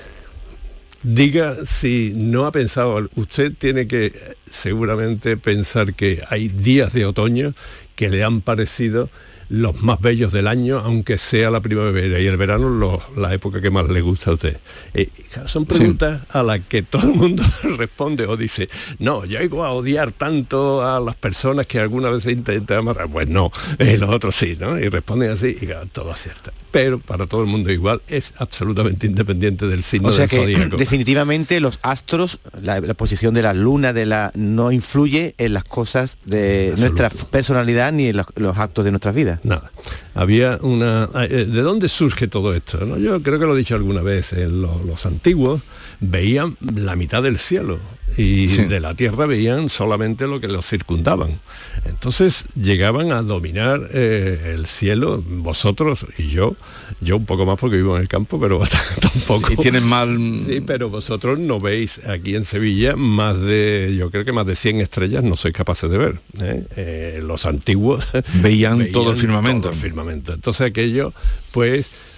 diga 1.03 1.65
si 1.65 2.13
no 2.15 2.47
ha 2.47 2.53
pensado, 2.53 3.09
usted 3.17 3.53
tiene 3.57 3.87
que 3.87 4.37
seguramente 4.51 5.37
pensar 5.37 5.95
que 5.95 6.23
hay 6.29 6.49
días 6.49 6.93
de 6.93 7.07
otoño 7.07 7.55
que 7.95 8.09
le 8.09 8.25
han 8.25 8.41
parecido 8.41 9.09
los 9.53 9.83
más 9.83 10.01
bellos 10.01 10.33
del 10.33 10.49
año, 10.49 10.79
aunque 10.79 11.19
sea 11.19 11.51
la 11.51 11.61
primavera 11.61 12.19
y 12.19 12.27
el 12.27 12.39
verano 12.39 13.03
la 13.17 13.35
época 13.35 13.61
que 13.61 13.71
más 13.71 13.87
le 13.87 14.01
gusta 14.01 14.31
a 14.31 14.35
usted. 14.35 14.57
Eh, 14.95 15.11
son 15.45 15.67
preguntas 15.67 16.23
a 16.31 16.43
las 16.43 16.61
que 16.61 16.83
todo 16.83 17.03
el 17.03 17.15
mundo 17.15 17.45
responde 17.77 18.27
o 18.27 18.39
dice, 18.39 18.71
no, 18.99 19.27
yo 19.27 19.39
llego 19.41 19.63
a 19.63 19.73
odiar 19.73 20.11
tanto 20.13 20.83
a 20.83 21.01
las 21.01 21.17
personas 21.17 21.67
que 21.67 21.79
alguna 21.79 22.09
vez 22.09 22.25
intentan 22.25 22.83
matar. 22.83 23.11
Pues 23.11 23.29
no, 23.29 23.53
eh, 23.79 23.99
los 23.99 24.09
otros 24.09 24.35
sí, 24.35 24.57
¿no? 24.59 24.79
Y 24.79 24.89
responden 24.89 25.31
así 25.31 25.55
y 25.61 25.69
todo 25.93 26.11
acierta. 26.11 26.55
Pero 26.71 26.99
para 26.99 27.27
todo 27.27 27.43
el 27.43 27.49
mundo 27.49 27.71
igual 27.71 28.01
es 28.09 28.33
absolutamente 28.39 29.07
independiente 29.07 29.67
del 29.67 29.83
signo 29.83 30.09
o 30.09 30.13
sea 30.13 30.27
del 30.27 30.71
que, 30.71 30.77
Definitivamente 30.79 31.61
los 31.61 31.79
astros, 31.83 32.39
la, 32.63 32.81
posición 32.95 33.35
de 33.35 33.43
la 33.43 33.53
luna, 33.53 33.93
de 33.93 34.07
la 34.07 34.33
no 34.35 34.73
influye 34.73 35.35
en 35.37 35.53
las 35.53 35.65
cosas 35.65 36.17
de 36.25 36.73
nuestra 36.79 37.11
personalidad 37.11 37.93
ni 37.93 38.07
en 38.07 38.17
los, 38.17 38.27
los 38.37 38.57
actos 38.57 38.87
de 38.87 38.93
nuestras 38.93 39.15
vidas 39.15 39.41
nada. 39.43 39.70
Había 40.14 40.59
una... 40.62 41.09
Eh, 41.14 41.47
¿De 41.47 41.62
dónde 41.62 41.88
surge 41.88 42.28
todo 42.28 42.55
esto? 42.55 42.84
¿no? 42.84 42.99
Yo 42.99 43.22
creo 43.22 43.38
que 43.38 43.47
lo 43.47 43.55
he 43.55 43.59
dicho 43.59 43.74
alguna 43.74 44.03
vez, 44.03 44.32
los, 44.32 45.07
antiguos 45.07 45.62
veían 46.01 46.57
la 46.61 46.97
mitad 46.97 47.22
del 47.22 47.38
cielo 47.38 47.78
y 48.17 48.47
de 48.47 48.81
la 48.81 48.95
tierra 48.95 49.27
veían 49.27 49.69
solamente 49.69 50.27
lo 50.27 50.41
que 50.41 50.49
los 50.49 50.67
circundaban. 50.67 51.41
Entonces 51.85 52.45
llegaban 52.55 53.13
a 53.13 53.23
dominar 53.23 53.89
eh, 53.93 54.55
el 54.55 54.67
cielo, 54.67 55.23
vosotros 55.27 56.07
y 56.19 56.29
yo, 56.29 56.57
yo 57.01 57.17
un 57.17 57.27
poco 57.27 57.47
más 57.47 57.59
porque 57.59 57.77
vivo 57.77 57.97
en 57.97 58.03
el 58.03 58.09
campo, 58.09 58.39
pero 58.39 58.61
tampoco. 59.01 59.53
Y 59.53 59.57
tienen 59.57 59.87
mal... 59.87 60.17
Sí, 60.47 60.61
pero 60.61 60.91
vosotros 60.91 61.39
no 61.39 61.61
veis 61.61 62.01
aquí 62.07 62.37
en 62.37 62.45
Sevilla 62.45 62.97
más 62.97 63.41
de, 63.41 63.95
yo 63.99 64.11
creo 64.11 64.25
que 64.25 64.33
más 64.33 64.47
de 64.47 64.57
100 64.57 64.81
estrellas 64.81 65.25
no 65.25 65.37
sois 65.37 65.55
capaces 65.55 65.91
de 65.91 65.99
ver. 65.99 66.21
¿eh? 66.41 67.21
los 67.23 67.47
antiguos 67.47 68.07
veían 68.35 68.93
todo 68.93 69.13
el 69.13 69.17
firmamento. 69.17 69.73
firmamento. 69.73 70.33
Entonces 70.35 70.67
aquello, 70.67 71.13
pues, 71.51 71.87
eh, 71.87 72.12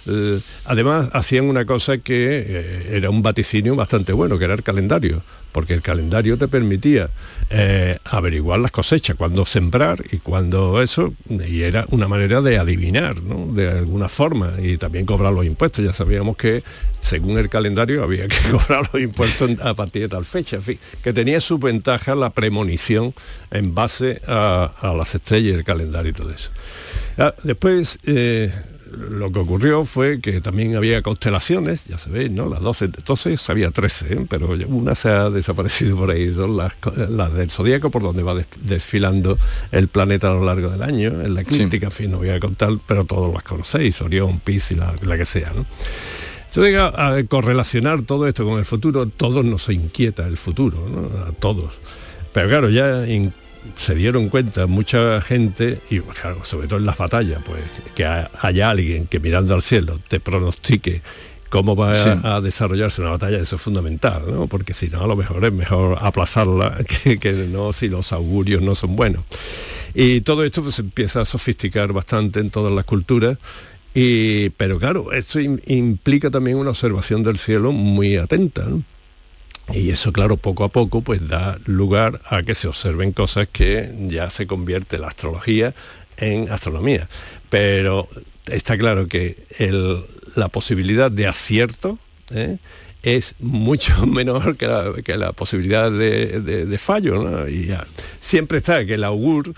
además 0.65 1.09
hacían 1.13 1.45
una 1.45 1.65
cosa 1.65 1.97
que 1.97 2.45
eh, 2.47 2.89
era 2.93 3.09
un 3.09 3.21
vaticinio 3.21 3.75
bastante 3.75 4.13
bueno, 4.13 4.37
que 4.37 4.45
era 4.45 4.53
el 4.53 4.63
calendario, 4.63 5.21
porque 5.51 5.73
el 5.73 5.81
calendario 5.81 6.37
te 6.37 6.49
permitía 6.49 7.09
eh, 7.49 7.97
averiguar 8.03 8.59
las 8.59 8.71
cosechas, 8.71 9.15
cuándo 9.15 9.45
sembrar 9.45 10.03
y 10.11 10.17
cuándo 10.17 10.81
eso, 10.81 11.13
y 11.29 11.61
era 11.61 11.85
una 11.91 12.09
manera 12.09 12.41
de 12.41 12.57
adivinar, 12.57 13.23
¿no? 13.23 13.53
de 13.53 13.69
alguna 13.69 14.09
forma, 14.09 14.55
y 14.61 14.77
también 14.77 15.05
cobrar 15.05 15.31
los 15.31 15.45
impuestos. 15.45 15.85
Ya 15.85 15.93
sabíamos 15.93 16.35
que 16.35 16.61
según 16.99 17.37
el 17.37 17.47
calendario 17.47 18.03
había 18.03 18.27
que 18.27 18.35
cobrar 18.51 18.89
los 18.91 19.01
impuestos 19.01 19.51
a 19.61 19.73
partir 19.73 20.01
de 20.01 20.09
tal 20.09 20.25
fecha, 20.25 20.57
en 20.57 20.61
fin, 20.61 20.79
que 21.01 21.13
tenía 21.13 21.39
su 21.39 21.57
ventaja 21.57 22.15
la 22.15 22.31
premonición 22.31 23.13
en 23.49 23.73
base 23.73 24.21
a, 24.27 24.93
las 24.97 25.15
estrellas 25.15 25.53
y 25.53 25.57
el 25.57 25.63
calendario 25.63 26.11
y 26.11 26.13
todo 26.13 26.31
eso. 26.31 26.49
Ah, 27.17 27.33
después, 27.43 27.97
eh, 28.05 28.51
lo 28.91 29.31
que 29.31 29.39
ocurrió 29.39 29.85
fue 29.85 30.19
que 30.21 30.41
también 30.41 30.75
había 30.75 31.01
constelaciones, 31.01 31.85
ya 31.85 31.97
sabéis, 31.97 32.31
¿no? 32.31 32.47
Las 32.49 32.61
12, 32.61 32.85
entonces 32.85 33.49
había 33.49 33.71
13, 33.71 34.13
¿eh? 34.13 34.25
pero 34.29 34.49
una 34.67 34.95
se 34.95 35.09
ha 35.09 35.29
desaparecido 35.29 35.97
por 35.97 36.11
ahí, 36.11 36.33
son 36.33 36.57
las, 36.57 36.73
del 37.33 37.49
zodíaco 37.49 37.89
por 37.89 38.03
donde 38.03 38.23
va 38.23 38.35
desfilando 38.61 39.37
el 39.71 39.87
planeta 39.87 40.29
a 40.29 40.33
lo 40.33 40.45
largo 40.45 40.69
del 40.69 40.83
año, 40.83 41.21
en 41.21 41.33
la 41.33 41.41
eclíptica, 41.41 41.87
en 41.87 41.91
fin, 41.91 42.11
no 42.11 42.17
voy 42.17 42.29
a 42.29 42.39
contar, 42.39 42.71
pero 42.85 43.05
todos 43.05 43.33
las 43.33 43.43
conocéis, 43.43 44.01
Orión, 44.01 44.39
Piscis, 44.39 44.77
la, 44.77 44.95
la 45.01 45.17
que 45.17 45.25
sea, 45.25 45.51
¿no? 45.55 45.65
Entonces, 46.47 46.79
a, 46.79 47.21
correlacionar 47.27 48.03
todo 48.03 48.27
esto 48.27 48.45
con 48.45 48.59
el 48.59 48.65
futuro, 48.65 49.07
todos 49.07 49.43
nos 49.43 49.67
inquieta 49.67 50.25
el 50.25 50.37
futuro, 50.37 50.87
¿no? 50.87 51.09
A 51.25 51.33
todos. 51.33 51.79
Pero 52.31 52.47
claro, 52.47 52.69
ya 52.69 53.05
se 53.75 53.95
dieron 53.95 54.29
cuenta 54.29 54.67
mucha 54.67 55.21
gente, 55.21 55.81
y 55.89 56.01
sobre 56.43 56.67
todo 56.67 56.79
en 56.79 56.85
las 56.85 56.97
batallas, 56.97 57.41
pues 57.45 57.61
que 57.95 58.05
haya 58.05 58.69
alguien 58.69 59.07
que 59.07 59.19
mirando 59.19 59.53
al 59.53 59.61
cielo 59.61 59.99
te 60.07 60.19
pronostique 60.19 61.01
cómo 61.49 61.75
va 61.75 62.35
a, 62.35 62.41
desarrollarse 62.41 63.01
una 63.01 63.11
batalla, 63.11 63.37
eso 63.37 63.55
es 63.55 63.61
fundamental, 63.61 64.23
¿no? 64.27 64.47
porque 64.47 64.73
si 64.73 64.89
no, 64.89 65.01
a 65.01 65.07
lo 65.07 65.15
mejor 65.15 65.45
es 65.45 65.53
mejor 65.53 65.97
aplazarla 66.01 66.83
que, 67.19 67.47
no 67.49 67.71
si 67.71 67.87
los 67.87 68.11
augurios 68.11 68.61
no 68.61 68.75
son 68.75 68.95
buenos. 68.95 69.23
Y 69.93 70.21
todo 70.21 70.43
esto 70.43 70.61
pues 70.61 70.79
empieza 70.79 71.21
a 71.21 71.25
sofisticar 71.25 71.93
bastante 71.93 72.41
en 72.41 72.49
todas 72.49 72.73
las 72.73 72.83
culturas 72.83 73.37
y, 73.93 74.49
pero 74.51 74.77
claro, 74.77 75.13
esto 75.13 75.39
implica 75.39 76.29
también 76.29 76.57
una 76.57 76.71
observación 76.71 77.23
del 77.23 77.37
cielo 77.37 77.71
muy 77.71 78.17
atenta. 78.17 78.65
¿no? 78.65 78.83
Y 79.73 79.89
eso, 79.89 80.13
claro, 80.13 80.37
poco 80.37 80.63
a 80.63 80.69
poco 80.69 81.01
pues 81.01 81.27
da 81.27 81.59
lugar 81.65 82.21
a 82.29 82.43
que 82.43 82.55
se 82.55 82.67
observen 82.67 83.11
cosas 83.11 83.47
que 83.51 83.93
ya 84.07 84.29
se 84.29 84.45
convierte 84.45 84.97
la 84.99 85.07
astrología 85.07 85.73
en 86.17 86.51
astronomía. 86.51 87.09
Pero 87.49 88.07
está 88.47 88.77
claro 88.77 89.07
que 89.07 89.43
la 90.35 90.49
posibilidad 90.49 91.09
de 91.09 91.27
acierto 91.27 91.97
¿eh? 92.33 92.57
es 93.03 93.35
mucho 93.39 94.05
menor 94.05 94.57
que 94.57 94.67
la, 95.17 95.33
posibilidad 95.33 95.91
de, 95.91 96.77
fallo. 96.77 97.47
Y 97.47 97.69
siempre 98.19 98.57
está 98.59 98.85
que 98.85 98.95
el 98.95 99.03
augur 99.03 99.53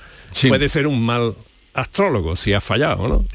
puede 0.48 0.70
ser 0.70 0.88
un 0.88 1.04
mal 1.04 1.36
astrólogo 1.78 2.36
si 2.36 2.54
ha 2.54 2.62
fallado, 2.62 3.08
¿no? 3.08 3.26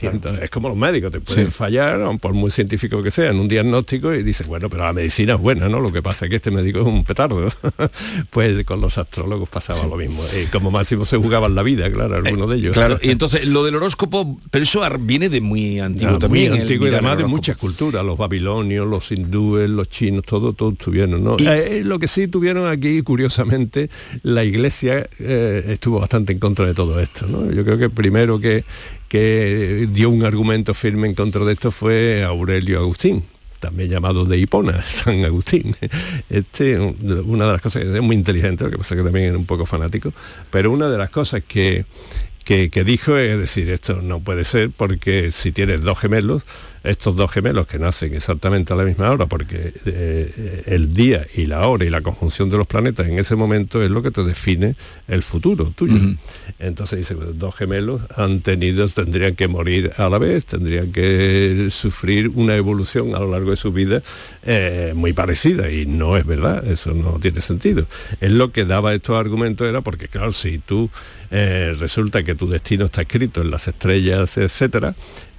es 0.43 0.51
como 0.51 0.68
los 0.68 0.76
médicos, 0.76 1.12
te 1.12 1.20
pueden 1.20 1.53
fallar, 1.53 2.01
por 2.18 2.32
muy 2.32 2.51
científico 2.51 3.01
que 3.01 3.12
sea, 3.12 3.30
en 3.30 3.38
un 3.38 3.47
diagnóstico 3.47 4.12
y 4.12 4.24
dices, 4.24 4.49
bueno, 4.49 4.68
pero 4.68 4.82
la 4.82 4.93
medicina 4.93 5.34
es 5.34 5.40
buena, 5.40 5.68
¿no? 5.68 5.78
Lo 5.80 5.93
que 5.93 6.03
pasa 6.03 6.26
es 6.26 6.30
que 6.30 6.36
este 6.36 6.51
médico 6.51 6.80
es 6.80 6.86
un 6.86 7.05
petardo. 7.05 7.49
pues 8.30 8.64
con 8.64 8.80
los 8.80 8.99
astrólogos 8.99 9.49
pasaba 9.49 9.84
lo 9.86 9.97
mismo. 9.97 10.24
Y 10.36 10.47
como 10.47 10.72
máximo 10.72 11.07
se 11.07 11.16
jugaban 11.16 11.55
la 11.55 11.62
vida, 11.62 11.88
claro, 11.90 12.16
algunos 12.16 12.51
de 12.51 12.57
ellos. 12.57 12.74
Claro, 12.74 12.99
y 13.03 13.11
entonces 13.11 13.47
lo 13.47 13.62
del 13.64 13.76
horóscopo, 13.76 14.38
pero 14.51 14.64
eso 14.64 14.82
viene 14.99 15.28
de 15.28 15.40
muy 15.40 15.78
antiguo 15.78 16.18
también. 16.18 16.53
Muy 16.53 16.61
antiguo 16.62 16.88
y 16.88 16.90
además 16.90 17.18
de 17.18 17.26
muchas 17.26 17.57
culturas, 17.57 18.05
los 18.05 18.18
babilonios, 18.18 18.88
los 18.88 19.12
hindúes, 19.12 19.70
los 19.70 19.88
chinos, 19.88 20.24
todo, 20.24 20.53
todo 20.53 20.72
tuvieron, 20.72 21.22
¿no? 21.22 21.36
Eh, 21.38 21.82
lo 21.84 22.01
que 22.01 22.09
sí 22.09 22.26
tuvieron 22.26 22.68
aquí, 22.68 23.03
curiosamente, 23.03 23.88
la 24.22 24.43
iglesia 24.43 25.09
eh, 25.20 25.64
estuvo 25.68 26.01
bastante 26.01 26.32
en 26.32 26.40
contra 26.40 26.66
de 26.66 26.74
todo 26.74 26.99
esto, 26.99 27.26
¿no? 27.28 27.51
Yo 27.53 27.64
creo 27.64 27.78
que 27.78 27.88
primero 27.88 28.31
que, 28.40 28.64
que 29.08 29.88
dio 29.90 30.10
un 30.10 30.24
argumento 30.24 30.74
firme 30.74 31.08
en 31.08 31.14
contra 31.14 31.44
de 31.44 31.52
esto 31.52 31.70
fue 31.70 32.22
Aurelio 32.24 32.78
Agustín, 32.78 33.24
también 33.60 33.90
llamado 33.90 34.24
de 34.24 34.38
Hipona, 34.38 34.82
San 34.86 35.24
Agustín. 35.24 35.76
Este, 36.28 36.78
una 36.78 37.46
de 37.46 37.52
las 37.52 37.60
cosas, 37.60 37.84
es 37.84 38.02
muy 38.02 38.16
inteligente, 38.16 38.64
lo 38.64 38.70
que 38.70 38.78
pasa 38.78 38.96
que 38.96 39.02
también 39.02 39.26
era 39.26 39.38
un 39.38 39.46
poco 39.46 39.66
fanático, 39.66 40.12
pero 40.50 40.70
una 40.70 40.88
de 40.88 40.98
las 40.98 41.10
cosas 41.10 41.42
que, 41.46 41.84
que, 42.45 42.70
que 42.70 42.84
dijo 42.84 43.16
es 43.16 43.38
decir, 43.38 43.70
esto 43.70 44.01
no 44.03 44.20
puede 44.20 44.45
ser 44.45 44.70
porque 44.70 45.30
si 45.30 45.53
tienes 45.53 45.82
dos 45.82 45.99
gemelos, 45.99 46.45
estos 46.84 47.14
dos 47.14 47.30
gemelos 47.30 47.66
que 47.66 47.78
nacen 47.78 48.14
exactamente 48.14 48.72
a 48.72 48.76
la 48.76 48.84
misma 48.84 49.11
hora, 49.11 49.26
porque 49.26 49.72
eh, 49.84 50.62
el 50.66 50.93
día 50.93 51.26
y 51.34 51.47
la 51.47 51.66
hora 51.68 51.84
y 51.84 51.90
la 51.90 52.01
conjunción 52.01 52.51
de 52.51 52.57
los 52.57 52.66
planetas 52.66 53.07
en 53.07 53.18
ese 53.18 53.36
momento 53.36 53.82
es 53.82 53.90
lo 53.90 54.03
que 54.03 54.11
te 54.11 54.24
define 54.24 54.74
el 55.07 55.22
futuro 55.22 55.70
tuyo. 55.70 56.16
Entonces 56.59 56.99
dice, 56.99 57.14
pues, 57.14 57.38
dos 57.38 57.55
gemelos 57.55 58.03
han 58.16 58.40
tenido, 58.40 58.88
tendrían 58.88 59.36
que 59.36 59.47
morir 59.47 59.93
a 59.97 60.09
la 60.09 60.18
vez, 60.18 60.45
tendrían 60.45 60.90
que 60.90 61.68
sufrir 61.70 62.28
una 62.30 62.57
evolución 62.57 63.14
a 63.14 63.20
lo 63.20 63.30
largo 63.30 63.51
de 63.51 63.57
su 63.57 63.72
vida 63.72 64.03
eh, 64.43 64.93
muy 64.97 65.12
parecida 65.12 65.70
y 65.70 65.86
no 65.86 66.16
es 66.16 66.26
verdad, 66.26 66.66
eso 66.66 66.95
no 66.95 67.20
tiene 67.20 67.40
sentido. 67.43 67.86
Es 68.20 68.32
lo 68.32 68.51
que 68.51 68.64
daba 68.64 68.93
estos 68.93 69.16
argumentos 69.16 69.68
era 69.68 69.82
porque 69.82 70.09
claro, 70.09 70.32
si 70.32 70.59
tú 70.59 70.90
eh, 71.32 71.74
resulta 71.78 72.22
que 72.22 72.34
tu 72.34 72.48
destino 72.48 72.84
está 72.84 73.02
escrito 73.02 73.40
en 73.40 73.50
las 73.50 73.66
estrellas, 73.66 74.36
etcétera, 74.36 74.94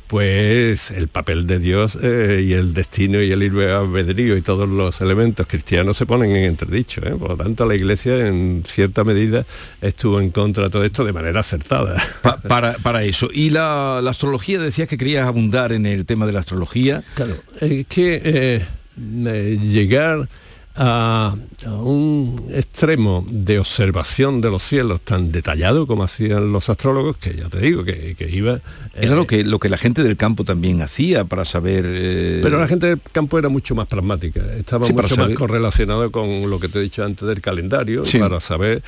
pues 0.08 0.92
el 0.92 1.08
papel 1.08 1.48
de 1.48 1.60
Dios 1.60 1.98
eh, 2.02 2.44
y 2.46 2.54
el 2.54 2.74
destino 2.74 3.22
y 3.22 3.32
el 3.32 3.40
libre 3.40 3.72
albedrío 3.72 4.36
y 4.38 4.42
todos 4.42 4.68
los 4.68 5.02
elementos 5.02 5.48
cristianos 5.48 5.98
se 5.98 6.06
ponen 6.06 6.36
en 6.36 6.46
entredicho. 6.46 7.02
¿eh? 7.06 7.16
Por 7.18 7.30
lo 7.30 7.38
tanto, 7.38 7.66
la 7.66 7.76
Iglesia 7.76 8.28
en 8.28 8.64
cierta 8.68 9.04
medida 9.04 9.46
estuvo 9.82 10.20
en 10.20 10.32
contra 10.32 10.64
de 10.64 10.70
todo 10.70 10.84
esto 10.84 11.06
de 11.06 11.14
manera 11.14 11.40
acertada. 11.40 12.02
para, 12.48 12.74
para, 12.74 13.04
eso. 13.04 13.30
Y 13.34 13.50
la, 13.50 14.02
la, 14.04 14.12
astrología, 14.12 14.60
decías 14.60 14.88
que 14.88 14.98
querías 14.98 15.28
abundar 15.28 15.72
en 15.72 15.86
el 15.86 16.06
tema 16.06 16.26
de 16.26 16.34
la 16.34 16.42
astrología. 16.42 17.04
Claro, 17.16 17.36
es 17.60 17.86
que 17.88 18.22
eh, 18.24 19.60
llegar 19.62 20.28
a, 20.76 21.36
un 21.68 22.48
extremo 22.50 23.26
de 23.30 23.60
observación 23.60 24.42
de 24.42 24.50
los 24.50 24.64
cielos 24.64 25.02
tan 25.02 25.32
detallado 25.32 25.86
como 25.88 26.04
hacían 26.04 26.52
los 26.52 26.70
astrólogos, 26.70 27.18
que 27.18 27.36
ya 27.36 27.50
te 27.50 27.60
digo, 27.60 27.84
que, 27.84 28.16
iba... 28.32 28.60
Era 28.96 29.16
lo, 29.16 29.28
que, 29.28 29.44
lo 29.44 29.60
que 29.60 29.70
la 29.70 29.78
gente 29.78 30.04
del 30.04 30.18
campo 30.18 30.44
también 30.44 30.82
hacía 30.82 31.26
para 31.26 31.46
saber... 31.46 31.86
Eh, 31.88 32.40
Pero 32.42 32.60
la 32.60 32.68
gente 32.68 32.88
del 32.88 33.02
campo 33.12 33.38
era 33.38 33.50
mucho 33.50 33.76
más 33.76 33.88
pragmática, 33.88 34.42
estaba 34.56 34.88
mucho 34.88 35.18
más 35.18 35.30
correlacionado 35.30 36.12
con 36.12 36.50
lo 36.50 36.60
que 36.60 36.70
te 36.70 36.80
he 36.80 36.82
dicho 36.82 37.04
antes 37.04 37.28
del 37.28 37.42
calendario, 37.42 38.04
para 38.20 38.40
saber 38.40 38.84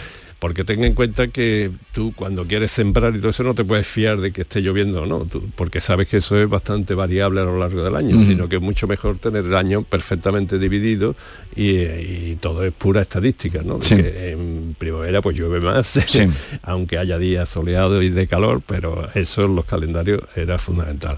porque 0.45 0.63
ten 0.63 0.83
en 0.83 0.93
cuenta 0.93 1.29
que 1.29 1.71
tú 1.91 2.13
cuando 2.15 2.45
quieres 2.45 2.69
sembrar 2.69 3.15
y 3.15 3.17
todo 3.17 3.31
eso 3.31 3.41
no 3.41 3.55
te 3.55 3.65
puedes 3.65 3.87
fiar 3.87 4.21
de 4.21 4.31
que 4.31 4.41
esté 4.41 4.61
lloviendo 4.61 5.01
o 5.01 5.07
no, 5.07 5.27
porque 5.55 5.81
sabes 5.81 6.07
que 6.07 6.17
eso 6.17 6.37
es 6.37 6.47
bastante 6.47 6.93
variable 6.93 7.41
a 7.41 7.45
lo 7.45 7.57
largo 7.57 7.83
del 7.83 7.95
año, 7.95 8.21
sino 8.21 8.47
que 8.47 8.57
es 8.57 8.61
mucho 8.61 8.85
mejor 8.85 9.17
tener 9.17 9.43
el 9.43 9.55
año 9.55 9.81
perfectamente 9.81 10.59
dividido 10.59 11.15
y, 11.55 12.35
todo 12.35 12.63
es 12.63 12.73
pura 12.73 13.01
estadística, 13.01 13.63
¿no? 13.63 13.79
Que 13.79 14.33
en 14.33 14.75
primavera 14.77 15.19
pues 15.23 15.35
llueve 15.35 15.61
más, 15.61 15.97
aunque 16.61 16.99
haya 16.99 17.17
días 17.17 17.49
soleados 17.49 18.03
y 18.03 18.09
de 18.09 18.27
calor, 18.27 18.61
pero 18.63 19.09
eso 19.15 19.45
en 19.45 19.55
los 19.55 19.65
calendarios 19.65 20.21
era 20.35 20.59
fundamental. 20.59 21.17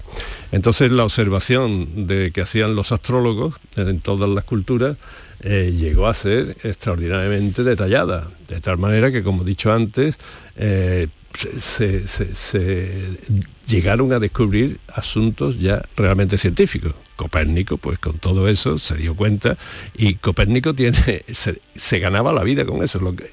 Entonces 0.52 0.90
la 0.90 1.04
observación 1.04 2.06
de 2.06 2.30
que 2.30 2.40
hacían 2.40 2.74
los 2.74 2.92
astrólogos 2.92 3.56
en 3.76 4.00
todas 4.00 4.30
las 4.30 4.44
culturas 4.44 4.96
eh, 5.40 5.72
llegó 5.76 6.06
a 6.06 6.14
ser 6.14 6.56
extraordinariamente 6.62 7.62
detallada, 7.62 8.30
de 8.48 8.60
tal 8.60 8.78
manera 8.78 9.12
que, 9.12 9.22
como 9.22 9.42
he 9.42 9.46
dicho 9.46 9.72
antes, 9.72 10.18
eh, 10.56 11.08
se, 11.60 13.18
llegaron 13.66 14.12
a 14.12 14.18
descubrir 14.18 14.80
asuntos 14.88 15.58
ya 15.58 15.82
realmente 15.96 16.38
científicos. 16.38 16.94
Copérnico, 17.16 17.78
pues 17.78 17.98
con 17.98 18.18
todo 18.18 18.48
eso 18.48 18.78
se 18.78 18.96
dio 18.96 19.16
cuenta 19.16 19.56
y 19.92 20.14
Copérnico 20.14 20.74
tiene, 20.74 21.24
se, 21.74 21.98
ganaba 21.98 22.32
la 22.32 22.44
vida 22.44 22.64
con 22.64 22.82
eso. 22.82 23.00
Lo 23.00 23.14
que, 23.14 23.30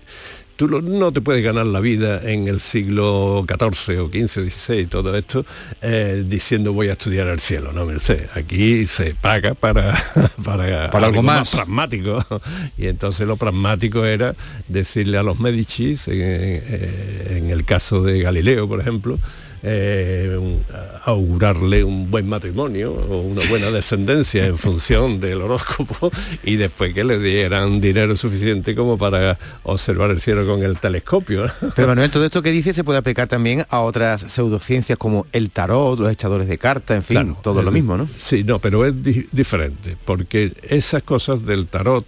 tú 0.56 0.68
no 0.68 1.12
te 1.12 1.22
puedes 1.22 1.44
ganar 1.44 1.66
la 1.66 1.80
vida 1.80 2.22
en 2.24 2.48
el 2.48 2.60
siglo 2.60 3.46
XIV 3.48 4.00
o 4.02 4.10
XV 4.10 4.42
o 4.42 4.50
XVI, 4.50 4.86
todo 4.88 5.16
esto, 5.16 5.46
eh, 5.82 6.24
diciendo 6.28 6.74
voy 6.74 6.90
a 6.90 6.94
estudiar 6.94 7.28
el 7.28 7.40
cielo, 7.40 7.72
no 7.72 7.86
me 7.86 8.00
sé. 8.00 8.30
Aquí 8.34 8.86
se 8.86 9.16
paga 9.16 9.54
para, 9.54 9.98
para, 10.44 10.86
algo, 10.88 11.24
más. 11.24 11.52
pragmático. 11.52 12.26
Y 12.78 12.88
entonces 12.88 13.28
lo 13.28 13.38
pragmático 13.38 14.06
era 14.06 14.36
decirle 14.68 15.18
a 15.18 15.24
los 15.24 15.40
Medicis, 15.40 16.08
eh, 16.08 17.38
en 17.38 17.50
el 17.50 17.66
caso 17.66 18.02
de 18.02 18.22
Galileo, 18.22 18.68
por 18.68 18.80
ejemplo, 18.80 19.20
eh, 19.68 20.60
augurarle 21.06 21.84
un 21.84 22.12
buen 22.12 22.30
matrimonio 22.30 22.94
o 22.94 23.22
una 23.22 23.42
buena 23.50 23.72
descendencia 23.72 24.46
en 24.46 24.60
función 24.60 25.20
del 25.20 25.42
horóscopo 25.42 26.12
y 26.44 26.58
después 26.58 26.94
que 26.94 27.04
le 27.04 27.18
dieran 27.18 27.82
dinero 27.82 28.16
suficiente 28.16 28.76
como 28.76 28.96
para 29.00 29.40
observar 29.64 30.12
el 30.12 30.22
cielo 30.22 30.46
con 30.46 30.62
el 30.62 30.78
telescopio. 30.78 31.50
Pero 31.76 31.88
Manuel, 31.88 32.12
todo 32.12 32.26
esto 32.26 32.44
que 32.44 32.52
dice 32.52 32.74
se 32.74 32.84
puede 32.84 33.00
aplicar 33.00 33.28
también 33.28 33.66
a 33.70 33.80
otras 33.80 34.22
pseudociencias 34.22 35.00
como 35.00 35.26
el 35.32 35.50
tarot, 35.50 36.00
los 36.00 36.12
echadores 36.12 36.48
de 36.48 36.60
cartas, 36.60 36.98
en 36.98 37.04
fin, 37.04 37.36
todo 37.42 37.64
lo 37.64 37.72
mismo, 37.72 37.98
¿no? 37.98 38.08
Sí, 38.20 38.44
no, 38.44 38.60
pero 38.60 38.86
es 38.86 38.94
diferente, 39.32 39.98
porque 40.06 40.54
esas 40.62 41.02
cosas 41.02 41.44
del 41.44 41.66
tarot 41.66 42.06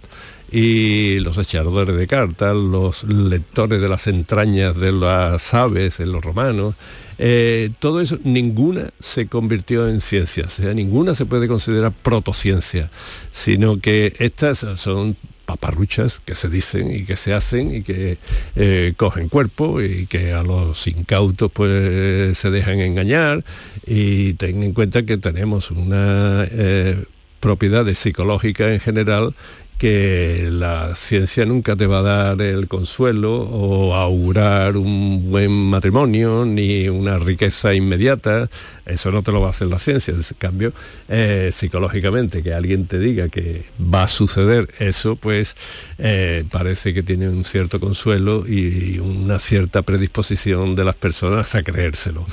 y 0.50 1.18
los 1.20 1.36
echadores 1.38 1.96
de 1.96 2.06
cartas, 2.06 2.54
los 2.54 3.02
lectores 3.02 3.80
de 3.80 3.88
las 3.88 4.06
entrañas 4.06 4.76
de 4.76 4.92
las 4.92 5.52
aves 5.54 5.98
en 5.98 6.12
los 6.12 6.22
romanos, 6.22 6.76
eh, 7.18 7.70
todo 7.78 8.00
eso, 8.00 8.18
ninguna 8.24 8.90
se 9.00 9.26
convirtió 9.26 9.88
en 9.88 10.00
ciencia, 10.00 10.44
o 10.46 10.50
sea, 10.50 10.72
ninguna 10.74 11.14
se 11.14 11.26
puede 11.26 11.48
considerar 11.48 11.92
protociencia, 11.92 12.90
sino 13.32 13.80
que 13.80 14.14
estas 14.18 14.58
son 14.76 15.16
paparruchas 15.48 16.20
que 16.26 16.34
se 16.34 16.50
dicen 16.50 16.94
y 16.94 17.04
que 17.04 17.16
se 17.16 17.32
hacen 17.32 17.74
y 17.74 17.82
que 17.82 18.18
eh, 18.54 18.92
cogen 18.98 19.30
cuerpo 19.30 19.80
y 19.80 20.06
que 20.06 20.34
a 20.34 20.42
los 20.42 20.86
incautos 20.86 21.50
pues 21.50 22.36
se 22.36 22.50
dejan 22.50 22.80
engañar. 22.80 23.42
Y 23.86 24.34
ten 24.34 24.62
en 24.62 24.74
cuenta 24.74 25.04
que 25.04 25.16
tenemos 25.16 25.70
una 25.70 26.46
eh, 26.50 27.02
propiedad 27.40 27.86
psicológica 27.94 28.70
en 28.74 28.80
general 28.80 29.34
que 29.78 30.48
la 30.50 30.94
ciencia 30.96 31.46
nunca 31.46 31.76
te 31.76 31.86
va 31.86 32.00
a 32.00 32.02
dar 32.02 32.42
el 32.42 32.66
consuelo 32.66 33.42
o 33.42 33.94
augurar 33.94 34.76
un 34.76 35.30
buen 35.30 35.52
matrimonio 35.52 36.44
ni 36.44 36.88
una 36.88 37.18
riqueza 37.18 37.74
inmediata, 37.74 38.50
eso 38.86 39.12
no 39.12 39.22
te 39.22 39.30
lo 39.30 39.40
va 39.40 39.46
a 39.46 39.50
hacer 39.50 39.68
la 39.68 39.78
ciencia. 39.78 40.12
En 40.12 40.22
cambio, 40.36 40.72
eh, 41.08 41.50
psicológicamente, 41.52 42.42
que 42.42 42.52
alguien 42.52 42.86
te 42.86 42.98
diga 42.98 43.28
que 43.28 43.64
va 43.80 44.02
a 44.02 44.08
suceder 44.08 44.68
eso, 44.80 45.14
pues 45.14 45.56
eh, 45.98 46.44
parece 46.50 46.92
que 46.92 47.04
tiene 47.04 47.28
un 47.28 47.44
cierto 47.44 47.78
consuelo 47.78 48.46
y 48.48 48.98
una 48.98 49.38
cierta 49.38 49.82
predisposición 49.82 50.74
de 50.74 50.84
las 50.84 50.96
personas 50.96 51.54
a 51.54 51.62
creérselo. 51.62 52.26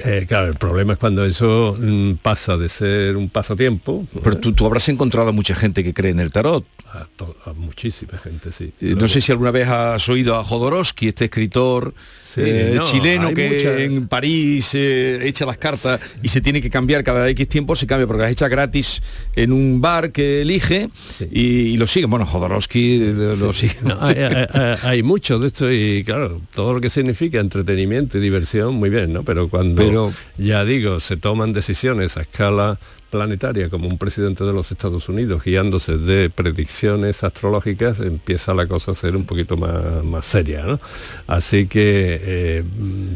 Eh, 0.00 0.26
claro, 0.28 0.48
el 0.48 0.56
problema 0.56 0.94
es 0.94 0.98
cuando 0.98 1.24
eso 1.24 1.76
mm, 1.78 2.14
pasa 2.22 2.56
de 2.56 2.68
ser 2.68 3.16
un 3.16 3.28
pasatiempo. 3.28 4.06
Pero 4.22 4.38
tú, 4.38 4.52
tú, 4.52 4.66
habrás 4.66 4.88
encontrado 4.88 5.30
a 5.30 5.32
mucha 5.32 5.54
gente 5.54 5.82
que 5.82 5.94
cree 5.94 6.10
en 6.10 6.20
el 6.20 6.30
tarot. 6.30 6.64
A, 6.96 7.52
muchísima 7.52 8.18
gente, 8.18 8.52
sí. 8.52 8.72
Eh, 8.80 8.94
no 8.96 9.08
sé 9.08 9.20
si 9.20 9.32
alguna 9.32 9.50
vez 9.50 9.68
has 9.68 10.08
oído 10.08 10.36
a 10.36 10.44
Jodorowsky, 10.44 11.08
este 11.08 11.26
escritor 11.26 11.94
eh, 12.36 12.78
chileno 12.84 13.32
que 13.32 13.84
en 13.84 14.08
París 14.08 14.74
echa 14.74 15.46
las 15.46 15.58
cartas 15.58 16.00
y 16.22 16.28
se 16.28 16.40
tiene 16.40 16.60
que 16.60 16.70
cambiar 16.70 17.02
cada 17.04 17.28
X 17.30 17.48
tiempo, 17.48 17.76
se 17.76 17.86
cambia 17.86 18.06
porque 18.06 18.22
las 18.22 18.32
echa 18.32 18.48
gratis 18.48 19.02
en 19.34 19.52
un 19.52 19.80
bar 19.80 20.12
que 20.12 20.42
elige 20.42 20.90
y, 21.30 21.76
lo 21.76 21.86
sigue. 21.86 22.06
Bueno, 22.06 22.26
Jodorowsky 22.26 23.12
lo 23.38 23.52
sigue. 23.52 23.76
hay, 24.82 25.02
mucho 25.02 25.38
de 25.38 25.48
esto 25.48 25.72
y 25.72 26.04
claro, 26.04 26.40
todo 26.54 26.74
lo 26.74 26.80
que 26.80 26.90
significa 26.90 27.40
entretenimiento 27.40 28.18
y 28.18 28.20
diversión, 28.20 28.74
muy 28.74 28.90
bien, 28.90 29.12
¿no? 29.12 29.22
Pero 29.22 29.48
cuando, 29.48 29.76
Pero, 29.76 30.12
ya 30.38 30.64
digo, 30.64 31.00
se 31.00 31.16
toman 31.16 31.52
decisiones 31.52 32.16
a 32.16 32.22
escala 32.22 32.78
planetaria 33.10 33.70
como 33.70 33.88
un 33.88 33.98
presidente 33.98 34.44
de 34.44 34.52
los 34.52 34.72
Estados 34.72 35.08
Unidos 35.08 35.42
guiándose 35.44 35.96
de 35.96 36.30
predicciones 36.30 37.22
astrológicas 37.24 38.00
empieza 38.00 38.54
la 38.54 38.66
cosa 38.66 38.92
a 38.92 38.94
ser 38.94 39.16
un 39.16 39.24
poquito 39.24 39.56
más, 39.56 40.04
más 40.04 40.26
seria 40.26 40.64
¿no? 40.64 40.80
así 41.26 41.66
que 41.66 42.20
eh, 42.22 42.64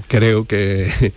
creo 0.09 0.47
que, 0.47 1.13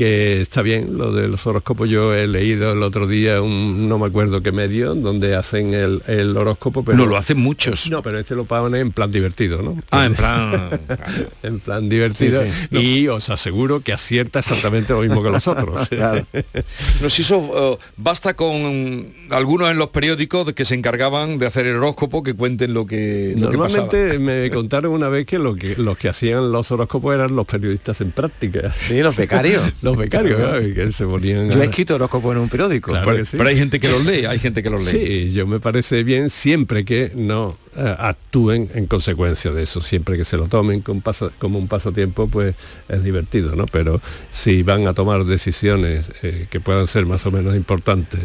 que 0.00 0.40
está 0.40 0.62
bien 0.62 0.96
lo 0.96 1.12
de 1.12 1.28
los 1.28 1.46
horóscopos. 1.46 1.86
Yo 1.86 2.14
he 2.14 2.26
leído 2.26 2.72
el 2.72 2.82
otro 2.82 3.06
día 3.06 3.42
un, 3.42 3.86
no 3.86 3.98
me 3.98 4.06
acuerdo 4.06 4.42
qué 4.42 4.50
medio, 4.50 4.94
donde 4.94 5.36
hacen 5.36 5.74
el, 5.74 6.34
horóscopo, 6.38 6.82
pero... 6.82 6.96
No, 6.96 7.04
lo 7.04 7.18
hacen 7.18 7.38
muchos. 7.38 7.90
No, 7.90 8.00
pero 8.00 8.18
este 8.18 8.34
lo 8.34 8.46
pagan 8.46 8.74
en 8.76 8.92
plan 8.92 9.10
divertido, 9.10 9.60
¿no? 9.60 9.76
Ah, 9.90 10.06
en 10.06 10.14
plan... 10.14 10.80
en 11.42 11.60
plan 11.60 11.90
divertido. 11.90 12.42
Y 12.70 13.08
os 13.08 13.28
aseguro 13.28 13.80
que 13.80 13.92
acierta 13.92 14.38
exactamente 14.38 14.94
lo 14.94 15.02
mismo 15.02 15.22
que 15.22 15.28
los 15.28 15.46
otros. 15.46 15.90
no, 17.02 17.10
si 17.10 17.20
eso 17.20 17.76
eh, 17.78 17.84
basta 17.98 18.32
con 18.32 19.12
algunos 19.28 19.70
en 19.70 19.76
los 19.76 19.90
periódicos 19.90 20.50
que 20.54 20.64
se 20.64 20.76
encargaban 20.76 21.38
de 21.38 21.44
hacer 21.44 21.66
el 21.66 21.76
horóscopo 21.76 22.22
que 22.22 22.32
cuenten 22.32 22.72
lo 22.72 22.86
que 22.86 23.34
Normalmente 23.36 24.18
me 24.18 24.48
contaron 24.48 24.92
una 24.92 25.10
vez 25.10 25.26
que, 25.26 25.38
lo 25.38 25.56
que 25.56 25.76
los 25.76 25.98
que 25.98 26.08
hacían 26.08 26.52
los 26.52 26.72
horóscopos 26.72 27.14
eran 27.14 27.36
los 27.36 27.44
periodistas 27.44 28.00
en 28.00 28.12
práctica. 28.12 28.72
Sí, 28.72 29.00
los 29.00 29.14
becarios. 29.14 29.70
los 29.90 29.98
becarios, 29.98 30.40
que 30.74 30.92
se 30.92 31.04
ponían... 31.04 31.50
Yo 31.50 31.62
he 31.62 31.66
escrito 31.66 31.94
horóscopos 31.94 32.34
en 32.34 32.42
un 32.42 32.48
periódico. 32.48 32.92
pero, 32.92 33.48
hay 33.48 33.56
gente 33.56 33.80
que 33.80 33.88
los 33.88 34.04
lee, 34.04 34.24
hay 34.24 34.38
gente 34.38 34.62
que 34.62 34.70
los 34.70 34.84
lee. 34.84 34.90
Sí, 34.90 35.32
yo 35.32 35.46
me 35.46 35.60
parece 35.60 36.02
bien 36.04 36.30
siempre 36.30 36.84
que 36.84 37.12
no 37.14 37.56
eh, 37.76 37.94
actúen 37.98 38.68
en 38.74 38.86
consecuencia 38.86 39.52
de 39.52 39.62
eso, 39.62 39.80
siempre 39.80 40.16
que 40.16 40.24
se 40.24 40.36
lo 40.36 40.48
tomen 40.48 40.82
como 40.82 41.58
un 41.58 41.68
pasatiempo, 41.68 42.26
pues 42.26 42.56
es 42.88 43.04
divertido, 43.04 43.54
¿no? 43.54 43.66
Pero 43.66 44.00
si 44.28 44.64
van 44.64 44.88
a 44.88 44.92
tomar 44.92 45.24
decisiones 45.24 46.10
eh, 46.22 46.48
que 46.50 46.58
puedan 46.58 46.88
ser 46.88 47.06
más 47.06 47.24
o 47.26 47.30
menos 47.30 47.54
importantes 47.54 48.18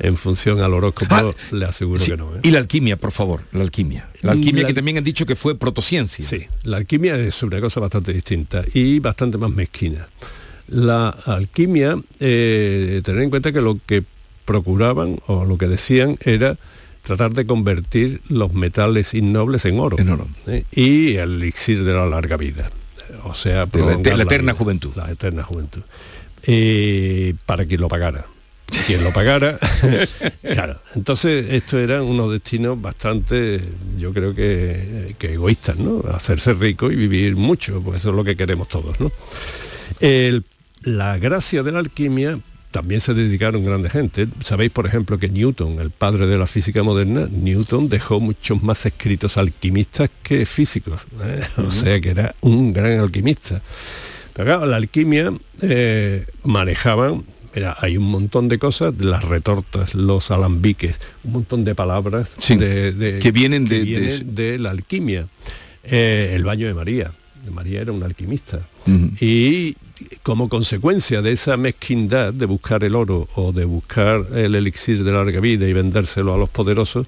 en 0.00 0.16
función 0.18 0.60
al 0.60 0.74
horóscopo, 0.74 1.14
ah, 1.14 1.30
le 1.50 1.64
aseguro 1.64 2.04
que 2.04 2.16
no. 2.18 2.36
¿eh? 2.36 2.40
Y 2.42 2.50
la 2.50 2.58
alquimia, 2.58 2.98
por 2.98 3.12
favor, 3.12 3.40
la 3.52 3.62
alquimia. 3.62 4.06
La 4.20 4.32
alquimia 4.32 4.66
que 4.66 4.74
también 4.74 4.98
han 4.98 5.04
dicho 5.04 5.24
que 5.24 5.34
fue 5.34 5.58
protociencia. 5.58 6.24
Sí, 6.24 6.46
la 6.64 6.76
alquimia 6.76 7.16
es 7.16 7.42
una 7.42 7.58
cosa 7.58 7.80
bastante 7.80 8.12
distinta 8.12 8.64
y 8.74 8.98
bastante 8.98 9.38
más 9.38 9.50
mezquina. 9.50 10.08
La 10.70 11.08
alquimia, 11.08 12.00
eh, 12.20 13.02
tener 13.04 13.22
en 13.22 13.30
cuenta 13.30 13.52
que 13.52 13.60
lo 13.60 13.78
que 13.84 14.04
procuraban 14.44 15.20
o 15.26 15.44
lo 15.44 15.58
que 15.58 15.66
decían 15.66 16.16
era 16.24 16.56
tratar 17.02 17.32
de 17.34 17.46
convertir 17.46 18.20
los 18.28 18.52
metales 18.52 19.14
innobles 19.14 19.64
en 19.64 19.80
oro, 19.80 19.98
en 19.98 20.10
oro. 20.10 20.28
¿eh? 20.46 20.64
y 20.72 21.16
el 21.16 21.42
elixir 21.42 21.84
de 21.84 21.92
la 21.92 22.06
larga 22.06 22.36
vida. 22.36 22.70
O 23.24 23.34
sea, 23.34 23.68
la, 23.72 24.22
eterna 24.22 24.54
juventud. 24.54 24.92
La 24.94 25.10
eterna 25.10 25.42
juventud. 25.42 25.82
eh, 26.44 27.34
para 27.46 27.66
que 27.66 27.76
lo 27.76 27.88
pagara 27.88 28.26
quien 28.86 29.04
lo 29.04 29.12
pagara. 29.12 29.58
claro, 30.42 30.80
entonces 30.94 31.46
estos 31.50 31.80
eran 31.80 32.02
unos 32.02 32.30
destinos 32.30 32.80
bastante, 32.80 33.60
yo 33.98 34.12
creo 34.12 34.34
que, 34.34 35.16
egoístas, 35.20 35.76
¿no? 35.76 36.02
Hacerse 36.08 36.54
rico 36.54 36.90
y 36.90 36.96
vivir 36.96 37.36
mucho, 37.36 37.82
pues 37.82 37.98
eso 38.00 38.10
es 38.10 38.16
lo 38.16 38.24
que 38.24 38.36
queremos 38.36 38.68
todos, 38.68 38.98
¿no? 39.00 39.10
La 40.82 41.18
gracia 41.18 41.62
de 41.62 41.72
la 41.72 41.78
alquimia 41.80 42.40
también 42.70 43.00
se 43.00 43.14
dedicaron 43.14 43.64
grande 43.64 43.90
gente. 43.90 44.28
Sabéis, 44.42 44.70
por 44.70 44.86
ejemplo, 44.86 45.18
que 45.18 45.28
Newton, 45.28 45.80
el 45.80 45.90
padre 45.90 46.26
de 46.26 46.38
la 46.38 46.46
física 46.46 46.82
moderna, 46.82 47.28
Newton 47.30 47.88
dejó 47.88 48.20
muchos 48.20 48.62
más 48.62 48.86
escritos 48.86 49.36
alquimistas 49.36 50.10
que 50.22 50.46
físicos. 50.46 51.02
¿eh? 51.22 51.40
O 51.56 51.70
sea 51.70 52.00
que 52.00 52.10
era 52.10 52.34
un 52.40 52.72
gran 52.72 52.98
alquimista. 53.00 53.60
Pero 54.32 54.46
claro, 54.46 54.66
la 54.66 54.76
alquimia 54.76 55.32
eh, 55.60 56.26
manejaban 56.44 57.24
Mira, 57.54 57.76
hay 57.80 57.96
un 57.96 58.04
montón 58.04 58.48
de 58.48 58.60
cosas, 58.60 58.94
las 59.00 59.24
retortas, 59.24 59.96
los 59.96 60.30
alambiques, 60.30 61.00
un 61.24 61.32
montón 61.32 61.64
de 61.64 61.74
palabras 61.74 62.30
que 62.46 63.32
vienen, 63.32 63.64
de, 63.64 64.56
la 64.58 64.70
alquimia. 64.70 65.26
Eh, 65.82 66.32
el 66.36 66.44
baño 66.44 66.68
de 66.68 66.74
María. 66.74 67.12
María 67.50 67.80
era 67.80 67.90
un 67.90 68.02
alquimista. 68.04 68.68
Y 69.20 69.76
como 70.22 70.48
consecuencia 70.48 71.22
de 71.22 71.32
esa 71.32 71.56
mezquindad 71.56 72.32
de 72.32 72.46
buscar 72.46 72.84
el 72.84 72.94
oro 72.94 73.28
o 73.34 73.52
de 73.52 73.64
buscar 73.64 74.26
el 74.34 74.54
elixir 74.54 75.04
de 75.04 75.12
larga 75.12 75.40
vida 75.40 75.66
y 75.66 75.72
vendérselo 75.72 76.34
a 76.34 76.38
los 76.38 76.48
poderosos, 76.48 77.06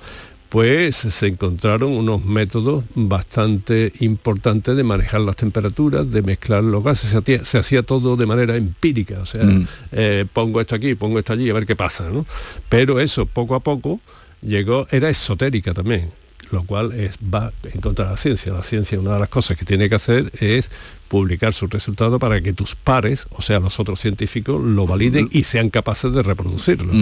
pues 0.53 0.97
se 0.97 1.29
encontraron 1.29 1.93
unos 1.93 2.23
métodos 2.23 2.85
bastante 2.95 3.91
importantes 4.01 4.77
de 4.77 4.85
manejar 4.85 5.23
las 5.23 5.37
temperaturas, 5.37 6.11
de 6.11 6.21
mezclar 6.21 6.63
los 6.63 6.85
gases, 6.85 7.17
se 7.45 7.59
hacía, 7.59 7.83
todo 7.83 8.17
de 8.17 8.27
manera 8.27 8.55
empírica, 8.57 9.21
o 9.21 9.25
sea, 9.25 9.45
mm. 9.45 9.69
eh, 9.93 10.27
pongo 10.31 10.61
esto 10.61 10.75
aquí, 10.75 10.95
pongo 10.95 11.19
esto 11.19 11.33
allí, 11.33 11.49
a 11.49 11.55
ver 11.55 11.65
qué 11.65 11.75
pasa, 11.75 12.11
¿no? 12.11 12.27
Pero 12.69 13.01
eso 13.01 13.25
poco 13.25 13.55
a 13.55 13.61
poco 13.61 14.01
llegó, 14.43 14.87
era 14.91 15.09
esotérica 15.09 15.73
también, 15.73 16.11
lo 16.53 16.65
cual 16.65 16.93
es, 16.93 17.19
va 17.19 17.53
en 17.65 17.81
contra 17.81 18.05
de 18.05 18.11
la 18.13 18.17
ciencia. 18.17 18.53
La 18.53 18.63
ciencia, 18.63 19.01
una 19.01 19.15
de 19.15 19.21
las 19.21 19.29
cosas 19.29 19.57
que 19.57 19.65
tiene 19.65 19.89
que 19.89 19.95
hacer 19.95 20.31
es 20.39 20.71
publicar 21.09 21.53
sus 21.53 21.69
resultados 21.69 22.19
para 22.21 22.41
que 22.41 22.53
tus 22.53 22.75
pares, 22.75 23.27
o 23.31 23.43
sea, 23.43 23.59
los 23.61 23.81
otros 23.81 24.01
científicos, 24.01 24.63
lo 24.63 24.87
validen 24.87 25.29
y 25.33 25.43
sean 25.43 25.71
capaces 25.71 26.13
de 26.13 26.23
reproducirlo. 26.23 26.93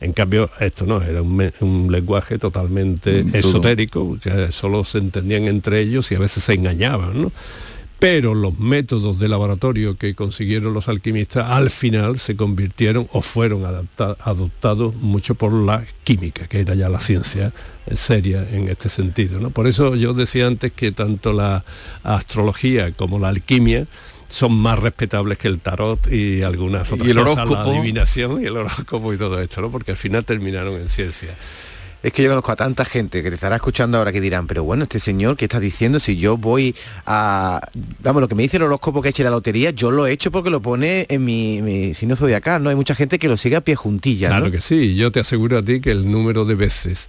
En 0.00 0.12
cambio, 0.12 0.50
esto 0.60 0.86
no, 0.86 1.02
era 1.02 1.22
un, 1.22 1.88
lenguaje 1.90 2.38
totalmente 2.38 3.26
esotérico, 3.32 4.18
que 4.20 4.52
solo 4.52 4.84
se 4.84 4.98
entendían 4.98 5.44
entre 5.44 5.80
ellos 5.80 6.10
y 6.12 6.14
a 6.14 6.18
veces 6.18 6.44
se 6.44 6.54
engañaban. 6.54 7.22
¿no? 7.22 7.32
Pero 7.98 8.34
los 8.34 8.58
métodos 8.58 9.18
de 9.18 9.28
laboratorio 9.28 9.96
que 9.96 10.14
consiguieron 10.14 10.72
los 10.72 10.88
alquimistas 10.88 11.50
al 11.50 11.70
final 11.70 12.18
se 12.18 12.36
convirtieron 12.36 13.08
o 13.12 13.22
fueron 13.22 13.64
adoptados 14.20 14.94
mucho 14.94 15.34
por 15.34 15.52
la 15.52 15.84
química, 16.04 16.46
que 16.46 16.60
era 16.60 16.74
ya 16.74 16.88
la 16.88 17.00
ciencia 17.00 17.52
seria 17.92 18.46
en 18.50 18.68
este 18.68 18.88
sentido. 18.88 19.40
¿no? 19.40 19.50
Por 19.50 19.66
eso 19.66 19.96
yo 19.96 20.14
decía 20.14 20.46
antes 20.46 20.72
que 20.72 20.92
tanto 20.92 21.32
la 21.32 21.64
astrología 22.04 22.92
como 22.92 23.18
la 23.18 23.28
alquimia 23.28 23.86
son 24.28 24.54
más 24.54 24.78
respetables 24.78 25.38
que 25.38 25.48
el 25.48 25.58
tarot 25.58 26.12
y 26.12 26.42
algunas 26.42 26.92
otras 26.92 27.08
¿Y 27.08 27.10
el 27.10 27.18
cosas, 27.18 27.48
la 27.48 27.62
adivinación 27.62 28.42
y 28.42 28.46
el 28.46 28.56
horóscopo 28.56 29.12
y 29.12 29.16
todo 29.16 29.40
esto, 29.40 29.60
¿no? 29.60 29.70
porque 29.70 29.92
al 29.92 29.96
final 29.96 30.24
terminaron 30.24 30.74
en 30.74 30.88
ciencia. 30.88 31.30
Es 32.02 32.12
que 32.12 32.22
yo 32.22 32.28
conozco 32.28 32.52
a 32.52 32.56
tanta 32.56 32.84
gente 32.84 33.22
que 33.22 33.28
te 33.28 33.34
estará 33.34 33.56
escuchando 33.56 33.98
ahora 33.98 34.12
que 34.12 34.20
dirán, 34.20 34.46
pero 34.46 34.62
bueno, 34.62 34.84
este 34.84 35.00
señor, 35.00 35.36
¿qué 35.36 35.46
está 35.46 35.58
diciendo? 35.58 35.98
Si 35.98 36.16
yo 36.16 36.36
voy 36.36 36.76
a... 37.06 37.60
Vamos, 38.00 38.20
lo 38.20 38.28
que 38.28 38.36
me 38.36 38.44
dice 38.44 38.56
el 38.56 38.62
horóscopo 38.62 39.02
que 39.02 39.08
eche 39.08 39.24
la 39.24 39.30
lotería, 39.30 39.70
yo 39.70 39.90
lo 39.90 40.06
he 40.06 40.12
hecho 40.12 40.30
porque 40.30 40.48
lo 40.48 40.62
pone 40.62 41.06
en 41.08 41.24
mi, 41.24 41.60
mi 41.60 41.94
signo 41.94 42.14
zodiacal, 42.14 42.62
¿no? 42.62 42.70
Hay 42.70 42.76
mucha 42.76 42.94
gente 42.94 43.18
que 43.18 43.26
lo 43.26 43.36
sigue 43.36 43.56
a 43.56 43.62
pie 43.62 43.74
juntilla, 43.74 44.28
Claro 44.28 44.50
que 44.50 44.60
sí, 44.60 44.94
yo 44.94 45.10
te 45.10 45.20
aseguro 45.20 45.58
a 45.58 45.64
ti 45.64 45.80
que 45.80 45.90
el 45.90 46.10
número 46.10 46.44
de 46.44 46.54
veces 46.54 47.08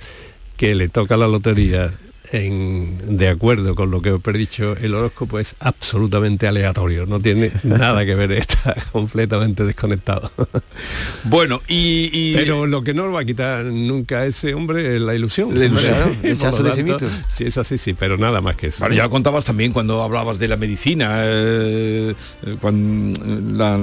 que 0.57 0.73
le 0.73 0.89
toca 0.89 1.17
la 1.17 1.27
lotería 1.27 1.93
de 2.31 3.27
acuerdo 3.27 3.73
con 3.73 3.89
lo 3.89 4.01
que 4.01 4.09
he 4.09 4.19
predicho, 4.19 4.77
el 4.77 4.93
horóscopo 4.93 5.39
es 5.39 5.55
absolutamente 5.59 6.47
aleatorio, 6.47 7.07
no 7.07 7.19
tiene 7.19 7.51
nada 7.63 8.05
que 8.05 8.13
ver, 8.13 8.31
está 8.33 8.75
completamente 8.91 9.63
desconectado. 9.63 10.31
Bueno, 11.25 11.61
y, 11.67 12.33
Pero 12.33 12.65
lo 12.65 12.83
que 12.83 12.93
no 12.93 13.11
va 13.11 13.21
a 13.21 13.25
quitar 13.25 13.65
nunca 13.65 14.19
a 14.19 14.25
ese 14.25 14.53
hombre 14.53 14.95
es 14.95 15.01
la 15.01 15.13
ilusión. 15.13 15.57
La 15.57 15.65
ilusión, 15.65 16.17
Sí, 17.27 17.43
es 17.45 17.57
así, 17.57 17.77
sí, 17.77 17.93
pero 17.93 18.17
nada 18.17 18.41
más 18.41 18.55
que 18.55 18.67
eso. 18.67 18.79
Bueno, 18.79 18.95
ya 18.95 19.09
contabas 19.09 19.45
también 19.45 19.73
cuando 19.73 20.01
hablabas 20.01 20.39
de 20.39 20.47
la 20.47 20.55
medicina, 20.55 21.21
eh, 21.23 22.15
eh, 22.45 22.57
cuando 22.59 23.19
la 23.57 23.79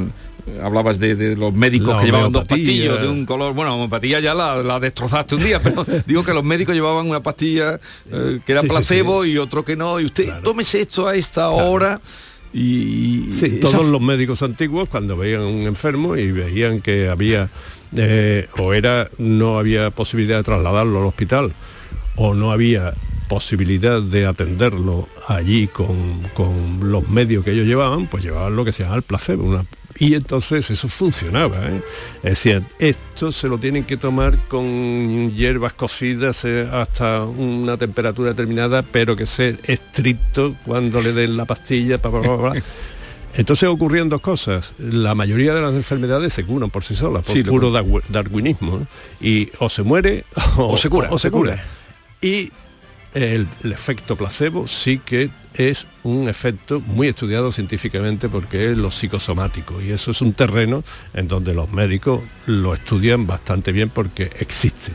hablabas 0.63 0.99
de, 0.99 1.37
los 1.37 1.53
médicos 1.53 1.99
que 2.01 2.07
llevaban 2.07 2.33
dos 2.33 2.45
pastillas 2.45 3.01
de 3.01 3.09
un 3.09 3.27
color, 3.27 3.55
bueno, 3.55 3.75
homeopatía 3.75 4.21
ya 4.21 4.35
la, 4.35 4.81
destrozaste 4.81 5.35
un 5.35 5.45
día, 5.45 5.61
pero 5.63 5.85
digo 6.07 6.25
que 6.25 6.33
los 6.33 6.45
médicos 6.45 6.75
llevaban 6.75 7.09
una 7.09 7.23
pastilla 7.23 7.81
eh, 8.11 8.41
que 8.45 8.53
era 8.53 8.63
placebo 8.63 9.25
y 9.25 9.39
otro 9.39 9.65
que 9.65 9.77
no, 9.77 10.01
y 10.01 10.05
usted 10.05 10.33
tómese 10.43 10.83
esto 10.83 11.07
a 11.07 11.15
esta 11.15 11.51
hora. 11.51 12.01
Y, 12.59 13.29
todos 13.61 13.85
los 13.85 14.01
médicos 14.01 14.43
antiguos 14.43 14.89
cuando 14.89 15.17
veían 15.17 15.43
a 15.43 15.47
un 15.47 15.63
enfermo 15.63 16.17
y 16.17 16.33
veían 16.33 16.81
que 16.81 17.09
había 17.09 17.51
eh, 17.95 18.49
o 18.57 18.73
era 18.73 19.11
no 19.19 19.59
había 19.59 19.91
posibilidad 19.91 20.39
de 20.39 20.45
trasladarlo 20.45 21.01
al 21.01 21.07
hospital 21.07 21.53
o 22.15 22.35
no 22.35 22.53
había 22.53 22.95
posibilidad 23.29 24.01
de 24.01 24.25
atenderlo 24.25 25.07
allí 25.29 25.67
con, 25.67 26.23
con, 26.33 26.91
los 26.91 27.07
medios 27.09 27.45
que 27.45 27.51
ellos 27.51 27.67
llevaban, 27.67 28.07
pues 28.07 28.25
llevaban 28.25 28.57
lo 28.57 28.65
que 28.65 28.73
se 28.73 28.85
llama 28.85 28.97
el 28.97 29.03
placebo, 29.03 29.45
una 29.45 29.67
y 29.99 30.15
entonces 30.15 30.71
eso 30.71 30.89
funcionaba. 30.89 31.57
¿eh? 31.69 31.83
Es 32.19 32.31
decir, 32.31 32.63
esto 32.79 33.33
se 33.33 33.49
lo 33.49 33.59
tienen 33.59 33.85
que 33.85 33.97
tomar 33.97 34.37
con 34.49 35.33
hierbas 35.35 35.73
cocidas 35.75 36.45
eh, 36.45 36.69
hasta 36.71 37.25
una 37.25 37.77
temperatura 37.77 38.31
determinada, 38.31 38.83
pero 38.83 39.17
que 39.17 39.27
sea 39.27 39.55
estricto 39.65 40.55
cuando 40.65 41.01
le 41.01 41.13
den 41.13 41.37
la 41.37 41.45
pastilla. 41.45 42.01
Entonces 43.35 43.69
ocurrían 43.69 44.09
dos 44.09 44.21
cosas. 44.21 44.73
La 44.79 45.15
mayoría 45.15 45.55
de 45.55 45.61
las 45.61 45.75
enfermedades 45.75 46.33
se 46.33 46.45
curan 46.45 46.71
por 46.71 46.85
sí 46.85 46.95
solas, 46.95 47.27
por 47.27 47.45
puro 47.45 47.71
darwinismo. 48.09 48.87
Y 49.21 49.51
o 49.59 49.69
se 49.69 49.83
muere 49.83 50.25
o, 50.57 50.77
se 50.77 50.89
cura. 50.89 51.09
O, 51.11 51.19
se 51.19 51.31
cura. 51.31 51.63
Y 52.21 52.51
el, 53.17 53.49
efecto 53.65 54.15
placebo 54.15 54.69
sí 54.69 54.99
que 54.99 55.31
es 55.55 55.87
un 56.03 56.29
efecto 56.29 56.81
muy 56.81 57.09
estudiado 57.09 57.51
científicamente 57.51 58.29
porque 58.29 58.71
es 58.71 58.77
lo 58.77 58.91
psicosomático 58.91 59.81
y 59.81 59.91
eso 59.91 60.11
es 60.11 60.21
un 60.21 60.35
terreno 60.35 60.85
en 61.15 61.27
donde 61.27 61.55
los 61.55 61.73
médicos 61.73 62.21
lo 62.45 62.75
estudian 62.75 63.27
bastante 63.27 63.73
bien 63.73 63.89
porque 63.89 64.31
existe. 64.39 64.93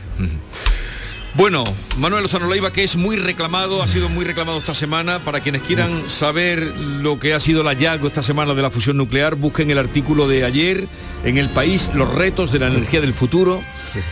Bueno, 1.34 1.64
Manuel 1.96 2.24
Lozano 2.24 2.46
Leiva, 2.46 2.72
que 2.72 2.84
es 2.84 2.96
muy 2.96 3.16
reclamado, 3.16 3.82
ha 3.82 3.86
sido 3.86 4.10
muy 4.10 4.24
reclamado 4.24 4.58
esta 4.58 4.74
semana. 4.74 5.20
Para 5.20 5.40
quienes 5.40 5.62
quieran 5.62 6.10
saber 6.10 6.62
lo 6.76 7.18
que 7.18 7.32
ha 7.32 7.40
sido 7.40 7.62
el 7.62 7.68
hallazgo 7.68 8.08
esta 8.08 8.22
semana 8.22 8.52
de 8.54 8.60
la 8.60 8.70
fusión 8.70 8.98
nuclear, 8.98 9.34
busquen 9.36 9.70
el 9.70 9.78
artículo 9.78 10.28
de 10.28 10.44
ayer 10.44 10.88
en 11.24 11.38
El 11.38 11.48
País, 11.48 11.90
los 11.94 12.12
retos 12.12 12.52
de 12.52 12.58
la 12.58 12.66
energía 12.66 13.00
del 13.00 13.14
futuro. 13.14 13.62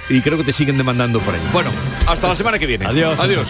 Y 0.08 0.22
creo 0.22 0.38
que 0.38 0.44
te 0.44 0.52
siguen 0.52 0.78
demandando 0.78 1.20
por 1.20 1.34
ahí. 1.34 1.40
Bueno, 1.52 1.70
hasta 2.06 2.26
la 2.28 2.36
semana 2.36 2.58
que 2.58 2.66
viene. 2.66 2.86
Adiós. 2.86 3.18
Adiós. 3.20 3.48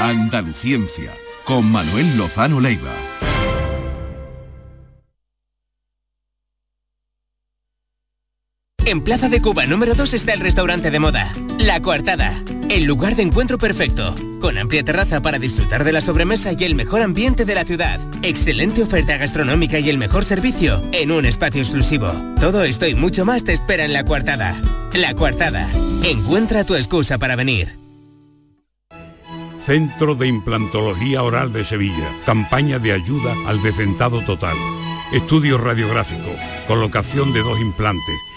Andaluciencia, 0.00 1.12
con 1.44 1.70
Manuel 1.70 2.16
Lozano 2.18 2.60
Leiva. 2.60 2.90
En 8.84 9.00
Plaza 9.00 9.28
de 9.28 9.40
Cuba 9.40 9.64
número 9.66 9.94
2 9.94 10.12
está 10.12 10.32
el 10.32 10.40
restaurante 10.40 10.90
de 10.90 10.98
moda, 10.98 11.32
La 11.58 11.80
Coartada, 11.80 12.42
el 12.68 12.82
lugar 12.82 13.14
de 13.14 13.22
encuentro 13.22 13.56
perfecto, 13.56 14.12
con 14.40 14.58
amplia 14.58 14.82
terraza 14.82 15.22
para 15.22 15.38
disfrutar 15.38 15.84
de 15.84 15.92
la 15.92 16.00
sobremesa 16.00 16.50
y 16.52 16.64
el 16.64 16.74
mejor 16.74 17.00
ambiente 17.00 17.44
de 17.44 17.54
la 17.54 17.64
ciudad, 17.64 18.00
excelente 18.22 18.82
oferta 18.82 19.16
gastronómica 19.18 19.78
y 19.78 19.88
el 19.88 19.98
mejor 19.98 20.24
servicio 20.24 20.82
en 20.90 21.12
un 21.12 21.26
espacio 21.26 21.60
exclusivo. 21.60 22.12
Todo 22.40 22.64
esto 22.64 22.88
y 22.88 22.96
mucho 22.96 23.24
más 23.24 23.44
te 23.44 23.52
espera 23.52 23.84
en 23.84 23.92
La 23.92 24.04
Coartada. 24.04 24.60
La 24.94 25.14
Coartada, 25.14 25.68
encuentra 26.02 26.64
tu 26.64 26.74
excusa 26.74 27.18
para 27.18 27.36
venir. 27.36 27.78
Centro 29.64 30.16
de 30.16 30.26
Implantología 30.26 31.22
Oral 31.22 31.52
de 31.52 31.62
Sevilla. 31.62 32.10
Campaña 32.26 32.80
de 32.80 32.90
ayuda 32.90 33.32
al 33.46 33.62
decentado 33.62 34.22
total. 34.22 34.56
Estudio 35.12 35.56
radiográfico, 35.56 36.34
colocación 36.66 37.32
de 37.32 37.42
dos 37.42 37.60
implantes 37.60 38.31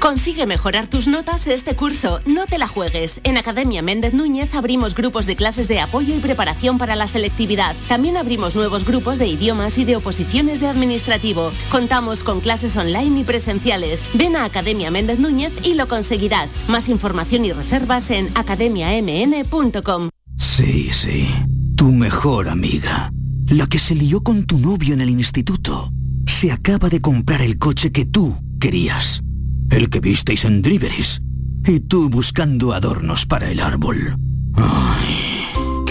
Consigue 0.00 0.46
mejorar 0.46 0.88
tus 0.88 1.06
notas 1.06 1.46
este 1.46 1.76
curso. 1.76 2.20
No 2.24 2.46
te 2.46 2.56
la 2.56 2.66
juegues. 2.66 3.20
En 3.22 3.36
Academia 3.36 3.82
Méndez 3.82 4.14
Núñez 4.14 4.54
abrimos 4.54 4.94
grupos 4.94 5.26
de 5.26 5.36
clases 5.36 5.68
de 5.68 5.78
apoyo 5.78 6.16
y 6.16 6.20
preparación 6.20 6.78
para 6.78 6.96
la 6.96 7.06
selectividad. 7.06 7.76
También 7.86 8.16
abrimos 8.16 8.56
nuevos 8.56 8.86
grupos 8.86 9.18
de 9.18 9.26
idiomas 9.26 9.76
y 9.76 9.84
de 9.84 9.96
oposiciones 9.96 10.58
de 10.58 10.68
administrativo. 10.68 11.52
Contamos 11.70 12.24
con 12.24 12.40
clases 12.40 12.78
online 12.78 13.20
y 13.20 13.24
presenciales. 13.24 14.06
Ven 14.14 14.36
a 14.36 14.44
Academia 14.44 14.90
Méndez 14.90 15.18
Núñez 15.18 15.52
y 15.62 15.74
lo 15.74 15.86
conseguirás. 15.86 16.52
Más 16.66 16.88
información 16.88 17.44
y 17.44 17.52
reservas 17.52 18.10
en 18.10 18.30
academiamn.com. 18.34 20.08
Sí, 20.38 20.90
sí. 20.92 21.28
Tu 21.76 21.92
mejor 21.92 22.48
amiga. 22.48 23.12
La 23.48 23.66
que 23.66 23.78
se 23.78 23.94
lió 23.94 24.22
con 24.22 24.46
tu 24.46 24.56
novio 24.56 24.94
en 24.94 25.02
el 25.02 25.10
instituto. 25.10 25.92
Se 26.26 26.50
acaba 26.50 26.88
de 26.88 27.02
comprar 27.02 27.42
el 27.42 27.58
coche 27.58 27.92
que 27.92 28.06
tú 28.06 28.34
querías. 28.58 29.22
El 29.70 29.88
que 29.88 30.00
visteis 30.00 30.44
en 30.44 30.62
Driveris. 30.62 31.22
Y 31.64 31.80
tú 31.80 32.08
buscando 32.10 32.72
adornos 32.72 33.24
para 33.24 33.50
el 33.50 33.60
árbol. 33.60 34.16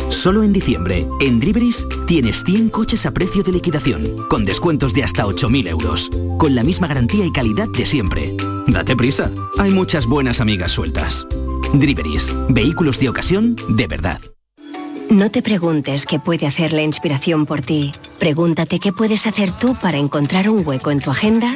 Solo 0.09 0.43
en 0.43 0.51
diciembre, 0.51 1.07
en 1.21 1.39
Driveris, 1.39 1.87
tienes 2.05 2.43
100 2.43 2.69
coches 2.69 3.05
a 3.05 3.11
precio 3.11 3.41
de 3.41 3.53
liquidación, 3.53 4.03
con 4.29 4.43
descuentos 4.43 4.93
de 4.93 5.03
hasta 5.05 5.25
8.000 5.25 5.69
euros, 5.69 6.09
con 6.37 6.55
la 6.55 6.63
misma 6.63 6.87
garantía 6.87 7.25
y 7.25 7.31
calidad 7.31 7.69
de 7.69 7.85
siempre. 7.85 8.35
Date 8.67 8.97
prisa, 8.97 9.31
hay 9.57 9.71
muchas 9.71 10.07
buenas 10.07 10.41
amigas 10.41 10.73
sueltas. 10.73 11.25
Driveris, 11.73 12.33
vehículos 12.49 12.99
de 12.99 13.07
ocasión 13.07 13.55
de 13.69 13.87
verdad. 13.87 14.19
No 15.09 15.31
te 15.31 15.41
preguntes 15.41 16.05
qué 16.05 16.19
puede 16.19 16.47
hacer 16.47 16.73
la 16.73 16.83
inspiración 16.83 17.45
por 17.45 17.61
ti. 17.61 17.93
Pregúntate 18.19 18.79
qué 18.79 18.91
puedes 18.91 19.25
hacer 19.25 19.51
tú 19.51 19.75
para 19.75 19.97
encontrar 19.97 20.49
un 20.49 20.67
hueco 20.67 20.91
en 20.91 20.99
tu 20.99 21.11
agenda 21.11 21.55